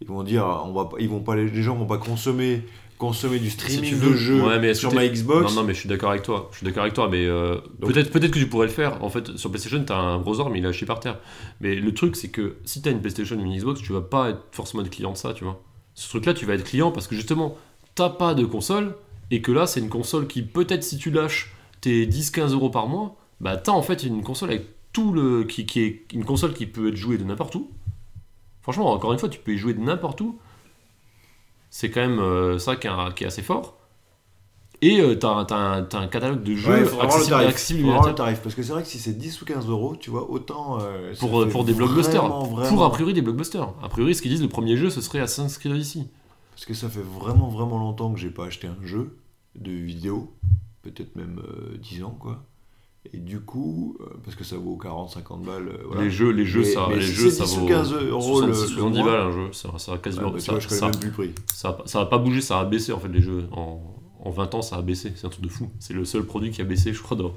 [0.00, 2.62] Ils vont dire, on va, pas- ils vont pas, les gens vont pas consommer,
[2.98, 5.54] consommer du streaming tu de jeux Ouais, mais est-ce sur ma Xbox.
[5.54, 6.48] Non, non, mais je suis d'accord avec toi.
[6.52, 9.02] Je suis d'accord avec toi, mais euh, peut-être peut-être que tu pourrais le faire.
[9.02, 11.18] En fait, sur PlayStation, t'as un browser, mais il est lâché par terre.
[11.60, 14.30] Mais le truc, c'est que si t'as une PlayStation ou une Xbox, tu vas pas
[14.30, 15.62] être forcément être client de ça, tu vois.
[15.94, 17.56] Ce truc-là, tu vas être client parce que justement,
[17.94, 18.96] t'as pas de console
[19.30, 22.88] et que là, c'est une console qui, peut-être, si tu lâches tes 10-15 euros par
[22.88, 25.44] mois, bah t'as en fait une console avec tout le.
[25.44, 27.70] Qui, qui est une console qui peut être jouée de n'importe où.
[28.62, 30.38] Franchement, encore une fois, tu peux y jouer de n'importe où.
[31.76, 33.76] C'est quand même euh, ça qui est, qui est assez fort.
[34.80, 37.48] Et euh, t'as un- catalogue de jeux Ouais, accessible, tarif.
[37.48, 38.40] accessible Faut avoir le immédiatement tarif.
[38.44, 40.78] Parce que c'est vrai que si c'est 10 ou 15 euros, tu vois, autant.
[40.80, 42.22] euh, pour, pour des blockbusters.
[42.28, 43.74] vraiment, Pour a priori des blockbusters.
[43.82, 46.06] A priori, ce qu'ils disent, le premier jeu, ce serait Assassin's Creed Odyssey.
[46.54, 49.16] Parce que ça fait vraiment, vraiment longtemps que j'ai pas acheté un jeu
[49.56, 50.32] de vidéo.
[50.82, 52.44] Peut-être même euh, 10 ans, quoi.
[53.12, 55.68] Et du coup, euh, parce que ça vaut 40-50 balles.
[55.68, 56.02] euh, voilà.
[56.04, 58.40] Les jeux, les jeux, Mais- ça, mais les jeux, ça 10 ou vaut 15 euros
[58.40, 59.12] le- 70, le 70 mois.
[59.12, 59.52] balles un jeu.
[59.52, 60.30] Ça, ça a Ah, quasiment.
[60.30, 61.30] bah, tu ça, vois, je ça- même plus le prix.
[61.54, 63.44] ça ça a pas bougé, ça a baissé en fait les jeux.
[63.52, 63.80] En,
[64.24, 65.12] en 20 ans, ça a baissé.
[65.16, 65.68] C'est un truc de fou.
[65.78, 67.34] C'est le seul produit qui a baissé, je crois, dans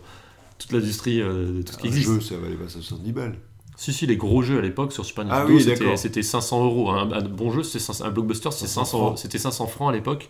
[0.57, 2.09] toute l'industrie euh, de tout ce qui Un existe.
[2.11, 3.37] jeu, ça valait pas 70 balles.
[3.75, 5.97] Si, si, les gros jeux à l'époque sur Super Ah Nintendo, oui, c'était- d'accord.
[5.99, 6.89] c'était 500 euros.
[6.91, 9.17] Un, un bon jeu, c'était 500 un blockbuster, c'était 500 500, francs.
[9.19, 10.29] c'était 500 francs à l'époque.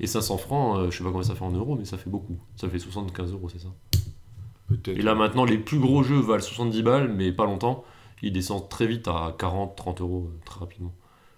[0.00, 2.08] Et 500 francs, euh, je sais pas combien ça fait en euros, mais ça fait
[2.10, 2.38] beaucoup.
[2.56, 3.68] Ça fait 75 euros, c'est ça.
[4.86, 7.84] Et là maintenant, les plus gros jeux valent 70 balles, mais pas longtemps.
[8.22, 10.92] Ils descendent très vite à 40, 30 euros, euh, très rapidement.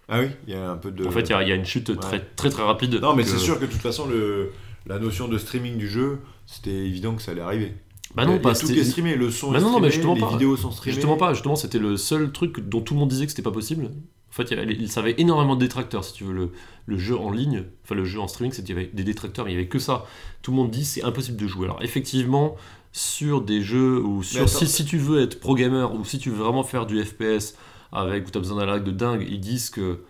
[0.08, 1.06] Ah oui, il y a un peu de.
[1.06, 2.94] En fait, il y a- il y, a une chute très très, très rapide.
[3.00, 4.52] Non, mais c'est sûr que de toute façon, le...
[4.86, 7.74] la notion de streaming du jeu, c'était évident que ça allait arriver.
[8.14, 9.90] Bah non, il y a pas tout est streamé, le son Bah est non, mais
[9.90, 10.30] streamé, justement les pas.
[10.30, 10.92] vidéos sont streamées.
[10.94, 13.52] Justement pas, justement c'était le seul truc dont tout le monde disait que c'était pas
[13.52, 13.86] possible.
[14.30, 16.32] En fait, il y avait, énormément de détracteurs, si tu veux.
[16.32, 16.50] Le,
[16.86, 19.44] le jeu en ligne, enfin le jeu en streaming, c'était il y avait des détracteurs,
[19.44, 20.04] mais il y avait que ça.
[20.42, 21.66] Tout le monde dit c'est impossible de jouer.
[21.66, 22.56] Alors effectivement,
[22.92, 26.30] sur des jeux ou sur si, si tu veux être pro gamer ou si tu
[26.30, 27.54] veux vraiment faire du FPS
[27.90, 30.00] avec où tu as besoin d'un lag de dingue, ils disent que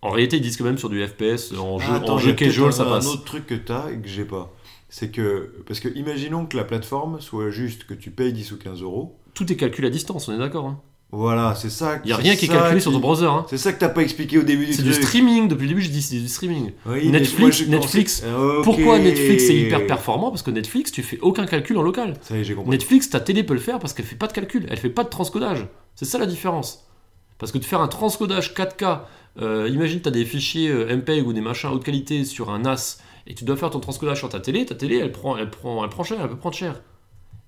[0.00, 2.32] en réalité, ils disent que même sur du FPS en jeu, Ah, attends, en jeu
[2.32, 3.06] casual, ça passe.
[3.06, 4.52] un autre truc que t'as et que j'ai pas.
[4.88, 5.54] C'est que.
[5.66, 9.16] Parce que imaginons que la plateforme soit juste que tu payes 10 ou 15 euros.
[9.32, 10.66] Tout est calculé à distance, on est d'accord.
[10.66, 10.80] hein.
[11.14, 12.00] Voilà, c'est ça.
[12.04, 13.26] Il n'y a rien qui est calculé sur ton browser.
[13.26, 13.44] hein.
[13.50, 15.82] C'est ça que t'as pas expliqué au début du C'est du streaming, depuis le début
[15.82, 16.72] je dis c'est du streaming.
[16.86, 18.60] Oui, Netflix- Netflix, Ah.
[18.64, 20.30] Pourquoi Netflix est hyper performant?
[20.30, 22.14] Parce que Netflix, tu fais aucun calcul en local.
[22.22, 22.70] Ça y est, j'ai compris.
[22.70, 25.04] Netflix, ta télé peut le faire parce qu'elle fait pas de calcul, elle fait pas
[25.04, 25.66] de transcodage.
[25.96, 26.88] C'est ça la différence.
[27.38, 29.00] Parce que de faire un transcodage 4K,
[29.42, 32.60] euh, imagine tu as des fichiers euh, MPEG ou des machins haute qualité sur un
[32.60, 35.50] NAS et tu dois faire ton transcodage sur ta télé, ta télé elle prend, elle
[35.50, 36.80] prend, elle prend cher, elle peut prendre cher.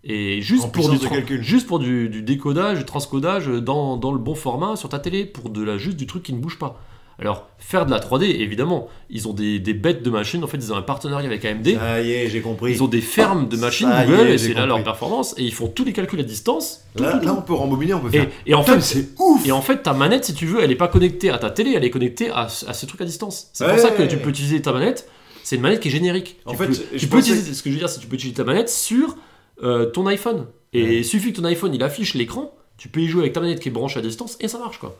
[0.06, 1.42] Et juste En pour, du, puissance de tran- calcul.
[1.42, 5.24] juste pour du, du décodage, du transcodage dans, dans le bon format sur ta télé,
[5.24, 6.78] pour de la, juste du truc qui ne bouge pas.
[7.18, 10.56] Alors, faire de la 3D, évidemment, ils ont des, des bêtes de machines, en fait,
[10.56, 11.68] ils ont un partenariat avec AMD.
[11.78, 12.72] Ça y est, j'ai compris.
[12.72, 15.44] Ils ont des fermes de machines Ça Google est, et c'est là leur performance et
[15.44, 16.80] ils font tous les calculs à distance.
[16.96, 17.26] tout, Là, tout, tout.
[17.26, 18.26] là, on peut rembobiner, on peut faire.
[18.46, 20.60] Et, et en Putain, fait, c'est ouf et en fait, ta manette, si tu veux,
[20.62, 23.00] elle est pas connectée à ta télé, elle est connectée à, ce- à ce truc
[23.00, 23.48] à distance.
[23.52, 25.08] C'est pour ça que tu peux utiliser ta manette.
[25.44, 26.38] C'est une manette qui est générique.
[26.46, 27.54] En tu fait, peux, je tu peux utiliser.
[27.54, 29.14] Ce que je veux dire, c'est que tu peux utiliser ta manette sur
[29.62, 30.46] euh, ton iPhone.
[30.72, 30.96] Et Ouais.
[30.98, 32.52] il suffit que ton iPhone il affiche l'écran.
[32.76, 34.78] Tu peux y jouer avec ta manette qui est branchée à distance et ça marche
[34.78, 34.96] quoi.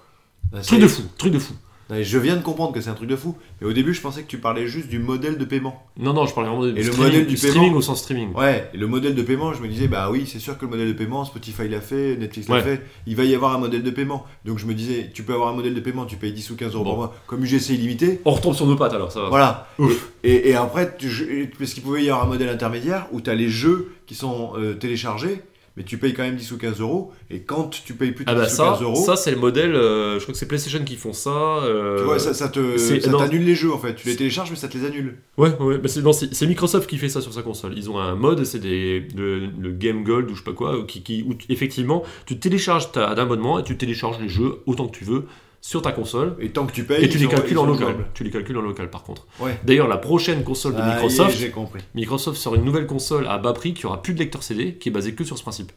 [0.52, 1.54] Ah, ça Truc de fou, truc de fou.
[1.90, 3.36] Non, Je viens de comprendre que c'est un truc de fou.
[3.60, 5.82] Mais au début, je pensais que tu parlais juste du modèle de paiement.
[5.98, 8.00] Non, non, je parlais vraiment de Et le streaming, modèle du streaming paiement au sens
[8.00, 8.32] streaming.
[8.34, 10.70] Ouais, et le modèle de paiement, je me disais, bah oui, c'est sûr que le
[10.70, 12.62] modèle de paiement, Spotify l'a fait, Netflix l'a Ouais.
[12.62, 14.24] fait, il va y avoir un modèle de paiement.
[14.44, 16.56] Donc je me disais, tu peux avoir un modèle de paiement, tu payes 10 ou
[16.56, 16.90] 15 euros Bon.
[16.90, 18.20] par mois, comme UGC illimité.
[18.24, 19.28] On retombe sur nos pattes alors, ça va.
[19.28, 19.68] Voilà.
[19.78, 20.08] Ouf.
[20.22, 23.20] Et, et- et après, tu- je- parce qu'il pouvait y avoir un modèle intermédiaire où
[23.20, 25.42] tu as les jeux qui sont euh, téléchargés,
[25.76, 27.12] mais tu payes quand même 10 ou 15 euros.
[27.30, 29.30] Et quand tu payes plus de Ah 10 bah ou ça, 15 euros, ça c'est
[29.32, 31.30] le modèle, euh, je crois que c'est PlayStation qui font ça.
[31.30, 33.94] euh, tu vois, ça, ça te, ça t'annule les jeux en fait.
[33.94, 35.16] Tu les télécharges, mais ça te les annule.
[35.36, 37.72] Ouais, ouais, bah c'est, Microsoft qui fait ça sur sa console.
[37.76, 40.84] Ils ont un mode, c'est des, le, le Game Gold ou je sais pas quoi,
[40.86, 44.86] qui, qui, où effectivement tu télécharges ta, un abonnement et tu télécharges les jeux autant
[44.88, 45.24] que tu veux
[45.66, 46.36] sur ta console.
[46.40, 47.96] Et tant que tu payes, Et tu les calcules en local.
[48.12, 49.26] Tu les calcules en local par contre.
[49.40, 49.58] Ouais.
[49.64, 51.80] D'ailleurs, la prochaine console de Ah, Microsoft, compris.
[51.94, 54.90] Microsoft sort une nouvelle console à bas prix qui aura plus de lecteur CD, qui
[54.90, 55.72] est basée que sur ce principe.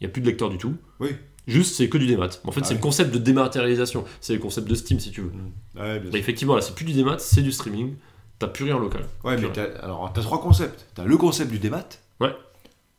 [0.00, 0.74] Il n'y a plus de lecteur du tout.
[1.00, 1.08] Oui.
[1.48, 2.28] Juste, c'est que du démat.
[2.44, 4.04] En fait, Ah c'est le concept de dématérialisation.
[4.20, 5.32] C'est le concept de Steam, si tu veux.
[5.76, 6.20] Ouais, bien Et sûr.
[6.20, 7.94] effectivement, là, c'est plus du démat, c'est du streaming.
[8.38, 9.06] T'as plus rien en local.
[9.24, 10.86] Ouais, mais t'as, alors, t'as trois concepts.
[10.94, 11.84] T'as le concept du démat.
[12.20, 12.32] Ouais.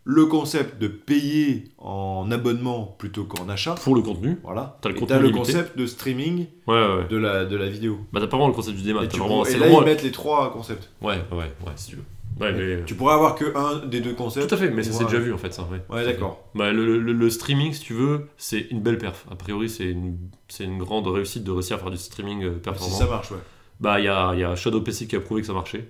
[0.08, 3.74] Le concept de payer en abonnement plutôt qu'en achat.
[3.84, 4.38] Pour le contenu.
[4.44, 4.78] Voilà.
[4.82, 7.08] T'as le contenu t'as le concept de streaming Ouais, ouais, ouais.
[7.10, 7.98] de la, de la vidéo.
[8.14, 9.04] Bah, t'as pas vraiment le concept du démat.
[9.04, 10.92] et tu vraiment- et là, ils mettent les trois concepts.
[11.02, 12.04] Ouais, ouais, ouais, si tu veux.
[12.40, 12.84] Ouais, mais...
[12.86, 14.48] Tu pourrais avoir que un des deux concepts.
[14.48, 15.64] Tout à fait, mais ça c'est déjà vu en fait, ça.
[15.72, 16.44] Ouais, Ouais, d'accord.
[16.54, 19.26] Bah, le, le- le streaming, si tu veux, c'est une belle perf.
[19.32, 20.18] A priori, c'est une,
[20.60, 22.96] une grande réussite de réussir à faire du streaming euh, Si performant.
[22.96, 23.38] ça marche, ouais.
[23.80, 25.90] Bah, il y a, y a Shadow PC qui a prouvé que ça marchait.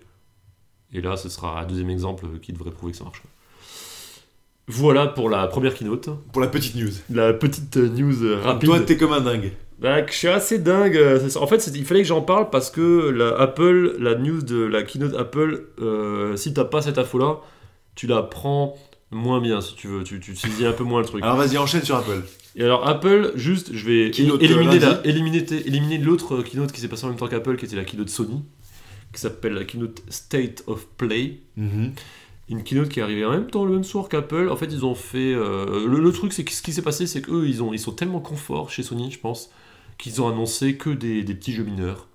[0.94, 3.22] Et là, ce sera un deuxième exemple qui devrait prouver que ça marche.
[4.68, 6.10] Voilà pour la première keynote.
[6.32, 6.90] Pour la petite news.
[7.12, 8.68] La petite euh, news euh, rapide.
[8.70, 9.52] Toi, t'es comme un dingue.
[9.80, 10.98] Bah, je suis assez dingue.
[10.98, 11.20] euh.
[11.36, 14.84] En fait, il fallait que j'en parle parce que la Apple, la news de la
[14.84, 17.38] keynote Apple, euh, si t'as pas cette info-là,
[17.94, 18.76] tu la prends
[19.12, 20.04] moins bien si tu veux.
[20.04, 21.24] Tu, tu saisis un peu moins le truc.
[21.24, 22.22] Alors vas-y, enchaîne sur Apple.
[22.56, 26.88] Et alors Apple, juste, je vais Keynote, éliminer, la- éliminer, éliminer l'autre keynote qui s'est
[26.88, 28.44] passé en même temps qu'Apple, qui était la keynote Sony,
[29.14, 31.42] qui s'appelle la keynote State of Play.
[32.48, 34.50] Une keynote qui est arrivée en même temps le même soir qu'Apple.
[34.50, 35.34] En fait, ils ont fait.
[35.34, 37.80] euh, le, le truc, c'est que ce qui s'est passé, c'est qu'eux, ils, ont, ils
[37.80, 39.50] sont tellement confort chez Sony, je pense,
[39.98, 42.08] qu'ils ont annoncé que des, des petits jeux mineurs.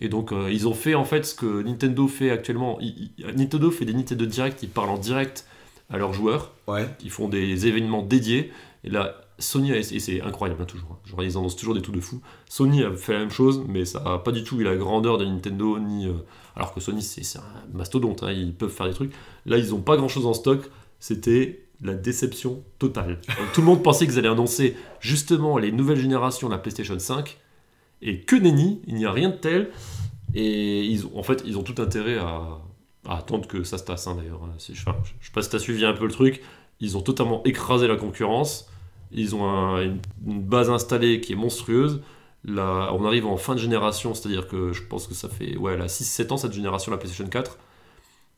[0.00, 2.78] Et donc, euh, ils ont fait en fait ce que Nintendo fait actuellement.
[3.36, 5.46] Nintendo fait des Nintendo Direct, ils parlent en direct
[5.90, 6.52] à leurs joueurs.
[6.68, 6.88] Ouais.
[7.02, 8.52] Ils font des événements dédiés.
[8.84, 10.88] Et là, Sony, a, et c'est incroyable hein, toujours.
[10.92, 10.98] hein.
[11.04, 12.20] Genre, ils annoncent toujours des trucs de fou.
[12.48, 15.18] Sony a fait la même chose, mais ça n'a pas du tout eu la grandeur
[15.18, 16.06] de Nintendo, ni.
[16.06, 16.12] euh,
[16.56, 17.42] alors que Sony, c'est un
[17.72, 19.12] mastodonte, hein, ils peuvent faire des trucs.
[19.46, 20.70] Là, ils n'ont pas grand chose en stock.
[21.00, 23.20] C'était la déception totale.
[23.52, 27.36] Tout le monde pensait qu'ils allaient annoncer justement les nouvelles générations de la PlayStation 5.
[28.02, 29.70] Et que nenni, il n'y a rien de tel.
[30.34, 32.58] Et ils ont, en fait, ils ont tout intérêt à,
[33.08, 34.40] attendre que ça se tasse, hein, d'ailleurs.
[34.58, 36.40] Si- enfin, je je sais pas si tu as suivi un peu le truc.
[36.80, 38.70] Ils ont totalement écrasé la concurrence.
[39.12, 42.00] Ils ont un- une, une base installée qui est monstrueuse.
[42.48, 46.32] On arrive en fin de génération, c'est-à-dire que je pense que ça fait ouais, 6-7
[46.32, 47.58] ans cette génération, la PlayStation 4.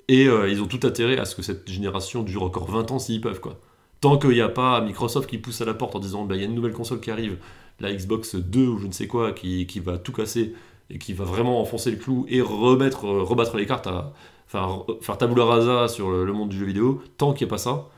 [0.09, 2.99] Et euh, ils ont tout intérêt à ce que cette génération dure encore 20 ans
[2.99, 3.41] s'ils peuvent.
[3.41, 3.59] quoi.
[4.01, 6.41] Tant qu'il n'y a pas Microsoft qui pousse à la porte en disant bah, il
[6.41, 7.39] y a une nouvelle console qui arrive,
[7.81, 10.55] la Xbox 2 ou je ne sais quoi, qui, qui va tout casser
[10.91, 14.13] et qui va vraiment enfoncer le clou et remettre, euh, rebattre les cartes, à,
[14.47, 17.59] faire tabula rasa sur le, le monde du jeu vidéo, tant qu'il n'y a pas
[17.59, 17.89] ça,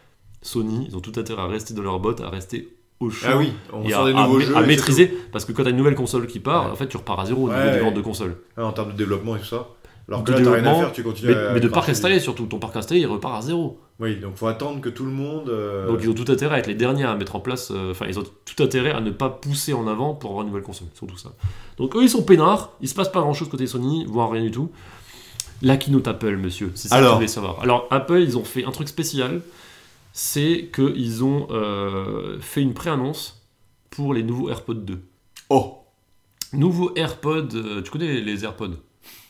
[0.41, 3.53] Sony, ils ont tout intérêt à rester dans leur botte, à rester au Ah oui,
[3.73, 4.57] on et à, des nouveaux jeux.
[4.57, 6.73] à maîtriser, parce que quand tu as une nouvelle console qui part, Ouais.
[6.73, 8.37] en fait tu repars à zéro au niveau Ouais, des ventes de consoles.
[8.57, 9.69] en termes de développement et tout ça.
[10.11, 11.53] Alors que De là, t'as rien à faire, tu continues Mais, à.
[11.53, 13.79] mais de parc installé surtout, ton parc installé il repart à zéro.
[14.01, 15.51] Oui, donc faut attendre que tout le monde.
[15.51, 17.91] euh, Donc ils ont tout intérêt à être les derniers à mettre en place, euh,
[17.91, 20.65] enfin ils ont tout intérêt à ne pas pousser en avant pour avoir une nouvelle
[20.65, 21.31] console, surtout ça.
[21.77, 24.43] Donc eux ils sont peinards, il se passe pas grand chose côté Sony, voire rien
[24.43, 24.71] du tout.
[25.61, 27.59] La keynote Apple, monsieur, c'est ça que Alors je voulais savoir.
[27.63, 29.43] Alors Apple, ils ont fait un truc spécial,
[30.19, 33.47] c'est qu'ils ont euh, fait une pré-annonce
[33.89, 35.01] pour les nouveaux AirPods 2.
[35.49, 35.77] Oh
[36.53, 38.79] Nouveau AirPod, euh, tu connais les AirPods?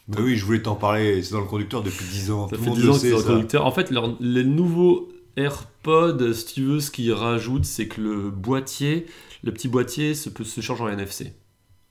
[0.09, 2.48] Bah oui, je voulais t'en parler, c'est dans le conducteur depuis 10 ans.
[2.48, 3.66] Ça tout fait le monde 10 le ans que c'est dans le conducteur.
[3.66, 8.31] En fait, leur- les nouveaux AirPods, si tu veux, ce qu'ils rajoutent, c'est que le
[8.31, 9.05] boîtier,
[9.43, 11.35] le petit boîtier, se, peut se charge en NFC.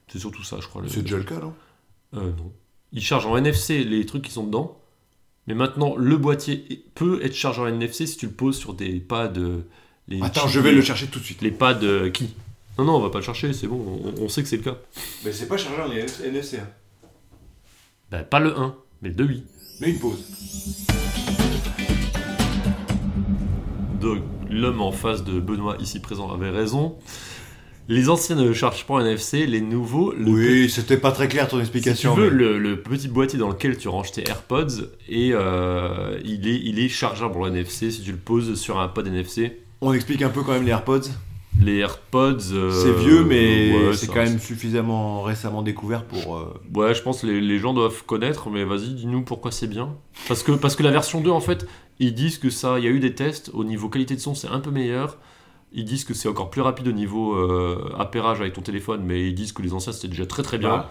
[0.07, 0.82] C'est surtout ça, je crois.
[0.88, 1.53] C'est déjà le cas, non?
[2.15, 2.52] Euh, non.
[2.94, 4.82] Il charge en NFC les trucs qui sont dedans.
[5.48, 8.99] Mais maintenant, le boîtier peut être chargé en NFC si tu le poses sur des
[8.99, 9.34] pads.
[10.10, 11.41] Les Attends, je vais le chercher tout de suite.
[11.41, 11.80] Les pads
[12.14, 12.34] qui?
[12.78, 14.64] Non, non, on va pas le chercher, c'est bon, on, on sait que c'est le
[14.64, 14.78] cas.
[15.26, 15.91] Mais c'est pas chargé en
[16.26, 16.57] NFC.
[16.60, 16.68] hein.
[18.11, 19.44] Bah, pas le 1, mais le 2, oui.
[19.82, 20.24] Mais une pause.
[23.99, 26.98] Donc, l'homme en face de Benoît, ici présent, avait raison.
[27.89, 30.11] Les anciens ne chargent pas en NFC, les nouveaux.
[30.11, 32.15] Le Oui, c'était pas très clair ton Si tu explication.
[32.15, 36.47] veux, mais- le, le petit boîtier dans lequel tu ranges tes AirPods, et euh, il,
[36.47, 39.59] est, il est chargeable en NFC si tu le poses sur un pod NFC.
[39.81, 41.01] On explique un peu quand même les AirPods.
[41.61, 42.51] Les AirPods.
[42.53, 46.35] euh, c'est vieux, mais ouais, c'est quand même suffisamment récemment découvert pour.
[46.38, 49.65] euh, Ouais, je pense que les, les gens doivent connaître, mais vas-y, dis-nous pourquoi c'est
[49.68, 49.95] bien.
[50.27, 51.65] Parce que, parce que la version 2, en fait,
[51.99, 54.35] ils disent que ça, il y a eu des tests, au niveau qualité de son,
[54.35, 55.18] c'est un peu meilleur.
[55.73, 59.27] Ils disent que c'est encore plus rapide au niveau euh, appairage avec ton téléphone, mais
[59.27, 60.85] ils disent que les anciens c'était déjà très très bien.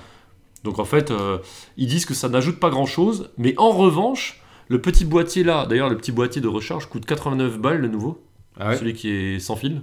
[0.64, 1.38] Donc en fait, euh,
[1.76, 5.66] ils disent que ça n'ajoute pas grand chose, mais en revanche, le petit boîtier là,
[5.66, 8.22] d'ailleurs le petit boîtier de recharge coûte 89 balles le nouveau.
[8.58, 9.82] Ah ouais celui qui est sans fil.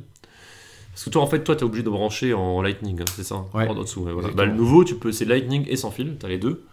[0.91, 3.45] Parce que toi, en fait, toi, t'es obligé de brancher en Lightning, hein, c'est ça
[3.55, 4.29] Ouais, En dessous, voilà.
[4.29, 6.65] Bah, le nouveau, tu peux, c'est Lightning et sans fil, t'as les deux.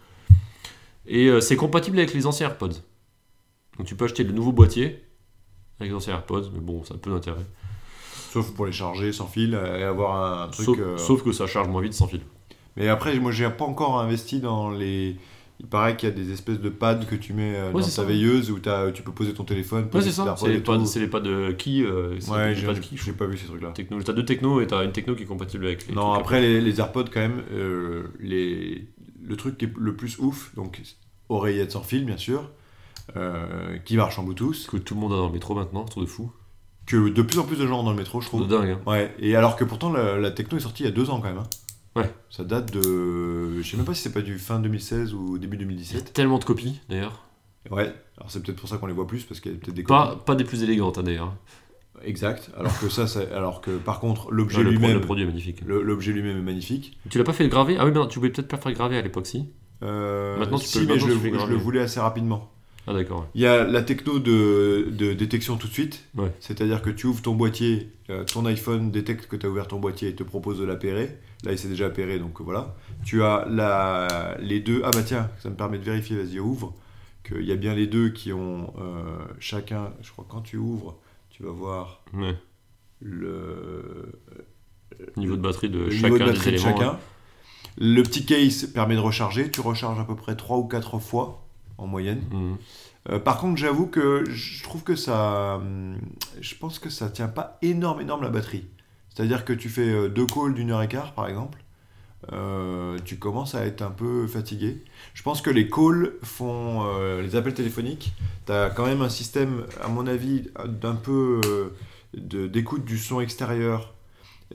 [1.06, 2.82] Et euh, c'est compatible avec les anciens AirPods.
[3.78, 5.02] Donc tu peux acheter le nouveau boîtier
[5.78, 7.46] avec les anciens AirPods, mais bon, ça a peu d'intérêt.
[8.32, 10.66] Sauf pour les charger sans fil et avoir un truc.
[10.66, 12.20] Sauf, euh, sauf que ça charge moins vite sans fil.
[12.76, 15.16] Mais après, moi, j'ai pas encore investi dans les.
[15.58, 17.84] Il paraît qu'il y a des espèces de pads que tu mets euh, dans ta
[17.86, 18.02] ça.
[18.04, 19.88] veilleuse où t'as- tu peux poser ton téléphone.
[19.92, 20.34] Ouais, c'est ça.
[20.38, 20.86] C'est les, pads- tout.
[20.86, 23.72] c'est les pads de qui euh, Ouais, j'ai pas vu ces trucs-là.
[23.72, 24.02] Techno.
[24.02, 25.94] T'as deux technos et t'as une techno qui est compatible avec les.
[25.94, 28.88] Non, après, les, les AirPods, quand même, euh, les,
[29.22, 30.80] le truc qui est le plus ouf, donc
[31.28, 32.48] oreillette sans fil, bien sûr,
[33.16, 36.04] euh, qui marche en Bluetooth, que tout le monde a dans le métro maintenant, truc
[36.04, 36.32] de fou.
[36.90, 38.60] Que de plus en plus de gens dans le métro, je Truc de trouve.
[38.60, 38.70] dingue.
[38.86, 38.90] hein.
[38.90, 41.20] Ouais, et alors que pourtant, la, la techno est sortie il y a deux ans,
[41.20, 41.38] quand même.
[41.38, 41.48] hein.
[41.96, 42.12] Ouais.
[42.30, 43.60] Ça date de.
[43.60, 45.66] Je sais même pas si c'est pas du fin 2016 ou début Il y a
[45.66, 46.12] 2017.
[46.12, 47.24] tellement de copies d'ailleurs.
[47.70, 49.74] Ouais, alors c'est peut-être pour ça qu'on les voit plus, parce qu'il y a peut-être
[49.74, 50.22] des Pas, copies.
[50.24, 51.34] pas des plus élégantes hein, d'ailleurs.
[52.02, 52.50] Exact.
[52.56, 55.60] Alors que ça, c'est- alors que par contre, l'objet lui-même, le produit est magnifique.
[55.66, 56.98] l'objet lui-même est magnifique.
[57.10, 57.76] Tu l'as pas fait graver?
[57.78, 59.50] Ah oui, mais non, tu voulais peut-être pas faire graver à l'époque, si
[59.82, 62.50] Euh, Maintenant, tu si, peux- mais je, le, je le voulais assez rapidement.
[62.90, 63.26] Ah d'accord.
[63.34, 66.04] Il y a la techno de, de détection tout de suite.
[66.16, 66.32] Ouais.
[66.40, 69.78] C'est-à-dire que tu ouvres ton boîtier, euh, ton iPhone détecte que tu as ouvert ton
[69.78, 71.16] boîtier et te propose de l'appairer.
[71.44, 72.74] Là, il s'est déjà appairé, donc voilà.
[73.04, 74.82] Tu as la, les deux.
[74.84, 76.74] Ah bah tiens, ça me permet de vérifier, vas-y, ouvre.
[77.26, 79.02] Qu'il y a bien les deux qui ont euh,
[79.38, 79.92] chacun.
[80.02, 80.98] Je crois que quand tu ouvres,
[81.30, 82.34] tu vas voir Ouais.
[83.00, 84.12] le,
[85.16, 86.98] Niveau de batterie de le chacun niveau de des batterie de chacun.
[87.78, 89.50] Le petit case permet de recharger.
[89.50, 91.46] Tu recharges à peu près 3 ou 4 fois
[91.80, 92.22] en moyenne.
[92.32, 92.56] Mhm.
[93.10, 95.56] Euh, par contre, j'avoue que je trouve que ça.
[95.56, 95.98] hum,
[96.40, 98.66] Je pense que ça tient pas énorme, énorme la batterie.
[99.14, 101.58] C'est-à-dire que tu fais euh, deux calls d'une heure et quart, par exemple.
[102.32, 104.84] euh, tu commences à être un peu fatigué.
[105.14, 106.84] Je pense que les calls font.
[106.86, 108.12] euh, les appels téléphoniques,
[108.46, 111.40] tu as quand même un système, à mon avis, d'un peu
[112.14, 113.94] d'écoute du son extérieur.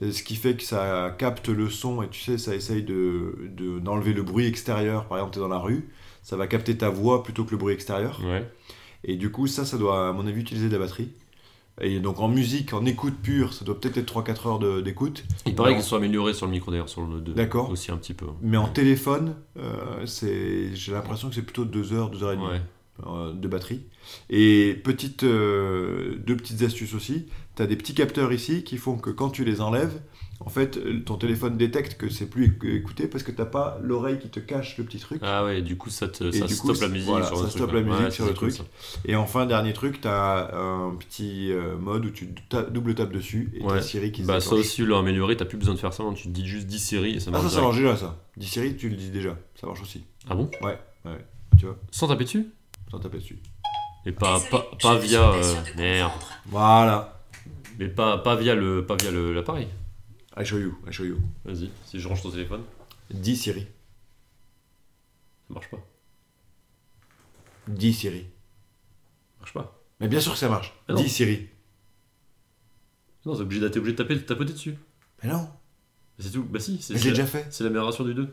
[0.02, 3.78] Ce qui fait que ça capte le son et tu sais, ça essaye de de-
[3.80, 5.06] d'enlever le bruit extérieur.
[5.06, 5.88] Par exemple, tu es dans la rue,
[6.26, 8.20] ça va capter ta voix plutôt que le bruit extérieur.
[8.24, 8.50] Ouais.
[9.04, 11.10] Et du coup, ça, ça doit, à mon avis, utiliser de la batterie.
[11.80, 15.22] Et donc en musique, en écoute pure, ça doit peut-être être 3-4 heures d'écoute.
[15.46, 17.34] Il paraît qu'ils sont améliorés sur le micro d'ailleurs, sur le 2.
[17.34, 17.70] D'accord.
[17.70, 18.26] Aussi un petit peu.
[18.42, 22.46] Mais en téléphone, euh, j'ai l'impression que c'est plutôt 2 heures, 2 heures et demie
[22.48, 22.60] Ouais.
[23.06, 23.82] euh, de batterie.
[24.30, 27.26] Et petite, euh, deux petites astuces aussi.
[27.54, 30.00] Tu as des petits capteurs ici qui font que quand tu les enlèves,
[30.40, 34.18] en fait, ton téléphone détecte que c'est plus éc- écouté parce que t'as pas l'oreille
[34.18, 35.20] qui te cache le petit truc.
[35.24, 37.48] Ah ouais, du coup ça, te, ça stoppe coup, la musique voilà, sur ça le
[37.48, 37.58] truc.
[37.62, 37.84] stoppe la ouais.
[37.84, 38.66] musique Ouais, sur le cool, truc.
[38.66, 39.00] ça.
[39.06, 43.12] Et enfin, dernier truc, tu as un petit euh, mode où tu ta- double tapes
[43.12, 43.76] dessus et Ouais.
[43.76, 46.04] t'as Siri qui se Bah ça aussi, l'ont amélioré, t'as plus besoin de faire ça,
[46.14, 47.44] tu te dis juste 10 séries et ça Ah, marche.
[47.44, 47.66] ça, ça direct.
[47.82, 48.16] marche déjà, ça.
[48.36, 49.36] Dis Siri, tu le dis déjà.
[49.58, 50.04] Ça marche aussi.
[50.28, 50.50] Ah bon?
[51.58, 52.46] Tu vois, Sans taper dessus?
[52.90, 53.38] Sans taper dessus.
[54.04, 55.30] Et pas, Désolé, pas, pas via.
[55.32, 56.12] euh, merde.
[56.46, 57.18] Voilà.
[57.78, 59.66] Mais pas, pas via le pas via le- l'appareil.
[60.38, 61.18] I show you, I show you.
[61.44, 62.62] Vas-y, si je range ton téléphone,
[63.10, 63.62] Dis Siri.
[65.48, 65.78] ça marche pas.
[67.68, 68.20] Dis Siri.
[68.20, 69.80] Ça marche pas.
[70.00, 70.74] Mais bien sûr que ça marche.
[70.88, 71.00] Ah non.
[71.02, 71.48] Dis Siri.
[73.24, 74.76] Non, t'es obligé, obligé de taper, de tapoter dessus.
[75.22, 75.48] Mais non,
[76.18, 76.44] C'est tout.
[76.44, 77.46] Bah si, c'est mais j'ai déjà fait.
[77.50, 78.28] c'est l'amélioration du 2.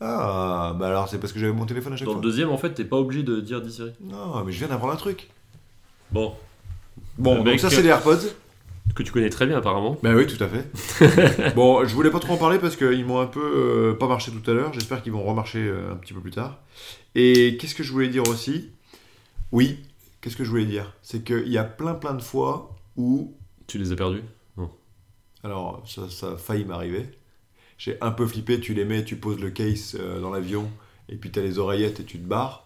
[0.00, 2.22] Ah, bah alors c'est parce que j'avais mon téléphone à chaque Dans le fois.
[2.22, 3.92] deuxième, en fait, t'es pas obligé de dire 10 séries.
[4.00, 5.30] Non, mais je viens d'apprendre un truc.
[6.10, 6.36] Bon,
[7.18, 8.18] Bon, Le donc mec, ça c'est les AirPods.
[8.94, 9.98] Que tu connais très bien apparemment.
[10.02, 11.54] Bah oui, tout à fait.
[11.54, 14.30] bon, je voulais pas trop en parler parce qu'ils m'ont un peu euh, pas marché
[14.30, 14.72] tout à l'heure.
[14.72, 16.60] J'espère qu'ils vont remarcher euh, un petit peu plus tard.
[17.14, 18.70] Et qu'est-ce que je voulais dire aussi?
[19.52, 19.80] Oui,
[20.20, 20.92] qu'est-ce que je voulais dire?
[21.02, 23.34] C'est qu'il y a plein plein de fois où,
[23.66, 24.22] Tu les as perdus?
[25.44, 27.06] Alors ça, ça a failli m'arriver.
[27.78, 30.68] J'ai un peu flippé, tu les mets, tu poses le case euh, dans l'avion
[31.08, 32.65] et puis t'as les oreillettes et tu te barres.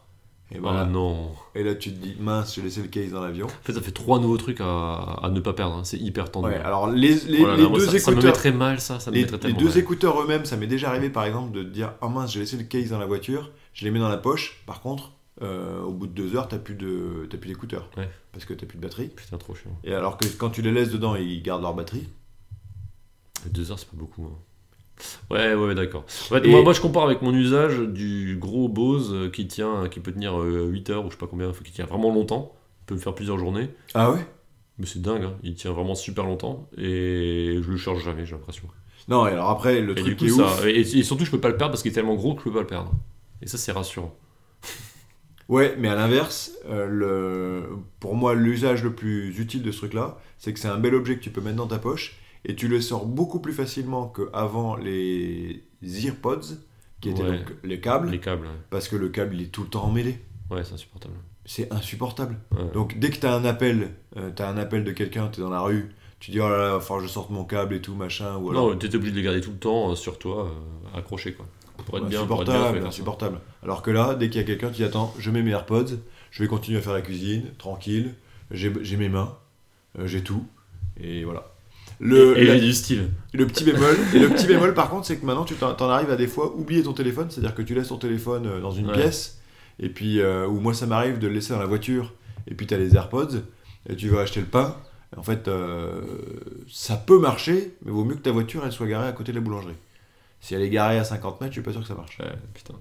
[0.52, 0.80] Et, voilà.
[0.80, 1.30] Ah non.
[1.54, 3.46] et là tu te dis mince, j'ai laissé le case dans l'avion.
[3.46, 5.76] En fait, ça fait trois nouveaux trucs à, à ne pas perdre.
[5.76, 5.84] hein.
[5.84, 6.48] C'est hyper tendu.
[6.48, 8.32] Ouais, alors les, les, Oh là là, les moi, deux ça, ça me écouteurs.
[8.32, 9.78] mettrait mal ça, ça me Les, mettrait les tellement deux mal.
[9.78, 12.56] écouteurs eux-mêmes, ça m'est déjà arrivé par exemple de te dire Oh mince, j'ai laissé
[12.56, 14.62] le case dans la voiture, je les mets dans la poche.
[14.66, 15.12] Par contre,
[15.42, 18.08] euh, au bout de deux heures, t'as plus de- t'as plus d'écouteurs Ouais.
[18.32, 19.08] parce que t'as plus de batterie.
[19.08, 19.70] Putain, trop chiant.
[19.84, 22.08] Et alors que quand tu les laisses dedans, ils gardent leur batterie.
[23.50, 24.24] Deux heures, c'est pas beaucoup.
[24.24, 24.36] hein.
[25.30, 26.04] Ouais, ouais, d'accord.
[26.30, 29.88] Ouais, Et- moi, moi, je compare avec mon usage du gros Bose euh, qui tient,
[29.88, 32.12] qui peut tenir euh, 8 heures ou je sais pas combien, faut qui tient vraiment
[32.12, 32.52] longtemps.
[32.82, 33.70] Il peut me faire plusieurs journées.
[33.94, 34.26] Ah ouais?
[34.78, 35.34] Mais c'est dingue, hein.
[35.42, 38.64] il tient vraiment super longtemps et je le charge jamais, j'ai l'impression.
[39.08, 40.44] Non, et alors après, le Et truc du coup, est ça.
[40.44, 40.64] ouf.
[40.66, 42.44] Et, et surtout, je peux pas le perdre parce qu'il est tellement gros que je
[42.44, 42.92] peux pas le perdre.
[43.42, 44.14] Et ça, c'est rassurant.
[45.48, 47.68] Ouais, mais à l'inverse, euh, le...
[47.98, 51.16] pour moi, l'usage le plus utile de ce truc-là, c'est que c'est un bel objet
[51.16, 54.76] que tu peux mettre dans ta poche et tu le sors beaucoup plus facilement qu'avant
[54.76, 56.56] les EarPods,
[57.00, 57.38] qui étaient Ouais.
[57.38, 59.84] donc les câbles, Les câbles, ouais, parce que le câble il est tout le temps
[59.84, 60.18] emmêlé.
[60.50, 61.14] ouais c'est insupportable.
[61.46, 62.36] c'est insupportable.
[62.52, 62.70] Ouais.
[62.74, 65.60] Donc dès que t'as un appel, euh, t'as un appel de quelqu'un, t'es dans la
[65.62, 68.36] rue, tu dis oh là là, falloir que je sorte mon câble et tout machin,
[68.36, 70.46] ou alors Non, t'étais obligé de les garder tout le temps euh, sur toi,
[70.94, 71.46] euh, accroché quoi.
[71.86, 73.40] Pour être bien, pour être bien insupportable, fait, insupportable.
[73.62, 75.96] Alors que là, dès qu'il y a quelqu'un, tu dis attends, je mets mes AirPods,
[76.30, 78.14] je vais continuer à faire la cuisine, tranquille,
[78.50, 79.38] j'ai j'ai mes mains,
[79.98, 80.46] euh, j'ai tout,
[81.02, 81.49] et voilà.
[82.02, 83.10] Le, Et la- du style.
[83.34, 85.90] le petit bémol, et le petit bémol par contre, c'est que maintenant tu t'en t'en
[85.90, 88.70] arrives à des fois oublier ton téléphone, c'est-à-dire que tu laisses ton téléphone euh, dans
[88.70, 88.94] une Ouais.
[88.94, 89.38] pièce,
[89.78, 92.14] et puis, euh, ou moi ça m'arrive de le laisser dans la voiture,
[92.48, 93.42] et puis t'as les AirPods,
[93.88, 94.76] et tu vas acheter le pain,
[95.14, 96.00] en fait euh,
[96.70, 99.36] ça peut marcher, mais vaut mieux que ta voiture elle soit garée à côté de
[99.38, 99.74] la boulangerie.
[100.40, 102.18] Si elle est garée à 50 mètres, je suis pas sûr que ça marche.
[102.18, 102.72] Ouais, putain.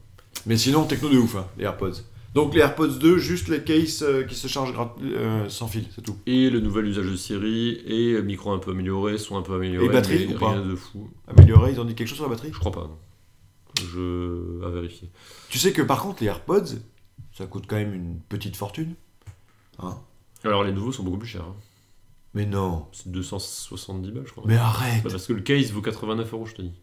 [0.46, 1.92] Mais sinon, techno de ouf, hein, les AirPods.
[2.36, 6.02] Donc les AirPods 2, juste les cases euh, qui se chargent euh, sans fil, c'est
[6.04, 6.16] tout.
[6.28, 9.56] Et le nouvel usage de Siri et euh, micro un peu amélioré, son un peu
[9.56, 9.86] amélioré.
[9.86, 11.10] Et batterie ou pas rien de fou.
[11.28, 12.52] Amélioré, ils ont dit quelque chose sur la batterie?
[12.54, 12.82] Je crois pas.
[12.82, 12.98] non.
[13.82, 15.10] Je à vérifier.
[15.50, 16.76] Tu sais que par contre, les AirPods,
[17.32, 18.94] ça coûte quand même une petite fortune.
[19.80, 19.98] Hein
[20.44, 21.44] Alors les nouveaux sont beaucoup plus chers.
[21.46, 21.56] hein.
[22.36, 22.86] Mais non.
[22.92, 24.44] C'est 270 balles, je crois.
[24.46, 26.74] Mais arrête Bah, parce que le case vaut 89 euros, je te dis.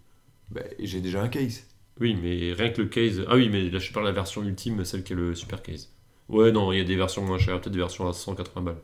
[0.51, 1.65] Bah, J'ai déjà un case.
[2.01, 3.25] Oui, mais rien que le case.
[3.29, 5.63] Ah oui, mais là je parle de la version ultime, celle qui est le super
[5.63, 5.91] case.
[6.29, 8.77] Ouais, non, il y a des versions moins chères, peut-être des versions à 180 balles.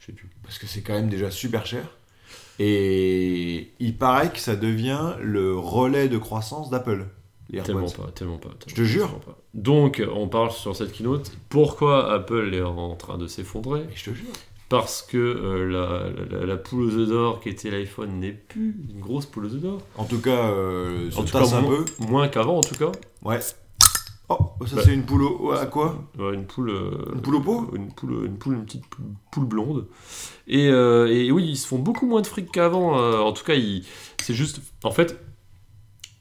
[0.00, 0.28] Je sais plus.
[0.42, 1.84] Parce que c'est quand même déjà super cher.
[2.58, 7.06] Et il paraît que ça devient le relais de croissance d'Apple.
[7.64, 8.50] Tellement pas, tellement pas.
[8.66, 9.20] Je te jure.
[9.20, 9.38] pas.
[9.54, 11.30] Donc, on parle sur cette keynote.
[11.48, 13.84] Pourquoi Apple est en train de s'effondrer?
[13.94, 14.32] Je te jure.
[14.68, 18.74] Parce que euh, la, la, la poule aux œufs d'or qui était l'iPhone n'est plus
[18.92, 19.78] une grosse poule aux œufs d'or.
[19.96, 22.04] En tout cas, euh, ça En tout tasse cas, un moins, peu.
[22.04, 22.90] moins qu'avant en tout cas.
[23.22, 23.38] Ouais.
[24.28, 24.82] Oh, ça Bah.
[24.84, 25.52] c'est une poule au...
[25.52, 26.02] à quoi?
[26.18, 26.70] Ouais, une poule.
[26.70, 27.70] euh, Une poule au pot?
[27.76, 29.86] une poule, une poule, une petite pou- poule blonde.
[30.48, 32.98] Et, euh, et oui, ils se font beaucoup moins de fric qu'avant.
[32.98, 33.54] euh, en tout cas,
[34.20, 34.60] c'est juste.
[34.82, 35.16] En fait,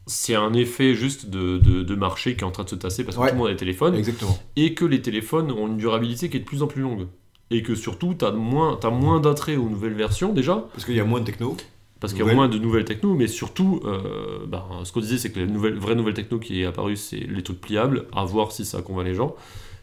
[0.06, 3.04] c'est un effet juste de, de, de marché qui est en train de se tasser
[3.04, 3.30] parce que Ouais.
[3.30, 4.38] tout le monde a des téléphones Exactement.
[4.56, 7.08] et que les téléphones ont une durabilité qui est de plus en plus longue.
[7.52, 10.96] Et que surtout, tu as moins, t'as moins d'attrait aux nouvelles versions déjà, Parce qu'il
[10.96, 11.56] y a moins de techno.
[12.00, 15.18] parce qu'il y a moins de nouvelles techno, mais surtout, euh, ben, ce qu'on disait,
[15.18, 18.26] c'est que la nouvelle, vraie nouvelle techno qui est apparue, c'est les trucs pliables, à
[18.26, 19.36] voir si ça convainc les gens.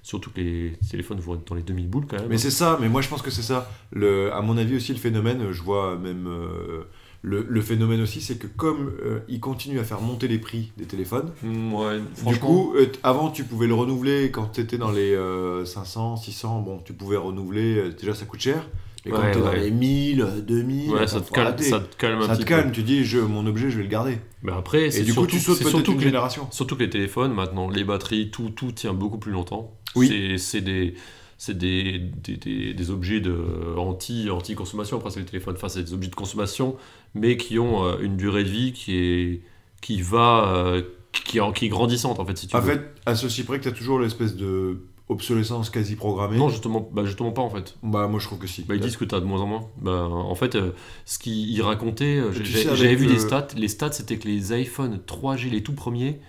[0.05, 2.27] Surtout que les téléphones vont être dans les 2000 boules quand même.
[2.29, 3.71] Mais c'est ça, mais moi je pense que c'est ça.
[3.93, 6.27] Le, à mon avis aussi, le phénomène, je vois même.
[6.27, 6.83] euh,
[7.25, 10.73] le, le phénomène aussi, c'est que comme euh, ils continuent à faire monter les prix
[10.77, 14.77] des téléphones, Mm, ouais, du coup, euh, avant tu pouvais le renouveler quand tu étais
[14.79, 18.69] dans les euh, 500, 600, bon, tu pouvais renouveler, euh, déjà ça coûte cher.
[19.05, 19.61] Et quand Ouais, tu es dans ouais.
[19.61, 22.69] les 1000, 2000, ouais, ça, te calme, ça te calme un Ça petit te calme,
[22.69, 22.73] peu.
[22.75, 24.19] tu dis je, mon objet je vais le garder.
[24.43, 26.47] Mais après, c'est du coup surtout, tu sautes surtout une que les, génération.
[26.53, 29.77] surtout que les téléphones, maintenant, les batteries, tout, tout tient beaucoup plus longtemps.
[29.97, 30.07] Oui.
[30.39, 30.95] C'est- des,
[31.37, 33.35] c'est des, des, des, des objets de
[33.77, 34.99] anti, anti-consommation.
[34.99, 36.77] Après, c'est les téléphones, enfin, c'est des objets de consommation,
[37.15, 39.41] mais qui ont euh, une durée de vie qui est
[39.81, 40.83] qui va euh,
[41.13, 42.73] qui, est, qui est grandissante en fait si tu En veux.
[42.73, 46.39] fait, à ceci près que tu as toujours l'espèce de obsolescence quasi programmée.
[46.39, 48.63] non justement bah, justement pas en fait Bah moi je trouve que si.
[48.63, 50.71] bah, ils disent que tu as de moins en moins bah, en fait euh,
[51.05, 55.01] ce qu'ils racontaient euh, j'avais vu le- les stats les stats c'était que les iPhone
[55.07, 56.21] 3G les tout premiers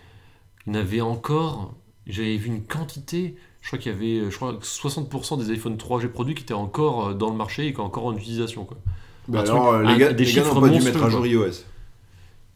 [0.68, 1.76] il y en avait encore
[2.07, 5.77] j'avais vu une quantité je crois qu'il y avait je crois que 60% des iPhone
[5.77, 8.77] 3G produits qui étaient encore dans le marché et qui étaient encore en utilisation quoi.
[9.28, 11.26] Bah un alors, truc- les gars, des les chiffres pas dû monstrueux, mettre à jour
[11.28, 11.48] iOS.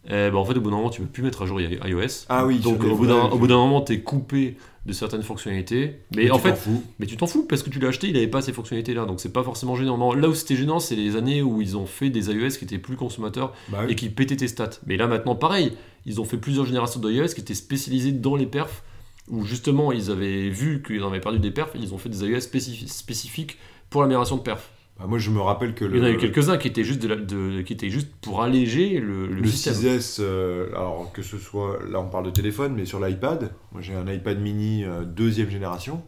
[0.10, 2.26] Eh ben, en fait, au bout d'un moment, tu peux plus mettre à jour iOS.
[2.30, 4.94] Ah oui, Donc, au bout d'un vrais au bout d'un moment, tu es coupé de
[4.94, 6.00] certaines fonctionnalités.
[6.16, 6.82] Mais en tu t'en fait, fous.
[7.00, 9.04] mais tu t'en fous parce que tu l'as acheté, il avait pas ces fonctionnalités-là.
[9.06, 9.98] Donc, c'est pas forcément gênant.
[9.98, 12.64] Non, là où c'était gênant, c'est les années où ils ont fait des iOS qui
[12.64, 13.92] étaient plus consommateurs Bah oui.
[13.92, 14.70] et qui pétaient tes stats.
[14.86, 15.74] Mais là, maintenant, pareil,
[16.06, 18.84] ils ont fait plusieurs générations d'iOS qui étaient spécialisées dans les perfs.
[19.30, 22.08] Où justement, ils avaient vu qu'ils en avaient perdu des perfs, et ils ont fait
[22.08, 23.58] des iOS spécifi- spécifiques
[23.90, 24.70] pour l'amélioration de perfs.
[25.00, 26.84] Bah, moi je me rappelle que Il le, y en a eu quelques-uns qui étaient
[26.84, 29.76] juste, de la- de- qui étaient juste pour alléger le, le le système.
[29.76, 33.82] 6S, euh, alors que ce soit, là on parle de téléphone, mais sur l'iPad, moi
[33.82, 36.02] j'ai un iPad mini euh, deuxième génération,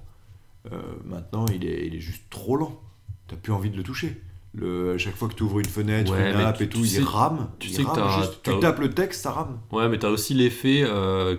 [0.71, 2.79] euh, maintenant il est, il est juste trop lent.
[3.27, 4.19] T'as plus envie de le toucher.
[4.55, 7.49] Le, chaque fois que tu ouvres une fenêtre, Ouais, une app et tout, il rame.
[7.59, 7.89] tu il sais que
[8.19, 8.39] juste.
[8.41, 9.59] Tu tapes le texte, ça rame.
[9.71, 10.83] Ouais, mais t'as aussi l'effet,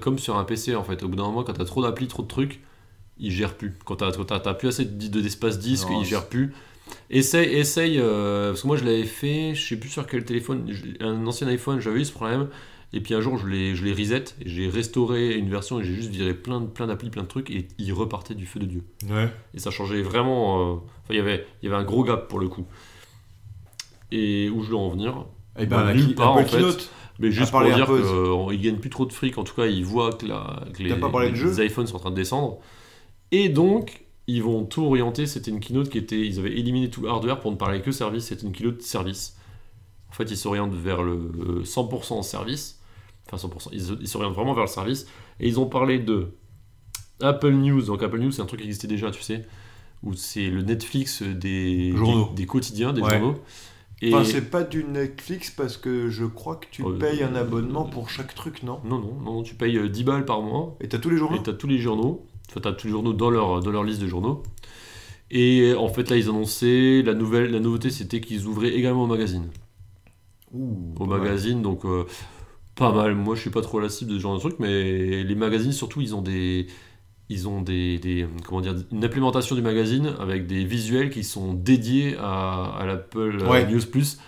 [0.01, 1.03] comme sur un PC en fait.
[1.03, 2.61] Au bout d'un moment, quand t'as trop d'applis, trop de trucs,
[3.19, 3.75] il gère plus.
[3.85, 6.53] Quand t'as plus assez de- de- d'espace disque, Non, il gère plus.
[7.11, 10.71] Essaye, essaye euh, parce que moi je l'avais fait, je sais plus sur quel téléphone,
[11.01, 12.49] un ancien iPhone, j'avais eu ce problème.
[12.93, 15.85] Et puis un jour, je l'ai je l'ai reset, et j'ai restauré une version et
[15.85, 18.67] j'ai juste viré plein plein d'applis, plein de trucs, et il repartait du feu de
[18.67, 18.83] Dieu.
[19.09, 19.29] Ouais.
[19.55, 20.61] Et ça changeait vraiment.
[20.61, 22.67] euh, Enfin, il y avait- il y avait un gros gap pour le coup.
[24.13, 25.25] Et où je dois en venir?
[25.59, 26.57] Et Bah, ben, la nulle part, en fait.
[26.57, 26.91] Keynote.
[27.21, 27.87] Mais juste pour dire
[28.49, 30.89] qu'ils gagnent plus trop de fric, en tout cas ils voient que, la, que les,
[30.95, 32.59] pas de iPhones sont en train de descendre.
[33.31, 34.05] Et donc
[34.37, 37.41] ils vont tout orienter, c'était une keynote qui était, ils avaient éliminé tout le hardware
[37.41, 39.37] pour ne parler que service, c'était une keynote service.
[40.11, 42.81] En fait ils s'orientent vers le euh, 100% service,
[43.27, 45.07] enfin 100%, ils ils s'orientent vraiment vers le service.
[45.41, 46.35] Et ils ont parlé de
[47.21, 49.47] Apple News, donc Apple News c'est un truc qui existait déjà tu sais.
[50.03, 52.29] où c'est le Netflix des, Journaux.
[52.31, 53.11] des, des quotidiens, des Ouais.
[53.11, 53.37] journaux.
[54.03, 57.35] Et Enfin, c'est pas du Netflix parce que je crois que tu Euh, payes un
[57.35, 58.81] abonnement pour chaque truc, non?
[58.85, 61.37] Non, non, non, tu payes euh, 10 balles par mois Et t'as tous les journaux?
[61.37, 62.27] Et tu as tous les journaux.
[62.51, 64.43] Enfin, tu as tous les journaux dans leur, dans leur liste de journaux.
[65.31, 69.09] Et en fait, là, ils annonçaient la, nouvelle, la nouveauté, c'était qu'ils ouvraient également au
[69.09, 69.51] magazine.
[70.53, 71.21] Ouh, Au mal.
[71.21, 72.05] magazine, donc euh,
[72.77, 73.15] pas mal.
[73.15, 75.73] Moi, je suis pas trop la cible de ce genre de truc, mais les magazines,
[75.73, 76.67] surtout, ils ont des.
[77.31, 81.55] Ils ont des, des- comment dire, une implémentation du magazine avec des visuels qui sont
[81.55, 83.67] dédiés à, à l'Apple euh, Ouais.
[83.67, 84.19] News Plus.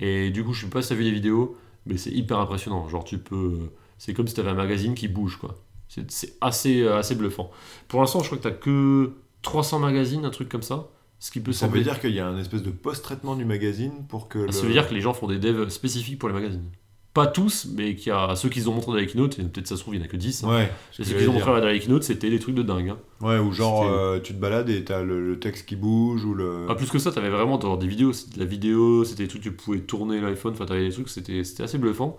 [0.00, 2.38] Et du coup, je sais pas si tu as vu les vidéos, mais c'est hyper
[2.40, 2.88] impressionnant.
[2.88, 3.70] Genre, tu peux.
[3.98, 5.56] C'est comme si tu avais un magazine qui bouge, quoi.
[5.98, 7.50] C'est assez, euh, assez bluffant.
[7.88, 9.12] Pour l'instant, je crois que tu as que
[9.42, 10.88] 300 magazines, un truc comme ça.
[11.18, 14.04] Ce qui peut Ça veut dire qu'il y a un espèce de post-traitement du magazine
[14.08, 14.38] pour que.
[14.38, 16.64] le- Ça veut dire que les gens font des devs spécifiques pour les magazines.
[17.12, 19.66] Pas tous, mais qu'il y a ceux qu'ils ont montré dans les keynotes, et peut-être
[19.66, 20.44] ça se trouve, il n'y en a que 10.
[20.44, 20.48] hein.
[20.48, 22.62] Ouais, Et ce que ceux qu'ils ont montré dans les keynotes, c'était des trucs de
[22.62, 22.90] dingue.
[22.90, 22.98] hein.
[23.20, 26.34] Ouais, ou genre euh, tu te balades et t'as le, le texte qui bouge ou
[26.34, 26.66] le.
[26.70, 29.28] Ah, plus que ça, t'avais vraiment genre, des vidéos, c'était de la vidéo, c'était des
[29.28, 32.16] trucs, tu pouvais tourner l'iPhone, enfin t'avais des trucs, c'était c'était assez bluffant.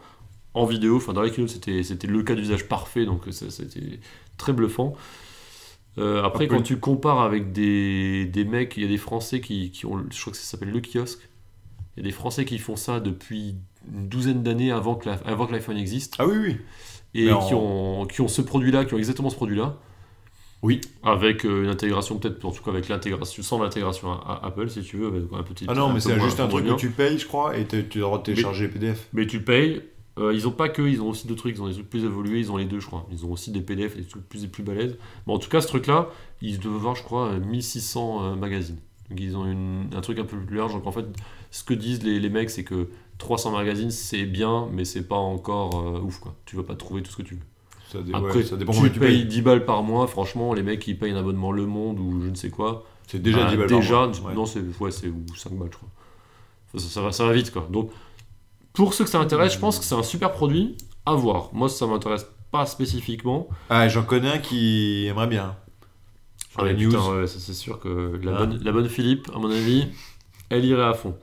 [0.53, 3.99] En vidéo, enfin dans les keynotes, c'était c'était le cas d'usage parfait, donc ça, c'était
[4.37, 4.95] très bluffant.
[5.97, 6.55] Euh, après, Apple.
[6.55, 10.03] quand tu compares avec des, des mecs, il y a des Français qui, qui ont,
[10.09, 11.27] je crois que ça s'appelle le kiosque,
[11.95, 13.55] il y a des Français qui font ça depuis
[13.93, 16.15] une douzaine d'années avant que la- avant que l'iPhone existe.
[16.19, 16.57] Ah oui, oui.
[17.13, 19.77] et Mais en- qui, ont, qui ont ce produit-là, qui ont exactement ce produit-là.
[20.63, 20.79] Oui.
[21.03, 24.83] Avec euh, une intégration, peut-être, en tout cas avec l'intégration, sans l'intégration à, Apple, si
[24.83, 25.07] tu veux.
[25.07, 27.57] avec un petit, Ah non, mais c'est juste un truc que tu payes, je crois,
[27.57, 29.07] et tu de télécharger les PDF.
[29.13, 29.81] Mais tu payes.
[30.19, 32.03] Euh, ils ont pas que, ils ont aussi d'autres trucs, ils ont des trucs plus
[32.03, 33.07] évolués, ils ont les deux, je crois.
[33.11, 34.97] Ils ont aussi des PDF des trucs plus, plus balèzes.
[35.25, 36.09] Mais en tout cas, ce truc-là,
[36.41, 38.77] ils doivent avoir, je crois, euh, 1600 euh, magazines.
[39.09, 40.73] Donc ils ont une- un truc un peu plus large.
[40.73, 41.05] Donc en fait,
[41.49, 42.89] ce que disent les, les mecs, c'est que
[43.19, 46.35] 300 magazines, c'est bien, mais c'est pas encore euh, ouf, quoi.
[46.45, 47.41] Tu vas pas trouver tout ce que tu veux.
[47.91, 49.25] Ça, Après, ouais, ça dépend tu tu payes payes.
[49.25, 52.29] 10 balles par mois, franchement, les mecs qui payent un abonnement Le Monde ou je
[52.29, 52.85] ne sais quoi.
[53.07, 54.29] C'est déjà bah, 10 balles par Déjà, mois.
[54.29, 54.33] Ouais.
[54.33, 55.89] non, c'est ouais, c'est- ou 5 balles, je crois.
[56.77, 57.67] Ça, ça va, ça va vite, quoi.
[57.69, 57.91] Donc,
[58.73, 61.49] pour ceux que ça intéresse, je pense que c'est un super produit à voir.
[61.53, 63.47] Moi, ça m'intéresse pas spécifiquement.
[63.69, 65.55] Ah, j'en connais un qui aimerait bien.
[66.57, 68.37] Putain, ouais, ça, c'est sûr que la, Ah.
[68.39, 69.87] bonne, la bonne Philippe, à mon avis,
[70.49, 71.15] elle irait à fond.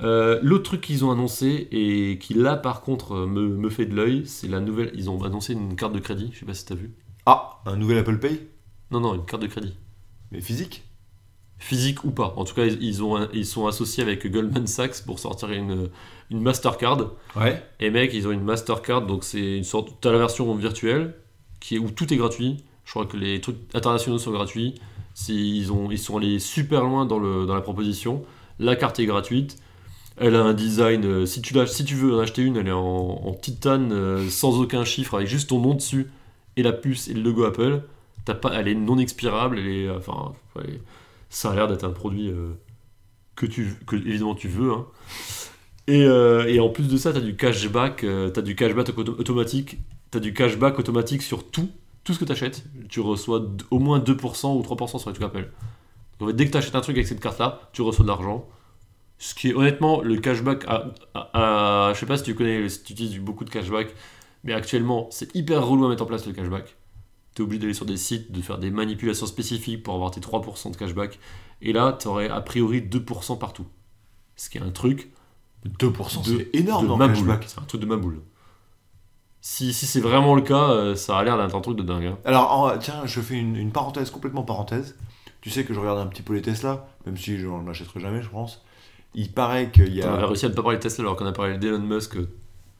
[0.00, 3.86] Euh, L'autre truc qu'ils ont annoncé et qui là par contre euh, me, me fait
[3.86, 4.90] de l'œil, c'est la nouvelle.
[4.94, 6.30] Ils ont annoncé une carte de crédit.
[6.32, 6.92] Je sais pas si t'as vu.
[7.26, 8.40] Ah, un nouvel Apple Pay?
[8.90, 9.74] Non, non, une carte de crédit.
[10.32, 10.82] Mais physique?
[11.58, 12.34] Physique ou pas.
[12.36, 15.88] En tout cas, ils, ont, un- ils sont associés avec Goldman Sachs pour sortir une,
[16.30, 17.12] une Mastercard.
[17.36, 17.62] Ouais.
[17.80, 19.92] Et mec, ils ont une Mastercard, donc c'est une sorte.
[20.00, 21.14] T'as la version virtuelle,
[21.60, 22.58] qui est, où tout est gratuit.
[22.84, 24.74] Je crois que les trucs internationaux sont gratuits.
[25.28, 28.24] Ils, ont, ils sont allés super loin dans, le, dans la proposition.
[28.58, 29.58] La carte est gratuite.
[30.16, 31.04] Elle a un design.
[31.04, 34.28] euh, Si tu, si tu veux en acheter une, elle est en, en titane, euh,
[34.28, 36.10] sans aucun chiffre, avec juste ton nom dessus,
[36.56, 37.82] et la puce et le logo Apple.
[38.24, 39.58] T'as pas, elle est non expirable.
[39.58, 40.80] Elle est, euh, enfin, ouais,
[41.34, 42.52] ça a l'air d'être un produit euh,
[43.36, 44.72] que, tu, que évidemment tu veux.
[44.72, 44.86] hein.
[45.86, 48.96] Et, euh, et en plus de ça, tu as du cashback, euh, t'as du cashback
[48.96, 49.78] auto- automatique,
[50.10, 51.68] tu as du cashback automatique sur tout,
[52.04, 52.64] tout ce que tu achètes.
[52.88, 55.50] Tu reçois au moins 2% ou 3% sur les trucs Apple.
[56.20, 58.46] Donc, dès que tu achètes un truc avec cette carte-là, tu reçois de l'argent.
[59.18, 62.82] Ce qui est honnêtement le cashback à- à- je sais pas si tu connais, si
[62.82, 63.88] tu utilises beaucoup de cashback,
[64.42, 66.76] mais actuellement c'est hyper relou à mettre en place le cashback.
[67.34, 70.20] Tu es obligé d'aller sur des sites, de faire des manipulations spécifiques pour avoir tes
[70.20, 71.18] 3% de cashback.
[71.62, 73.66] Et là, tu aurais a priori 2% partout.
[74.36, 75.10] Ce qui est un truc
[75.80, 77.44] 2%, de- c'est énorme cashback.
[77.46, 78.20] C'est un truc de ma boule.
[79.40, 82.06] Si, si c'est vraiment le cas, euh, ça a l'air d'être un truc de dingue.
[82.06, 82.18] hein.
[82.24, 84.96] Alors, en- tiens, je fais une, une parenthèse, complètement parenthèse.
[85.42, 88.00] Tu sais que je regarde un petit peu les Tesla, même si je n'en achèterai
[88.00, 88.64] jamais, je pense.
[89.14, 90.26] Il paraît qu'il y On avait a.
[90.26, 92.28] réussi à ne pas parler de Tesla alors qu'on a parlé d'Elon Musk euh,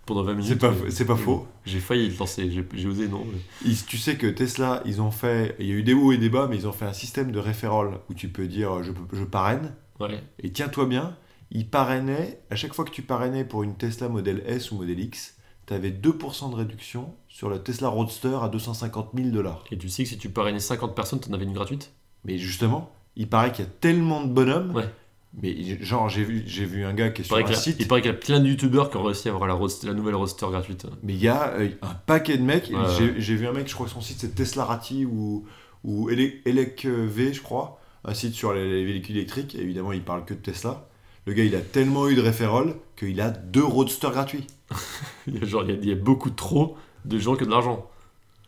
[0.06, 0.48] pendant 20 minutes.
[0.48, 1.46] C'est pas, c'est pas faux.
[1.64, 3.24] J'ai failli le lancer, j'ai osé, non.
[3.24, 3.40] mais-
[3.70, 5.56] Ils- tu sais que Tesla, ils ont fait.
[5.58, 7.32] Il y a eu des hauts et des bas, mais ils ont fait un système
[7.32, 9.74] de référol où tu peux dire je, je parraine.
[10.00, 10.22] Ouais.
[10.40, 11.16] Et tiens-toi bien,
[11.50, 12.40] ils parrainaient.
[12.50, 15.36] À chaque fois que tu parrainais pour une Tesla modèle S ou modèle X,
[15.66, 19.64] tu avais 2% de réduction sur la Tesla Roadster à 250 000 dollars.
[19.70, 21.92] Et tu sais que si tu parrainais 50 personnes, t'en avais une gratuite?
[22.24, 24.74] Mais justement, il paraît qu'il y a tellement de bonhommes.
[24.74, 24.88] Ouais.
[25.42, 27.56] Mais genre, j'ai vu, j'ai vu un gars qui est il sur un qu'il y
[27.56, 27.76] a- site.
[27.80, 29.94] il paraît qu'il y a plein de youtubeurs qui ont réussi à avoir la, la
[29.94, 30.86] nouvelle roadster gratuite.
[31.02, 32.70] Mais il y a euh, un paquet de mecs.
[32.70, 35.44] Ouais, J'ai j'ai vu un mec, je crois que son site c'est Teslarati ou,
[35.82, 37.80] ou Ele- Elec V, je crois.
[38.04, 39.54] Un site sur les, les véhicules électriques.
[39.54, 40.86] Et évidemment, il parle que de Tesla.
[41.26, 44.46] Le gars, il a tellement eu de référol qu'il a deux roadsters gratuits.
[45.26, 47.44] Il y a, genre, il y a, il y a beaucoup trop de gens qui
[47.44, 47.88] ont de l'argent.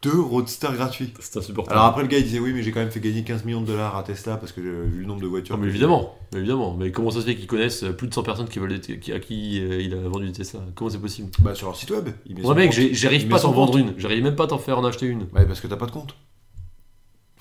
[0.03, 1.13] Deux roadsters gratuits.
[1.21, 1.75] C'est insupportable.
[1.77, 3.61] Alors après, le gars, il disait oui, mais j'ai quand même fait gagner 15 millions
[3.63, 5.57] de dollars à Tesla parce que j'ai vu le nombre de voitures.
[5.57, 6.75] Non, mais évidemment, mais évidemment.
[6.79, 9.19] Mais comment ça se fait qu'ils connaissent plus de 100 personnes qui veulent qui- à
[9.21, 10.61] qui euh, il a vendu des Tesla?
[10.75, 11.31] Comment c'est possible?
[11.41, 12.09] Bah, sur leur site web.
[12.27, 13.95] Il met Ouais, mec, j'arrive pas à t'en vendre une.
[13.97, 15.23] J'arrive même pas à t'en faire en acheter une.
[15.35, 16.15] Ouais, parce que t'as pas de compte.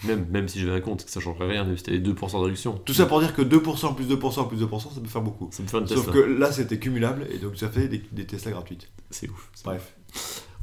[0.04, 2.80] Même, même si j'avais un compte, ça changerait rien, si t'avais 2% de réduction.
[2.86, 5.48] Tout ça pour dire que 2% plus 2% plus 2%, ça peut faire beaucoup.
[5.52, 6.14] Ça me fait une Sauf Tesla.
[6.14, 8.90] que là, c'était cumulable et donc ça fait des, des Tesla gratuites.
[9.10, 9.50] C'est ouf.
[9.64, 9.96] Bref.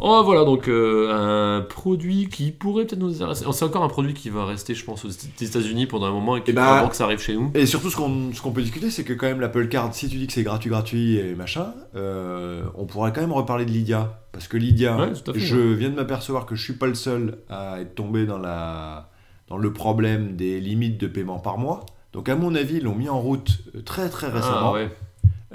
[0.01, 3.45] Oh voilà donc euh, un produit qui pourrait peut-être nous intéresser.
[3.47, 6.37] Oh, C'est encore un produit qui va rester, je pense, aux États-Unis pendant un moment
[6.37, 7.51] et qui Eh ben, avant que ça arrive chez nous.
[7.55, 10.27] Et surtout, ce qu'on peut discuter, c'est que quand même l'Apple Card, si tu dis
[10.27, 14.21] que c'est gratuit, gratuit et machin, euh, on pourrait quand même reparler de Lydia.
[14.33, 17.39] Parce que Lydia, Ouais, fait, je viens de m'apercevoir que je suis pas le seul
[17.49, 19.11] à être tombé dans, la,
[19.49, 21.85] dans le problème des limites de paiement par mois.
[22.13, 24.71] Donc à mon avis, ils l'ont mis en route euh, très très récemment.
[24.71, 24.91] Ah ouais.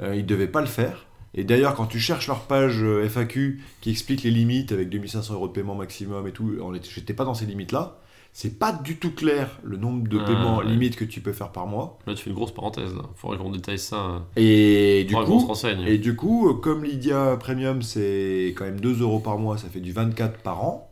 [0.02, 1.07] Euh, ils devaient pas le faire.
[1.38, 5.36] Et d'ailleurs, quand tu cherches leur page euh, FAQ qui explique les limites avec 2500
[5.36, 6.52] euros de paiement maximum et tout,
[6.94, 7.98] j'étais pas dans ces limites-là.
[8.34, 10.66] C'est pas du tout clair le nombre de Ah, paiements ouais.
[10.66, 11.98] limites que tu peux faire par mois.
[12.06, 13.04] Là tu fais une grosse parenthèse là.
[13.16, 13.98] Faudrait qu'on détaille ça.
[13.98, 14.26] hein.
[14.36, 15.82] Et du se coup, renseigne.
[15.88, 19.80] et du coup, comme Lydia Premium, c'est quand même 2 euros par mois, ça fait
[19.80, 20.92] du 24 par an.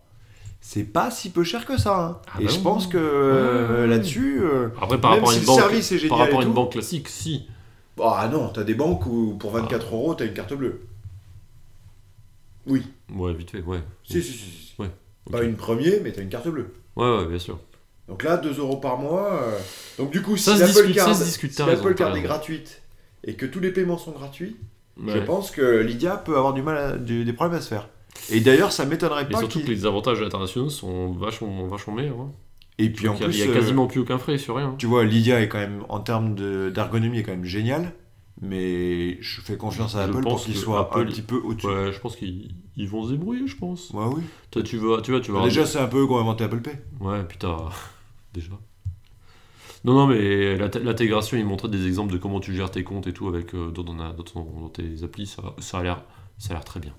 [0.62, 2.00] C'est pas si peu cher que ça.
[2.04, 2.18] hein.
[2.34, 3.88] Ah et bah je pense que euh, Ouais.
[3.88, 6.18] là-dessus, euh, Après par même rapport à si une le banque, service est génial par
[6.20, 6.56] rapport à une tout.
[6.56, 7.48] banque classique, si.
[8.02, 9.94] Ah non, t'as des banques où pour 24 Ah.
[9.96, 10.82] euros, t'as une carte bleue.
[12.68, 12.84] Oui.
[13.14, 13.80] Ouais, vite fait, ouais.
[14.04, 14.38] Si, si, si.
[14.38, 14.74] si.
[14.80, 14.90] Ouais,
[15.32, 16.74] Pas une première, mais t'as une carte bleue.
[16.96, 17.60] Ouais, ouais, bien sûr.
[18.08, 19.34] Donc là, 2 euros par mois.
[19.42, 19.60] euh,
[19.98, 22.82] Donc du coup, si Ça l'Apple Card, discute, si t'as Card est gratuite
[23.24, 24.58] et que tous les paiements sont gratuits,
[25.06, 27.90] je pense que Lydia peut avoir du mal à- du- des problèmes à se faire.
[28.30, 31.94] Et d'ailleurs, ça m'étonnerait Et pas surtout qu'il- que les avantages internationaux sont vachement, vachement
[31.94, 32.20] meilleurs.
[32.20, 32.32] hein.
[32.78, 34.76] Et puis en Donc, plus, il y a euh, quasiment plus aucun frais sur rien.
[34.78, 37.94] tu vois, Lydia est quand même, en termes de- d'ergonomie, est quand même génial.
[38.42, 41.68] Mais je fais confiance à Apple pour pense qu'il soit un Apple- petit peu au-dessus.
[41.68, 43.92] Ouais, je pense qu'ils ils vont se débrouiller, je pense.
[43.92, 44.22] Ouais, oui.
[44.52, 45.42] Toi, tu vas, tu vois, tu vas.
[45.44, 46.74] Déjà, c'est un peu eux qui ont inventé Apple Pay.
[47.00, 47.56] Ouais, putain,
[48.34, 48.52] déjà.
[49.86, 53.08] Non, non, mais l'int- l'intégration, il montrait des exemples de comment tu gères tes comptes
[53.08, 55.28] et tout avec euh, dans, dans, dans tes applis.
[55.28, 56.04] Ça, ça a l'air,
[56.38, 56.94] ça a l'air très bien.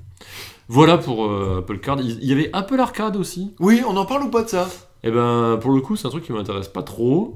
[0.69, 2.01] Voilà pour euh, Apple Card.
[2.01, 3.55] Il il y avait Apple Arcade aussi.
[3.61, 4.69] Oui, on en parle ou pas de ça?
[5.07, 7.35] Et ben, pour le coup, c'est un truc qui m'intéresse pas trop.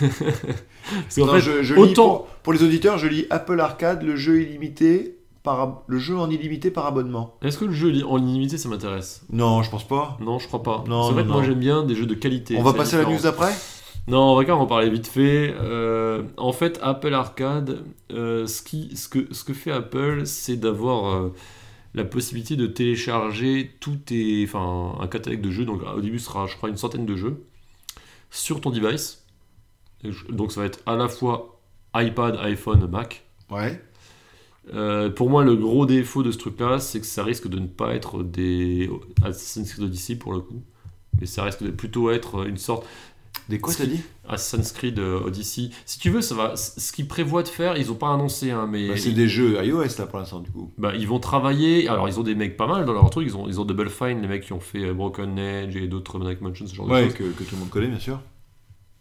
[0.00, 3.60] Parce qu'en Non, fait, je, je lis autant- pour, pour les auditeurs, je lis Apple
[3.60, 7.34] Arcade, le jeu illimité par le jeu en illimité par abonnement.
[7.42, 9.22] est-ce que le jeu en illimité, ça m'intéresse?
[9.30, 10.16] Non, je pense pas.
[10.20, 10.84] Non, je crois pas.
[10.88, 12.56] Non, c'est vrai non, que moi j'aime bien des jeux de qualité.
[12.58, 13.52] on va passer à la news après?
[14.08, 15.54] Non, on va quand même en parler vite fait.
[15.60, 20.56] Euh, en fait, Apple Arcade, euh, ce, qui, ce, que, ce que fait Apple, c'est
[20.56, 21.34] d'avoir euh,
[21.94, 25.64] la possibilité de télécharger tout tes, enfin, un catalogue de jeux.
[25.64, 27.44] Donc, au début, ce sera, je crois, une centaine de jeux
[28.30, 29.24] sur ton device.
[30.28, 31.60] Donc, ça va être à la fois
[31.94, 33.24] iPad, iPhone, Mac.
[33.50, 33.82] Ouais.
[34.74, 37.66] Euh, pour moi, le gros défaut de ce truc-là, c'est que ça risque de ne
[37.66, 38.90] pas être des
[39.22, 40.62] Assassin's Creed Odyssey pour le coup,
[41.18, 42.86] mais ça risque de plutôt être une sorte
[43.48, 44.00] Des quoi t'as dit?
[44.28, 45.70] Assassin's Creed euh, Odyssey.
[45.86, 46.54] Si tu veux, ça va.
[46.56, 49.56] Ce qu'ils prévoient de faire, ils ont pas annoncé, hein, mais Bah, C'est des jeux
[49.64, 50.70] iOS là pour l'instant du coup.
[50.76, 51.88] bah, ils vont travailler.
[51.88, 53.26] Alors, ils ont des mecs pas mal dans leur truc.
[53.26, 55.86] Ils ont, ils ont Double Fine, les mecs qui ont fait euh, Broken Edge et
[55.88, 57.14] d'autres Maniac Mansion, ce genre de Ouais, choses.
[57.14, 58.20] que, que tout le monde connaît bien sûr.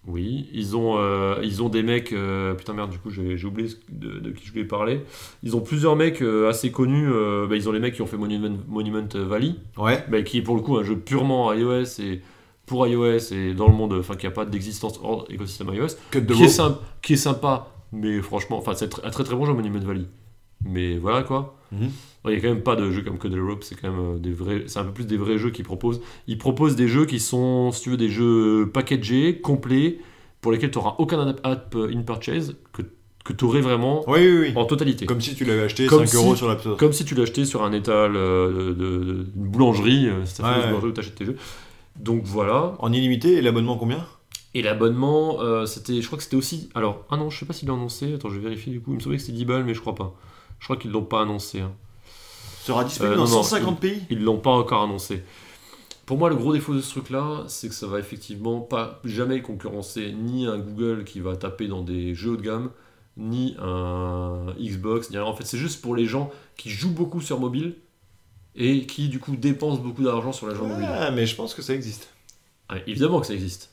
[0.08, 2.14] Oui, ils ont, euh, ils ont des mecs.
[2.14, 5.02] euh, putain, merde, du coup, j'ai oublié de, de qui je voulais parler.
[5.44, 7.10] Ils ont plusieurs mecs euh, assez connus.
[7.50, 10.06] bah, ils ont les mecs qui ont fait Monument, Monument Valley, Ouais.
[10.10, 12.22] bah, qui est pour le coup un jeu purement iOS et
[12.68, 15.88] pour iOS et dans le monde, enfin, qui a pas d'existence hors écosystème iOS.
[16.12, 19.54] Qui est, sympa, qui est sympa, mais franchement, enfin, c'est un très très bon jeu
[19.54, 20.06] Monument Valley.
[20.66, 21.56] Mais voilà quoi.
[21.72, 21.90] Mhm.
[22.26, 24.20] Il n'y a quand même pas de jeux comme Code Rope, c'est quand même euh,
[24.20, 26.02] des vrais, c'est un peu plus des vrais jeux qu'ils proposent.
[26.28, 30.00] Ils proposent des jeux qui sont, si tu veux, des jeux packagés, complets,
[30.42, 32.82] pour lesquels tu n'auras aucun app app in purchase, que,
[33.24, 34.54] que tu aurais vraiment Oui, oui, oui.
[34.58, 35.06] en totalité.
[35.06, 36.94] Comme, Comme si tu l'avais acheté Comme 5 euros sur l'App Store.
[36.94, 40.68] si tu l'achetais sur un étal euh, d'une boulangerie, euh, Ouais, une ouais.
[40.68, 41.38] boulangerie où tu achètes tes jeux.
[42.00, 42.76] Donc voilà.
[42.80, 44.06] En illimité et l'abonnement combien?
[44.54, 46.70] Et l'abonnement, euh, c'était, je crois que c'était aussi.
[46.74, 48.14] Alors, ah non, je sais pas s'ils l'ont annoncé.
[48.14, 48.92] Attends, je vais vérifier du coup.
[48.92, 50.16] Il me semblait que c'était 10 balles, mais je crois pas.
[50.60, 51.60] Je crois qu'ils l'ont pas annoncé.
[51.62, 51.72] hein.
[52.64, 54.02] Sera disponible Euh, dans non, non, 150 pays?
[54.10, 55.24] Ils l'ont pas encore annoncé.
[56.06, 59.42] Pour moi, le gros défaut de ce truc-là, c'est que ça va effectivement pas jamais
[59.42, 62.72] concurrencer ni un Google qui va taper dans des jeux haut de gamme,
[63.18, 65.10] ni un Xbox.
[65.12, 65.26] Ni rien.
[65.28, 67.76] En fait, c'est juste pour les gens qui jouent beaucoup sur mobile
[68.58, 70.90] et qui du coup dépensent beaucoup d'argent sur la jeu mobile.
[70.94, 72.10] Ah, mais je pense que ça existe.
[72.70, 73.72] Ah, évidemment que ça existe.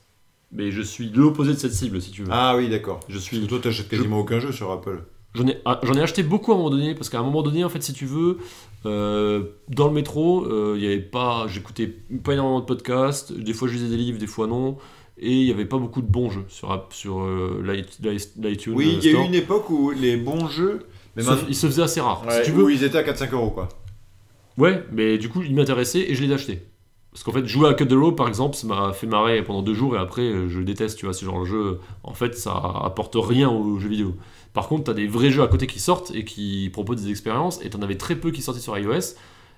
[0.53, 2.29] Mais je suis l'opposé de cette cible, si tu veux.
[2.31, 3.01] Ah oui, d'accord.
[3.09, 5.03] Je Parce suis que toi, t'achètes quasiment aucun jeu sur Apple.
[5.35, 7.65] J'en ai, ah, ai acheté beaucoup à un moment donné, parce qu'à un moment donné,
[7.65, 8.39] en fait, si tu veux,
[8.87, 11.89] euh, dans le métro, euh, il y avait pas, j'écoutais
[12.23, 14.77] pas énormément de podcasts, des fois je lisais des livres, des fois non,
[15.19, 18.75] et il n'y avait pas beaucoup de bons jeux sur, sur euh, l'i- l'i- l'iTunes
[18.77, 20.87] Oui, euh, il y a eu une époque où les bons jeux.
[21.17, 22.25] Mais Se- faisait assez rare.
[22.27, 23.69] Ouais, si tu veux, où ils étaient à 4-5 euros quoi.
[24.59, 26.63] Ouais, mais du coup, il m'intéressait et je l'ai acheté.
[27.13, 29.63] Parce qu'en fait, jouer à Cut the Rope, par exemple, ça m'a fait marrer pendant
[29.63, 31.79] deux jours et après, euh, je déteste, tu vois, ce genre de jeu.
[32.03, 32.53] En fait, ça
[32.83, 34.17] apporte rien aux jeux vidéo.
[34.53, 37.11] Par contre, tu as des vrais jeux à côté qui sortent et qui proposent des
[37.11, 39.15] expériences, et tu en avais très peu qui sortaient sur iOS.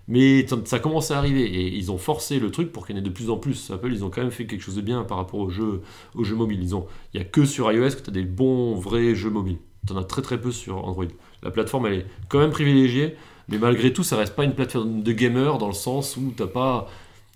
[0.09, 3.03] Mais ça commence à arriver et ils ont forcé le truc pour qu'il y en
[3.03, 3.71] ait de plus en plus.
[3.73, 5.83] Apple, ils ont quand même fait quelque chose de bien par rapport aux jeux,
[6.15, 6.63] aux jeux mobiles.
[6.63, 9.59] Il y a que sur iOS que tu as des bons vrais jeux mobiles.
[9.87, 11.07] Tu en as très très peu sur Android.
[11.43, 13.17] La plateforme, elle est quand même privilégiée,
[13.49, 16.47] mais malgré tout, ça reste pas une plateforme de gamer dans le sens où t'as
[16.47, 16.89] pas,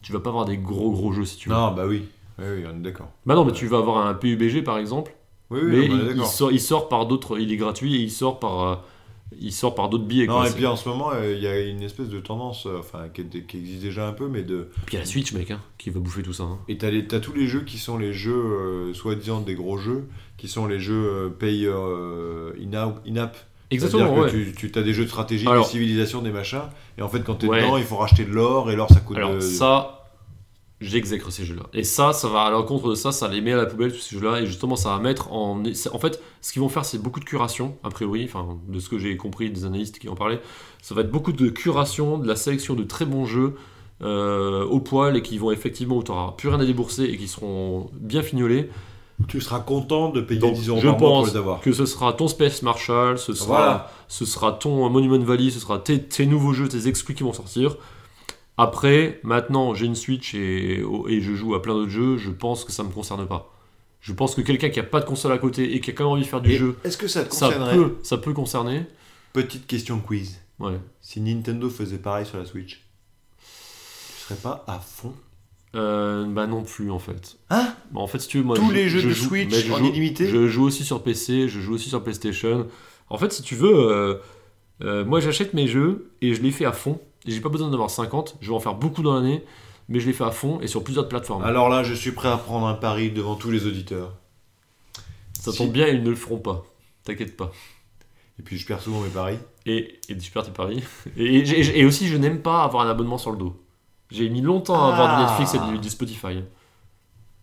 [0.03, 1.55] tu vas pas avoir des gros gros jeux si tu veux.
[1.55, 2.03] Non, bah oui.
[2.39, 3.11] Oui, oui, on est d'accord.
[3.27, 5.15] Bah non, mais tu vas avoir un PUBG par exemple,
[5.51, 8.39] Oui, oui, mais il, sort, il sort par d'autres, il est gratuit et il sort
[8.41, 8.75] par, euh,
[9.39, 10.27] il sort par d'autres billets.
[10.27, 10.49] Non, quoi.
[10.49, 13.09] et puis en ce moment, euh, il y a une espèce de tendance, euh, enfin,
[13.13, 14.69] qui, est- qui existe déjà un peu, mais de.
[14.87, 16.45] Puis il y a la Switch, mec, hein, qui va bouffer tout ça.
[16.45, 16.59] hein.
[16.69, 19.77] Et t'as, les- t'as tous les jeux qui sont les jeux, euh, soi-disant des gros
[19.77, 20.09] jeux,
[20.39, 21.69] qui sont les jeux pay
[23.07, 23.37] in-app.
[23.71, 24.31] Exactement, ouais.
[24.31, 26.63] que tu, tu as des jeux de stratégie, Alors- des civilisations, des machins,
[26.99, 27.63] et en fait, quand t'es Ouais.
[27.63, 29.17] dedans, il faut racheter de l'or, et l'or ça coûte.
[29.17, 30.09] Alors de- ça,
[30.81, 31.65] j'exècre ces jeux-là.
[31.75, 33.99] Et ça, ça va à l'encontre de ça, ça les met à la poubelle, tous
[34.01, 34.41] ces jeux-là.
[34.41, 35.63] Et justement, ça va mettre en...
[35.93, 38.89] En fait, ce qu'ils vont faire, c'est beaucoup de curation, a priori, enfin, de ce
[38.89, 40.41] que j'ai compris des analystes qui en parlaient.
[40.83, 43.57] Ça va être beaucoup de curation, de la sélection de très bons jeux
[44.03, 47.19] euh, au poil et qui vont effectivement, où tu n'auras plus rien à débourser et
[47.19, 48.71] qui seront bien fignolés.
[49.29, 51.61] Tu seras content de payer Donc, 10 euros je par mois pour pense les avoir.
[51.61, 53.91] que ce sera ton Space Marshall, ce sera, Voilà.
[54.09, 57.33] ce sera ton Monument Valley, ce sera tes, tes nouveaux jeux, tes exclus qui vont
[57.33, 57.77] sortir.
[58.57, 62.65] Après, maintenant, j'ai une Switch et, et je joue à plein d'autres jeux, je pense
[62.65, 63.53] que ça me concerne pas.
[64.01, 66.05] Je pense que quelqu'un qui a pas de console à côté et qui a quand
[66.05, 68.33] même envie de faire du Et jeu, Est-ce que ça te ça peut, ça peut
[68.33, 68.85] concerner.
[69.33, 70.41] Petite question quiz.
[70.59, 70.79] Ouais.
[71.01, 72.81] Si Nintendo faisait pareil sur la Switch,
[73.39, 75.13] tu serais pas à fond
[75.77, 77.37] Euh, bah non plus en fait.
[77.49, 77.73] Hein?
[77.93, 79.55] Bah, en fait, si tu veux, moi, Tous je- les jeux je de joue- Switch
[79.55, 80.27] je en joue- illimité?
[80.27, 82.67] Je joue aussi sur PC, je joue aussi sur PlayStation.
[83.09, 84.15] En fait, si tu veux, euh,
[84.83, 87.01] euh, moi j'achète mes jeux et je les fais à fond.
[87.27, 89.45] Et j'ai pas besoin d'en avoir 50, je vais en faire beaucoup dans l'année,
[89.89, 91.45] mais je les fais à fond et sur plusieurs plateformes.
[91.45, 94.15] Alors là, je suis prêt à prendre un pari devant tous les auditeurs.
[95.39, 96.65] Ça si- tombe bien, ils ne le feront pas.
[97.05, 97.53] T'inquiète pas.
[98.39, 99.39] Et puis je perds souvent mes paris.
[99.67, 100.83] Et, et tu perds tes paris.
[101.17, 103.57] Et, et j'ai- et aussi, je n'aime pas avoir un abonnement sur le dos.
[104.11, 105.39] J'ai mis longtemps à avoir du Ah.
[105.39, 106.43] Netflix et du, du Spotify.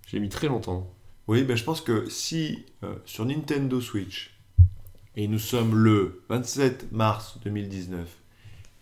[0.07, 0.89] J'ai mis très longtemps.
[1.27, 4.38] Oui, ben je pense que si euh, sur Nintendo Switch,
[5.15, 8.07] et nous sommes le 27 mars 2019,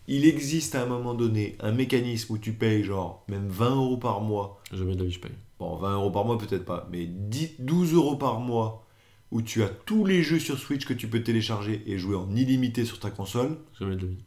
[0.08, 3.96] il existe à un moment donné un mécanisme où tu payes genre même 20 euros
[3.96, 5.32] par mois, Jamais de la vie, je paye.
[5.58, 8.86] bon 20 euros par mois peut-être pas, mais 10, 12 euros par mois,
[9.32, 12.30] où tu as tous les jeux sur Switch que tu peux télécharger et jouer en
[12.36, 13.58] illimité sur ta console.
[13.80, 14.24] Jamais de la vie.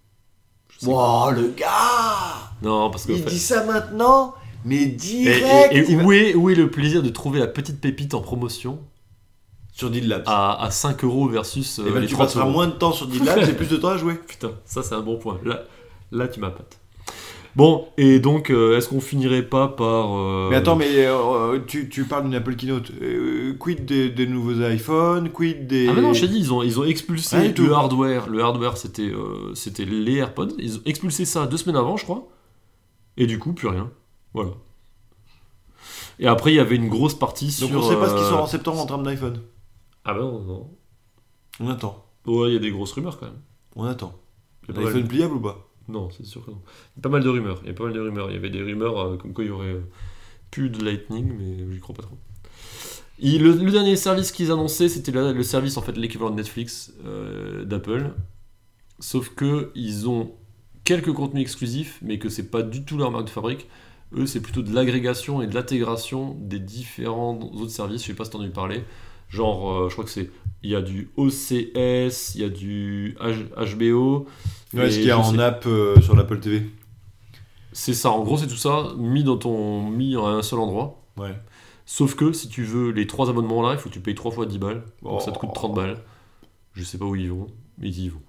[0.84, 3.12] Wow, le gars Non, parce que.
[3.14, 4.34] Il fait- dit ça maintenant,
[4.66, 7.48] mais direct et- et il va- où, est, où est le plaisir de trouver la
[7.48, 8.80] petite pépite en promotion
[9.74, 10.24] Sur Didlabs.
[10.28, 12.74] à, à 5 euros versus euh, et ben les tu 30 passeras euros moins de
[12.74, 14.16] temps sur Didlabs et plus de temps à jouer.
[14.28, 15.40] Putain, ça c'est un bon point.
[15.46, 15.64] Là,
[16.12, 16.78] là tu m'appâtes.
[17.56, 20.14] Bon, et donc, euh, est-ce qu'on finirait pas par.
[20.16, 22.92] euh, Mais attends, mais euh, tu, tu parles d'une Apple Keynote.
[23.02, 25.88] Euh, quid des, des nouveaux iPhones Quid des.
[25.90, 27.64] Ah mais non, je t'ai dit, ils ont, ils ont expulsé tout.
[27.66, 28.30] le hardware.
[28.30, 30.50] Le hardware, c'était euh, c'était les AirPods.
[30.60, 32.28] Ils ont expulsé ça deux semaines avant, je crois.
[33.20, 33.92] Et du coup, plus rien.
[34.34, 34.52] Voilà.
[36.18, 37.80] Et après, il y avait une grosse partie Donc sur...
[37.80, 39.42] on sait pas ce qui euh, sort en septembre en termes d'iPhone.
[40.04, 40.70] Ah bah non, non.
[41.60, 42.06] On attend.
[42.26, 43.40] Ouais, il y a des grosses rumeurs quand même.
[43.76, 44.14] On attend.
[44.64, 45.70] Il y a pas mal- L'iPhone pliable ou pas?
[45.88, 46.62] Non, c'est sûr que non.
[46.96, 47.60] Il y a pas mal de rumeurs.
[47.64, 48.30] Il y a pas mal de rumeurs.
[48.30, 49.82] Il y avait des rumeurs euh, comme quoi il y aurait euh,
[50.52, 52.18] plus de Lightning, mais j'y crois pas trop.
[53.20, 56.36] Et le, le dernier service qu'ils annonçaient, c'était le, le service en fait l'équivalent de
[56.36, 58.14] Netflix euh, d'Apple.
[59.00, 60.36] Sauf que ils ont
[60.84, 63.68] quelques contenus exclusifs, mais que c'est pas du tout leur marque de fabrique.
[64.16, 68.02] Eux, c'est plutôt de l'agrégation et de l'intégration des différents autres services.
[68.02, 68.84] Je sais pas si t'en as parler.
[69.30, 70.32] Genre, euh, je crois que c'est.
[70.64, 74.26] Il y a du OCS, il y a du H- HBO.
[74.74, 76.70] Ouais, ce qu'il y a en sais- app euh, sur l'Apple TV.
[77.72, 81.02] C'est ça, en gros, c'est tout ça mis dans ton mis à un seul endroit.
[81.18, 81.36] Ouais.
[81.86, 84.32] Sauf que si tu veux les trois abonnements là, il faut que tu payes trois
[84.32, 84.84] fois 10 balles.
[85.04, 85.56] Donc ça te coûte Oh.
[85.56, 85.98] 30 balles.
[86.74, 87.48] Je sais pas où ils vont,
[87.78, 88.22] mais ils y vont.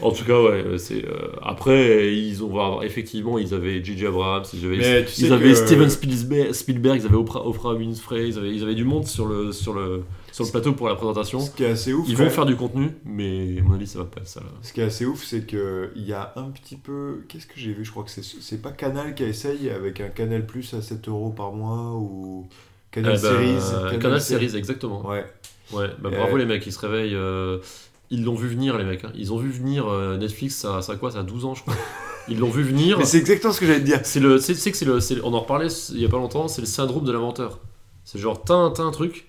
[0.00, 1.04] En tout cas, ouais, c'est.
[1.04, 4.06] euh, Après, ils ont voir, effectivement, ils avaient J.J.
[4.06, 7.44] Abrams, ils avaient, Mais tu sais ils avaient que- Steven Spielberg, Spielberg, ils avaient Oprah,
[7.44, 10.72] Oprah Winfrey, ils avaient, ils avaient du monde sur le, sur, le, sur le plateau
[10.74, 11.40] pour la présentation.
[11.40, 12.06] Ce qui est assez ouf.
[12.08, 14.46] Ils vont faire du contenu, mais à mon avis, ça va pas ça là.
[14.62, 17.24] Ce qui est assez ouf, c'est que il y a un petit peu.
[17.28, 17.84] Qu'est-ce que j'ai vu?
[17.84, 21.30] Je crois que c'est pas Canal qui essaye avec un Canal Plus à 7 euros
[21.30, 22.46] par mois ou
[22.92, 23.98] Canal Eh ben, Series.
[23.98, 24.44] Canal, Series.
[24.48, 25.04] Series, exactement.
[25.08, 25.24] Ouais.
[25.72, 27.14] Ouais, bah Euh, bravo les mecs, ils se réveillent.
[27.16, 27.58] euh,
[28.10, 29.04] ils l'ont vu venir, les mecs.
[29.04, 29.12] hein.
[29.14, 31.74] Ils ont vu venir euh, Netflix, ça, ça quoi Ça a 12 ans, je crois.
[32.28, 32.98] Ils l'ont vu venir.
[32.98, 34.00] Mais c'est exactement ce que j'allais te dire.
[34.04, 36.18] C'est le, c'est, c'est que c'est le, c'est- on en reparlait il y a pas
[36.18, 37.58] longtemps, c'est le syndrome de l'inventeur.
[38.04, 39.26] C'est genre, t'as un, t'as un truc,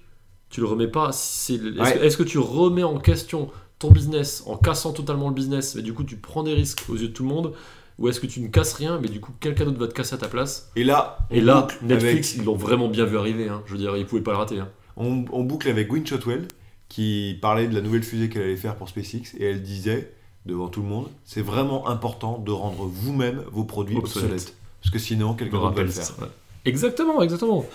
[0.49, 1.11] tu le remets pas.
[1.13, 1.93] C'est, est-ce, Ouais.
[1.97, 3.49] que, est-ce que tu remets en question
[3.79, 6.95] ton business en cassant totalement le business, mais du coup tu prends des risques aux
[6.97, 7.53] yeux de tout le monde,
[7.97, 10.15] ou est-ce que tu ne casses rien, mais du coup quelqu'un d'autre va te casser
[10.15, 10.69] à ta place?
[10.75, 13.47] Et là, Et là, Netflix, avec- ils l'ont vraiment bien vu arriver.
[13.47, 13.61] hein.
[13.65, 14.59] Je veux dire, ils pouvaient pas le rater.
[14.59, 14.67] hein.
[14.97, 16.45] on, on boucle avec Gwynne Shotwell
[16.89, 20.11] qui parlait de la nouvelle fusée qu'elle allait faire pour SpaceX et elle disait
[20.45, 24.31] devant tout le monde, c'est vraiment important de rendre vous-même vos produits Obsolètes.
[24.31, 24.55] obsolètes.
[24.81, 26.19] Parce que sinon, quelqu'un d'autre va le rappelle faire.
[26.21, 26.27] ouais.
[26.65, 27.65] Exactement, exactement.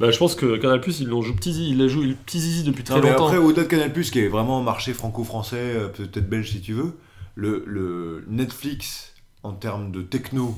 [0.00, 2.40] Bah, je pense que Canal Plus, ils l'ont joué petit, il l'a joué le petit
[2.40, 3.26] zizi depuis très Non, mais longtemps.
[3.26, 6.72] après, au-delà de Canal+, qui est vraiment un marché franco-français, euh, peut-être belge si tu
[6.72, 6.96] veux,
[7.34, 9.12] le, le Netflix,
[9.42, 10.54] en termes de techno,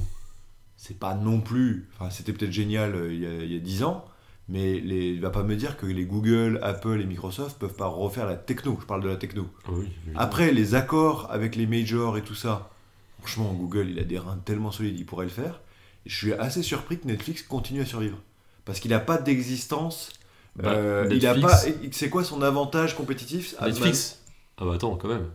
[0.76, 1.88] c'est pas non plus...
[1.98, 4.04] Enfin, c'était peut-être génial euh, il y, a, il y a 10 ans,
[4.48, 7.86] mais les, il va pas me dire que les Google, Apple et Microsoft peuvent pas
[7.86, 8.76] refaire la techno.
[8.80, 9.48] Je parle de la techno.
[9.64, 10.12] Ah oui, oui.
[10.16, 12.70] Après, les accords avec les majors et tout ça,
[13.20, 15.60] franchement, Google, il a des reins tellement solides, il pourrait le faire.
[16.04, 18.18] Et je suis assez surpris que Netflix continue à survivre.
[18.66, 20.10] Parce qu'il n'a pas d'existence.
[20.56, 21.56] Bah, euh, il a pas.
[21.90, 24.22] C'est quoi son avantage compétitif Netflix
[24.58, 25.26] Ah bah attends, quand même.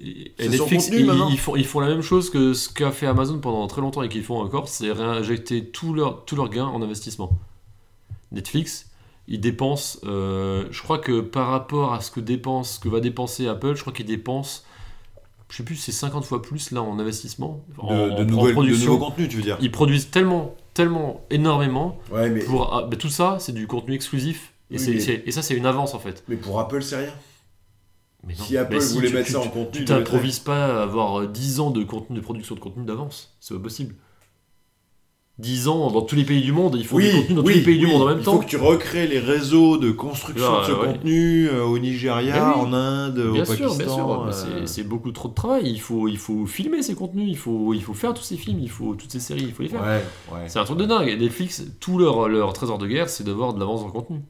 [0.00, 3.40] Et, Netflix, contenu, ils, font, ils font la même chose que ce qu'a fait Amazon
[3.40, 6.80] pendant très longtemps et qu'ils font encore, c'est réinjecter tous leurs tous leurs gains en
[6.82, 7.36] investissement.
[8.32, 8.90] Netflix,
[9.26, 13.00] ils dépensent, euh, je crois que par rapport à ce que dépense, ce que va
[13.00, 14.62] dépenser Apple, je crois qu'ils dépensent,
[15.50, 18.24] je sais plus, c'est 50 fois plus là en investissement, en, de, en- de en
[18.26, 18.92] nouvelles- de production.
[18.92, 22.96] nouveaux contenus, tu veux dire Ils produisent tellement, tellement, énormément Ouais, mais, pour ah, bah,
[22.96, 24.52] tout ça, c'est du contenu exclusif.
[24.70, 26.22] Et, Oui, c'est- mais- c'est- et ça, c'est une avance en fait.
[26.28, 27.12] mais pour Apple, c'est rien.
[28.26, 28.44] Mais non.
[28.44, 30.82] Si Apple Mais voulait tu- mettre tu- ça en tu- contenu, Tu t'improvises pas à
[30.82, 33.34] avoir euh, 10 ans de contenu de production de contenu d'avance.
[33.40, 33.94] C'est pas possible.
[35.38, 37.60] 10 ans dans tous les pays du monde, il faut du contenu dans tous les
[37.62, 37.92] pays du oui.
[37.92, 38.32] monde en même Il temps.
[38.32, 40.86] faut que tu recrées les réseaux de construction Ah, de ce ouais.
[40.94, 42.60] contenu euh, au Nigeria, oui.
[42.60, 43.76] en Inde, Bien au sûr, Pakistan.
[43.76, 45.62] bien sûr, euh, c'est- beaucoup trop de travail.
[45.70, 48.58] Il faut, il faut filmer ces contenus, il faut, il faut faire tous ces films,
[48.60, 49.82] il faut toutes ces séries, il faut les faire.
[49.82, 50.02] Ouais,
[50.32, 50.48] ouais.
[50.48, 51.08] C'est un truc de dingue.
[51.08, 54.20] Et Netflix, tout leur, leur trésor de guerre, c'est d'avoir de l'avance le contenu.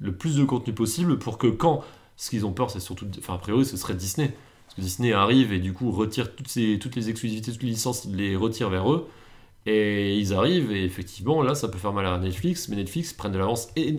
[0.00, 1.82] Le plus de contenu possible pour que quand.
[2.16, 3.06] Ce qu'ils ont peur, c'est surtout.
[3.18, 4.32] Enfin, a priori, ce serait Disney.
[4.66, 7.68] Parce que Disney arrive et du coup retire toutes, ces, toutes les exclusivités, toutes les
[7.70, 9.06] licences, ils les retire vers eux.
[9.66, 13.32] Et ils arrivent, et effectivement, là, ça peut faire mal à Netflix, mais Netflix prennent
[13.32, 13.94] de l'avance, et,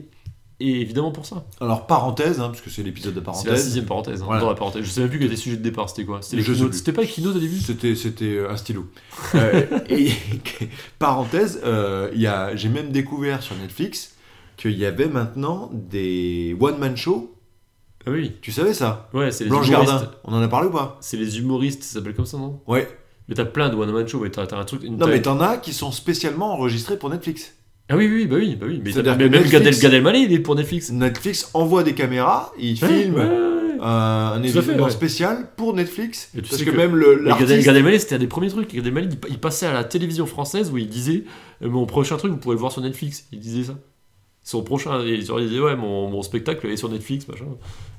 [0.59, 1.45] et évidemment pour ça.
[1.59, 3.63] Alors, parenthèse, hein, parce que c'est l'épisode de C'est la parenthèse.
[3.63, 4.21] sixième parenthèse.
[4.21, 4.41] hein, Voilà.
[4.41, 4.83] dans la parenthèse.
[4.85, 6.19] Je sais même plus quel était le sujet de départ, c'était quoi?
[6.21, 7.57] C'était pas les keynotes au début?
[7.59, 8.85] C'était, c'était euh, un stylo.
[9.33, 10.11] Euh, et
[10.99, 12.11] parenthèse, euh,
[12.55, 14.15] j'ai même découvert sur Netflix
[14.57, 17.31] qu'il y avait maintenant des one-man shows.
[18.05, 18.33] Ah oui.
[18.41, 19.09] Tu savais ça?
[19.13, 19.91] Ouais, c'est les Blanche humoristes.
[19.91, 20.97] Gardin, on en a parlé ou pas?
[21.01, 22.61] C'est les humoristes, ça s'appelle comme ça, non?
[22.67, 22.87] Ouais.
[23.27, 24.83] Mais t'as plein de one-man show, mais t'as t'as un truc.
[24.83, 27.53] une Non, mais t'en as qui sont spécialement enregistrés pour Netflix.
[27.89, 28.81] Ah oui, oui, bah oui, bah oui.
[28.83, 30.91] Mais, t'as- même Netflix- Gad, El- Gad Elmaleh, il est pour Netflix.
[30.91, 33.77] Netflix envoie des caméras, Ouais, ouais, ouais, ouais.
[33.81, 36.29] un, événement spécial pour Netflix.
[36.35, 37.63] Et tu parce sais que, que- même le, l'artiste...
[37.63, 38.73] Gad Elmaleh, c'était un des premiers trucs.
[38.73, 41.25] Gad Elmaleh, il, il passait à la télévision française où il disait
[41.63, 43.25] euh, Mon prochain truc, vous pouvez le voir sur Netflix.
[43.31, 43.75] Il disait ça.
[44.45, 45.01] Son prochain.
[45.01, 47.45] Et genre, il disait Ouais, mon, mon spectacle est sur Netflix, machin.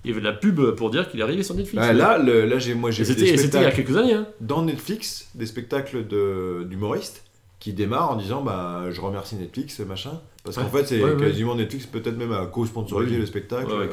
[0.04, 1.84] Il y avait de la pub pour dire qu'il est arrivé sur Netflix.
[1.84, 3.70] Ouais, là, le- là j'ai, moi, j'ai vu c'était des et c'était il y a
[3.72, 4.14] spectacles quelques années.
[4.14, 4.26] Hein.
[4.40, 7.24] dans Netflix, des spectacles de, d'humoristes
[7.58, 10.20] qui démarrent en disant bah, je remercie Netflix, machin.
[10.44, 11.20] Parce qu'en fait, c'est Ouais, ouais.
[11.20, 13.88] quasiment Netflix, peut-être même à co-sponsoriser le spectacle euh,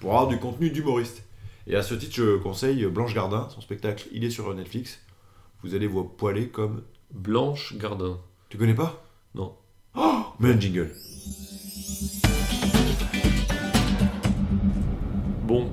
[0.00, 1.22] pour avoir du contenu d'humoriste.
[1.68, 4.98] Et à ce titre, je conseille Blanche Gardin, son spectacle, il est sur Netflix.
[5.62, 6.82] Vous allez vous poiler comme.
[7.14, 8.18] Blanche Gardin.
[8.48, 9.04] Tu connais pas?
[9.36, 9.52] Non.
[9.94, 10.90] Oh Mets un jingle.
[15.46, 15.70] Bon.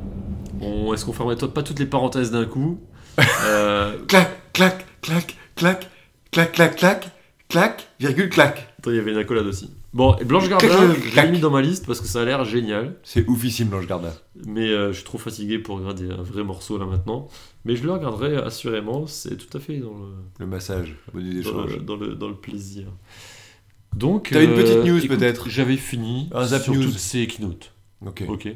[0.62, 2.80] On- Est-ce qu'on ferme pas toutes les parenthèses d'un coup
[3.46, 5.88] Euh, Clac, clac, clac, clac,
[6.32, 7.12] clac, clac, clac,
[7.50, 8.74] clac, virgule, clac.
[8.80, 9.70] Attends, il y avait une accolade aussi.
[9.92, 12.46] Bon, et Blanche Gardin, je l'ai mis dans ma liste parce que ça a l'air
[12.46, 12.96] génial.
[13.04, 14.14] C'est oufissime, Blanche Gardin.
[14.46, 17.28] Mais euh, je suis trop fatigué pour regarder un vrai morceau là maintenant.
[17.66, 20.10] Mais je le regarderai assurément, c'est tout à fait dans le,
[20.40, 22.86] Le massage, dans le, dans le, dans le plaisir.
[23.96, 26.84] Donc, euh, T'as une petite news, écoute, peut-être J'avais fini Un zap sur news.
[26.86, 27.74] toutes ces keynotes.
[28.06, 28.24] Ok.
[28.28, 28.48] Ok.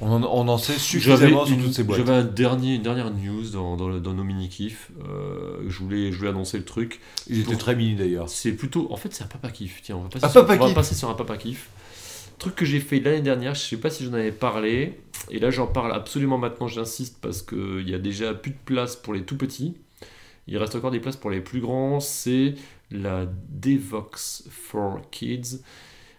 [0.00, 1.98] On en, on en sait J'avais suffisamment sur une- toutes ces boîtes.
[1.98, 4.90] J'avais un dernier, une dernière news dans, dans, le- dans nos mini-kifs.
[5.08, 7.00] Euh, je, voulais, je voulais annoncer le truc.
[7.28, 8.28] Ils étaient pour- très mini d'ailleurs.
[8.28, 8.88] C'est plutôt.
[8.90, 9.80] En fait, c'est un papa kiff.
[9.82, 10.74] Tiens, on va passer, Un sur, papa on va kiff.
[10.74, 11.68] passer sur un papa kiff.
[12.38, 14.98] Truc que j'ai fait l'année dernière, je sais pas si j'en avais parlé.
[15.30, 18.96] Et là, j'en parle absolument maintenant, j'insiste, parce qu'il y a déjà plus de place
[18.96, 19.74] pour les tout petits.
[20.48, 22.00] Il reste encore des places pour les plus grands.
[22.00, 22.54] C'est
[22.94, 25.60] la Devox for Kids.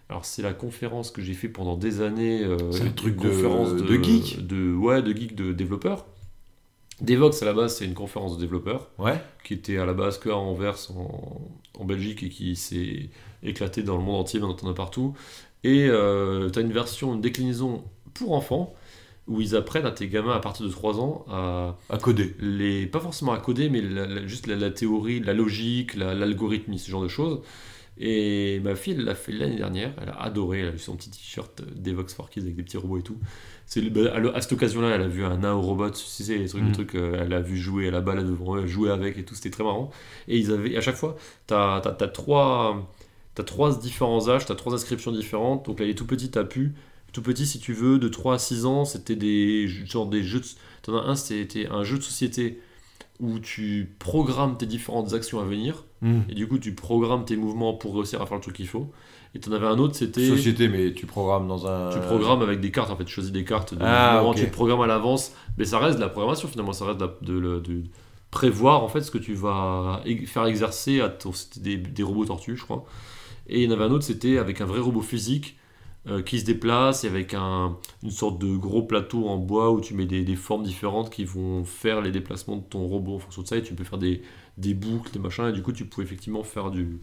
[0.08, 2.44] Alors, c'est la conférence que j'ai fait pendant des années.
[2.44, 6.06] euh, C'est un truc de- conférence de geek de, Ouais, de geek, de développeurs.
[7.00, 9.20] Devox, à la base, c'est une conférence de développeurs Ouais.
[9.44, 11.40] qui était à la base que à Anvers en,
[11.78, 13.10] en Belgique et qui s'est
[13.42, 15.14] éclaté dans le monde entier, on en entend partout.
[15.64, 17.82] Et tu as une version, une déclinaison
[18.14, 18.72] pour enfants
[19.28, 22.34] où ils apprennent à tes gamins à partir de 3 ans à À coder.
[22.40, 26.14] les pas forcément à coder mais la- la- juste la, la théorie, la logique, la-
[26.14, 27.40] l'algorithmie, ce genre de choses.
[27.98, 30.96] Et ma fille, elle l'a fait l'année dernière, elle a adoré, elle a eu son
[30.96, 33.16] petit t-shirt Devox for Kids avec des petits robots et tout.
[33.64, 36.62] C'est bah, à cette occasion-là, elle a vu un Nao Robot, tu sais, les trucs,
[36.62, 39.24] les trucs euh, elle a vu jouer à la balle devant eux, jouer avec et
[39.24, 39.90] tout, c'était très marrant.
[40.28, 41.16] Et ils avaient, à chaque fois,
[41.46, 42.86] t'as as, trois,
[43.34, 45.64] t'as trois différents âges, t'as trois inscriptions différentes.
[45.64, 46.74] Donc là, les tout petits, t'as pu,
[47.16, 50.40] tout petit, si tu veux, de 3 à 6 ans, c'était des genre des jeux.
[50.40, 50.46] de-
[50.82, 52.60] T'en as un, c'était un jeu de société
[53.18, 55.84] où tu programmes tes différentes actions à venir.
[56.02, 56.20] Hmm.
[56.28, 58.90] Et du coup, tu programmes tes mouvements pour réussir à faire le truc qu'il faut.
[59.34, 60.26] Et t'en avais un autre, c'était.
[60.28, 61.90] Société, mais tu programmes dans un.
[61.90, 64.82] Tu programmes avec des cartes, en fait, tu choisis des cartes de Ah, tu programmes
[64.82, 67.82] à l'avance, mais ça reste de la programmation finalement, ça reste de, de de
[68.30, 72.56] prévoir en fait ce que tu vas faire exercer à ton, des, des robots tortues,
[72.56, 72.84] je crois.
[73.48, 75.56] Et il y en avait un autre, c'était avec un vrai robot physique
[76.08, 79.80] euh, qui se déplace et avec un, une sorte de gros plateau en bois où
[79.80, 83.18] tu mets des, des formes différentes qui vont faire les déplacements de ton robot en
[83.18, 83.56] fonction de ça.
[83.56, 84.22] Et tu peux faire des,
[84.56, 87.00] des boucles, des machins, et du coup tu pouvais effectivement faire du,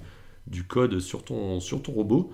[0.47, 2.31] du code sur ton, sur ton robot.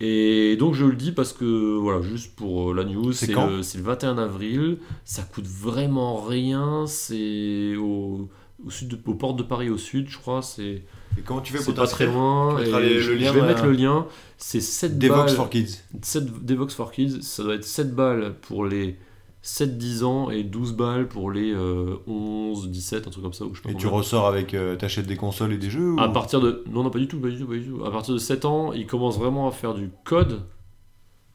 [0.00, 3.46] Et donc je le dis parce que, voilà, juste pour euh, la news, C'est quand
[3.48, 8.30] le, c'est le 21 avril, ça coûte vraiment rien, c'est au,
[8.64, 10.84] au sud de, aux portes de Paris au sud, je crois, c'est
[11.18, 12.58] Et comment tu fais pour pas très loin.
[12.60, 14.06] Et les- je, le lien je vais mettre le lien,
[14.38, 15.36] c'est 7 Devox balles.
[15.36, 15.78] for Kids.
[16.02, 18.96] 7 Devox for Kids, ça doit être 7 balles pour les
[19.42, 23.44] 7-10 ans et 12 balles pour les euh, 11-17, un truc comme ça.
[23.52, 24.52] Je Et tu ressors avec.
[24.54, 26.00] euh, T'achètes des consoles et des jeux ou...
[26.00, 26.62] À partir de.
[26.70, 27.84] Non, non, pas du tout, pas du tout, pas du tout.
[27.84, 30.42] À partir de 7 ans, ils commencent vraiment à faire du code,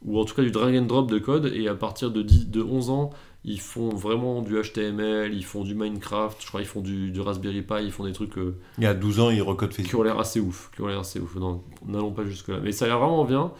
[0.04, 2.50] ou en tout cas du drag and drop de code, et à partir de, 10
[2.50, 3.10] de 11 ans,
[3.48, 7.22] ils font vraiment du HTML, ils font du Minecraft, je crois ils font du, du
[7.22, 9.84] Raspberry Pi, ils font des trucs euh, Il y a 12 ans, il recode qui
[9.84, 10.00] Facebook.
[10.02, 10.72] ont l'air assez ouf.
[10.76, 11.36] Qui ont l'air assez ouf.
[11.36, 12.60] Non, n'allons pas jusque-là.
[12.64, 13.52] Mais ça a l'air vraiment bien.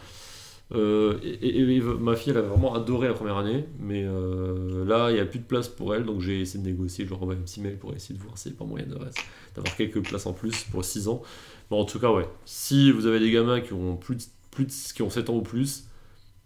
[0.74, 4.84] Euh, et, et- et ma fille, elle a vraiment adoré la première année, mais euh,
[4.84, 7.04] là, il n'y a plus de place pour elle, donc j'ai essayé de négocier.
[7.04, 8.86] Je leur envoie un petit mail pour essayer de voir s'il n'y a pas moyen
[8.86, 11.22] d'avoir quelques places en plus pour 6 ans.
[11.70, 12.26] Bon, en tout cas, ouais.
[12.46, 15.36] Si vous avez des gamins qui ont, plus de- plus de- qui ont 7 ans
[15.36, 15.84] ou plus,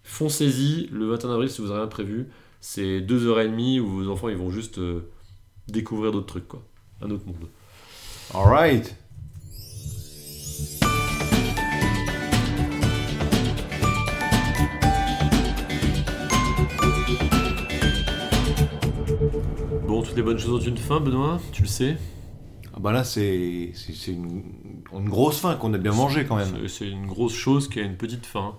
[0.02, 2.26] foncez-y le 21 avril si vous n'avez rien prévu.
[2.60, 5.10] C'est 2h30 où vos enfants ils vont juste euh,
[5.68, 6.62] découvrir d'autres trucs, quoi.
[7.00, 7.48] Un autre monde.
[8.34, 8.94] Alright.
[19.86, 21.96] Bon, toutes les bonnes choses ont une fin, Benoît, tu le sais.
[22.74, 24.42] Ah bah là, c'est c'est- c'est une,
[24.92, 26.48] une grosse faim qu'on a bien mangé quand même.
[26.62, 28.54] C'est- C'est une grosse chose qui a une petite fin.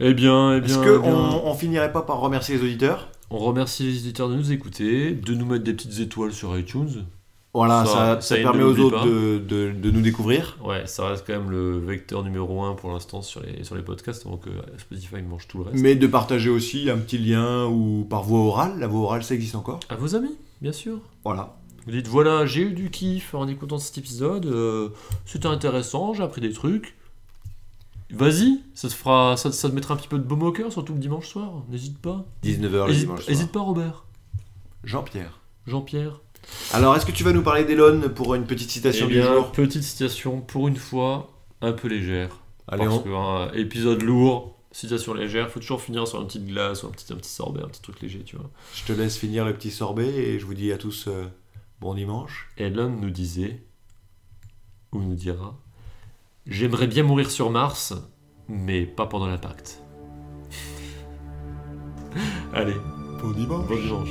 [0.00, 3.08] Eh bien, eh bien, Est-ce eh qu'on on finirait pas par remercier les auditeurs?
[3.30, 7.04] On remercie les éditeurs de nous écouter, de nous mettre des petites étoiles sur iTunes.
[7.52, 10.56] Voilà, Ça- ça, ça, ça il permet aux autres de, de- de nous découvrir.
[10.64, 13.82] Ouais, ça reste quand même le vecteur numéro un pour l'instant sur les, sur les
[13.82, 15.76] podcasts, que Spotify mange tout le reste.
[15.82, 18.78] Mais de partager aussi un petit lien ou par voie orale.
[18.78, 19.80] La voie orale, ça existe encore.
[19.88, 21.00] À vos amis, bien sûr.
[21.24, 21.56] Voilà.
[21.86, 24.90] Vous dites voilà, j'ai eu du kiff en écoutant cet épisode, euh,
[25.24, 26.94] c'était intéressant, j'ai appris des trucs.
[28.12, 30.72] Vas-y, ça te fera, ça, ça te mettra un petit peu de baume au cœur,
[30.72, 31.62] surtout le dimanche soir.
[31.68, 32.24] N'hésite pas.
[32.42, 33.30] 19h le Hésite, dimanche soir.
[33.30, 34.04] hésite pas, Robert.
[34.84, 35.40] Jean-Pierre.
[35.66, 36.20] Jean-Pierre.
[36.72, 39.32] Alors, est-ce que tu vas nous parler d'Elon pour une petite citation Eh du bien,
[39.32, 39.52] jour?
[39.52, 41.30] petite citation pour une fois
[41.60, 42.38] un peu légère.
[42.66, 46.46] Allez, parce on- que un épisode lourd, citation légère, faut toujours finir sur une petite
[46.46, 48.48] glace ou un petit, un petit sorbet, un petit truc léger, tu vois.
[48.74, 51.26] je te laisse finir le petit sorbet et je vous dis à tous euh,
[51.80, 52.48] bon dimanche.
[52.56, 53.62] Elon nous disait,
[54.92, 55.58] ou nous dira,
[56.50, 57.94] j'aimerais bien mourir sur Mars,
[58.48, 59.82] mais pas pendant l'impact.
[62.52, 62.74] Allez,
[63.22, 63.66] Bon dimanche.
[63.68, 64.08] bon dimanche.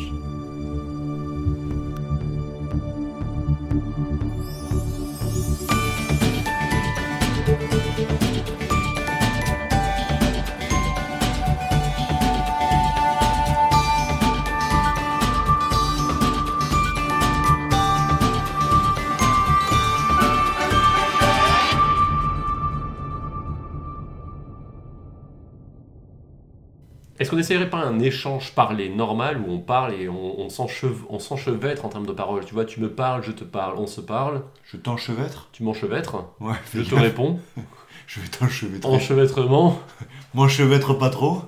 [27.30, 31.04] Est-ce qu'on essayerait pas un échange parlé normal où on parle et on, on s'encheve-
[31.12, 32.44] on s'enchevêtre en termes de paroles?
[32.44, 35.48] Tu vois, tu me parles, je te parle, on se parle, Je t'enchevêtre?
[35.52, 37.40] Tu m'enchevêtres, Ouais, je te réponds.
[38.08, 38.92] Je vais t'enchevêtrer.
[38.92, 39.80] Enchevêtrement,
[40.34, 41.44] M'enchevêtre pas trop,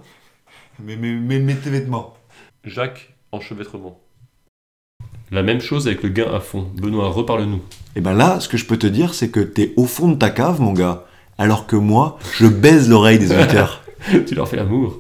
[0.79, 2.13] mais, mais, mais mets tes vêtements.
[2.63, 3.99] Jacques, enchevêtrement.
[5.31, 6.69] La même chose avec le gain à fond.
[6.75, 7.61] Benoît, reparle-nous.
[7.95, 10.15] Et ben là, ce que je peux te dire, c'est que t'es au fond de
[10.17, 11.05] ta cave, mon gars.
[11.39, 13.81] Alors que moi, je baise l'oreille des auditeurs.
[14.27, 14.99] tu leur fais l'amour.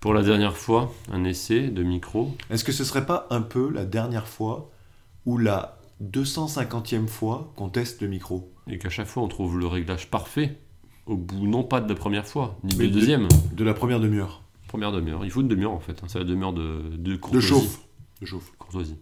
[0.00, 2.34] Pour la dernière fois, un essai de micro.
[2.50, 4.70] Est-ce que ce serait pas un peu la dernière fois
[5.26, 8.52] ou la 250e fois qu'on teste le micro?
[8.68, 10.58] Et qu'à chaque fois, on trouve le réglage parfait.
[11.06, 13.28] Au bout, non pas de la première fois, ni de la de- deuxième.
[13.52, 14.42] De la première demi-heure.
[14.68, 15.24] Première demi-heure.
[15.24, 15.98] Il faut une demi-heure en fait.
[16.02, 16.06] hein.
[16.06, 17.48] C'est la demi-heure de, de De courtoisie.
[17.48, 17.80] chauffe.
[18.20, 18.52] De chauffe.
[18.58, 18.96] Courtoisie.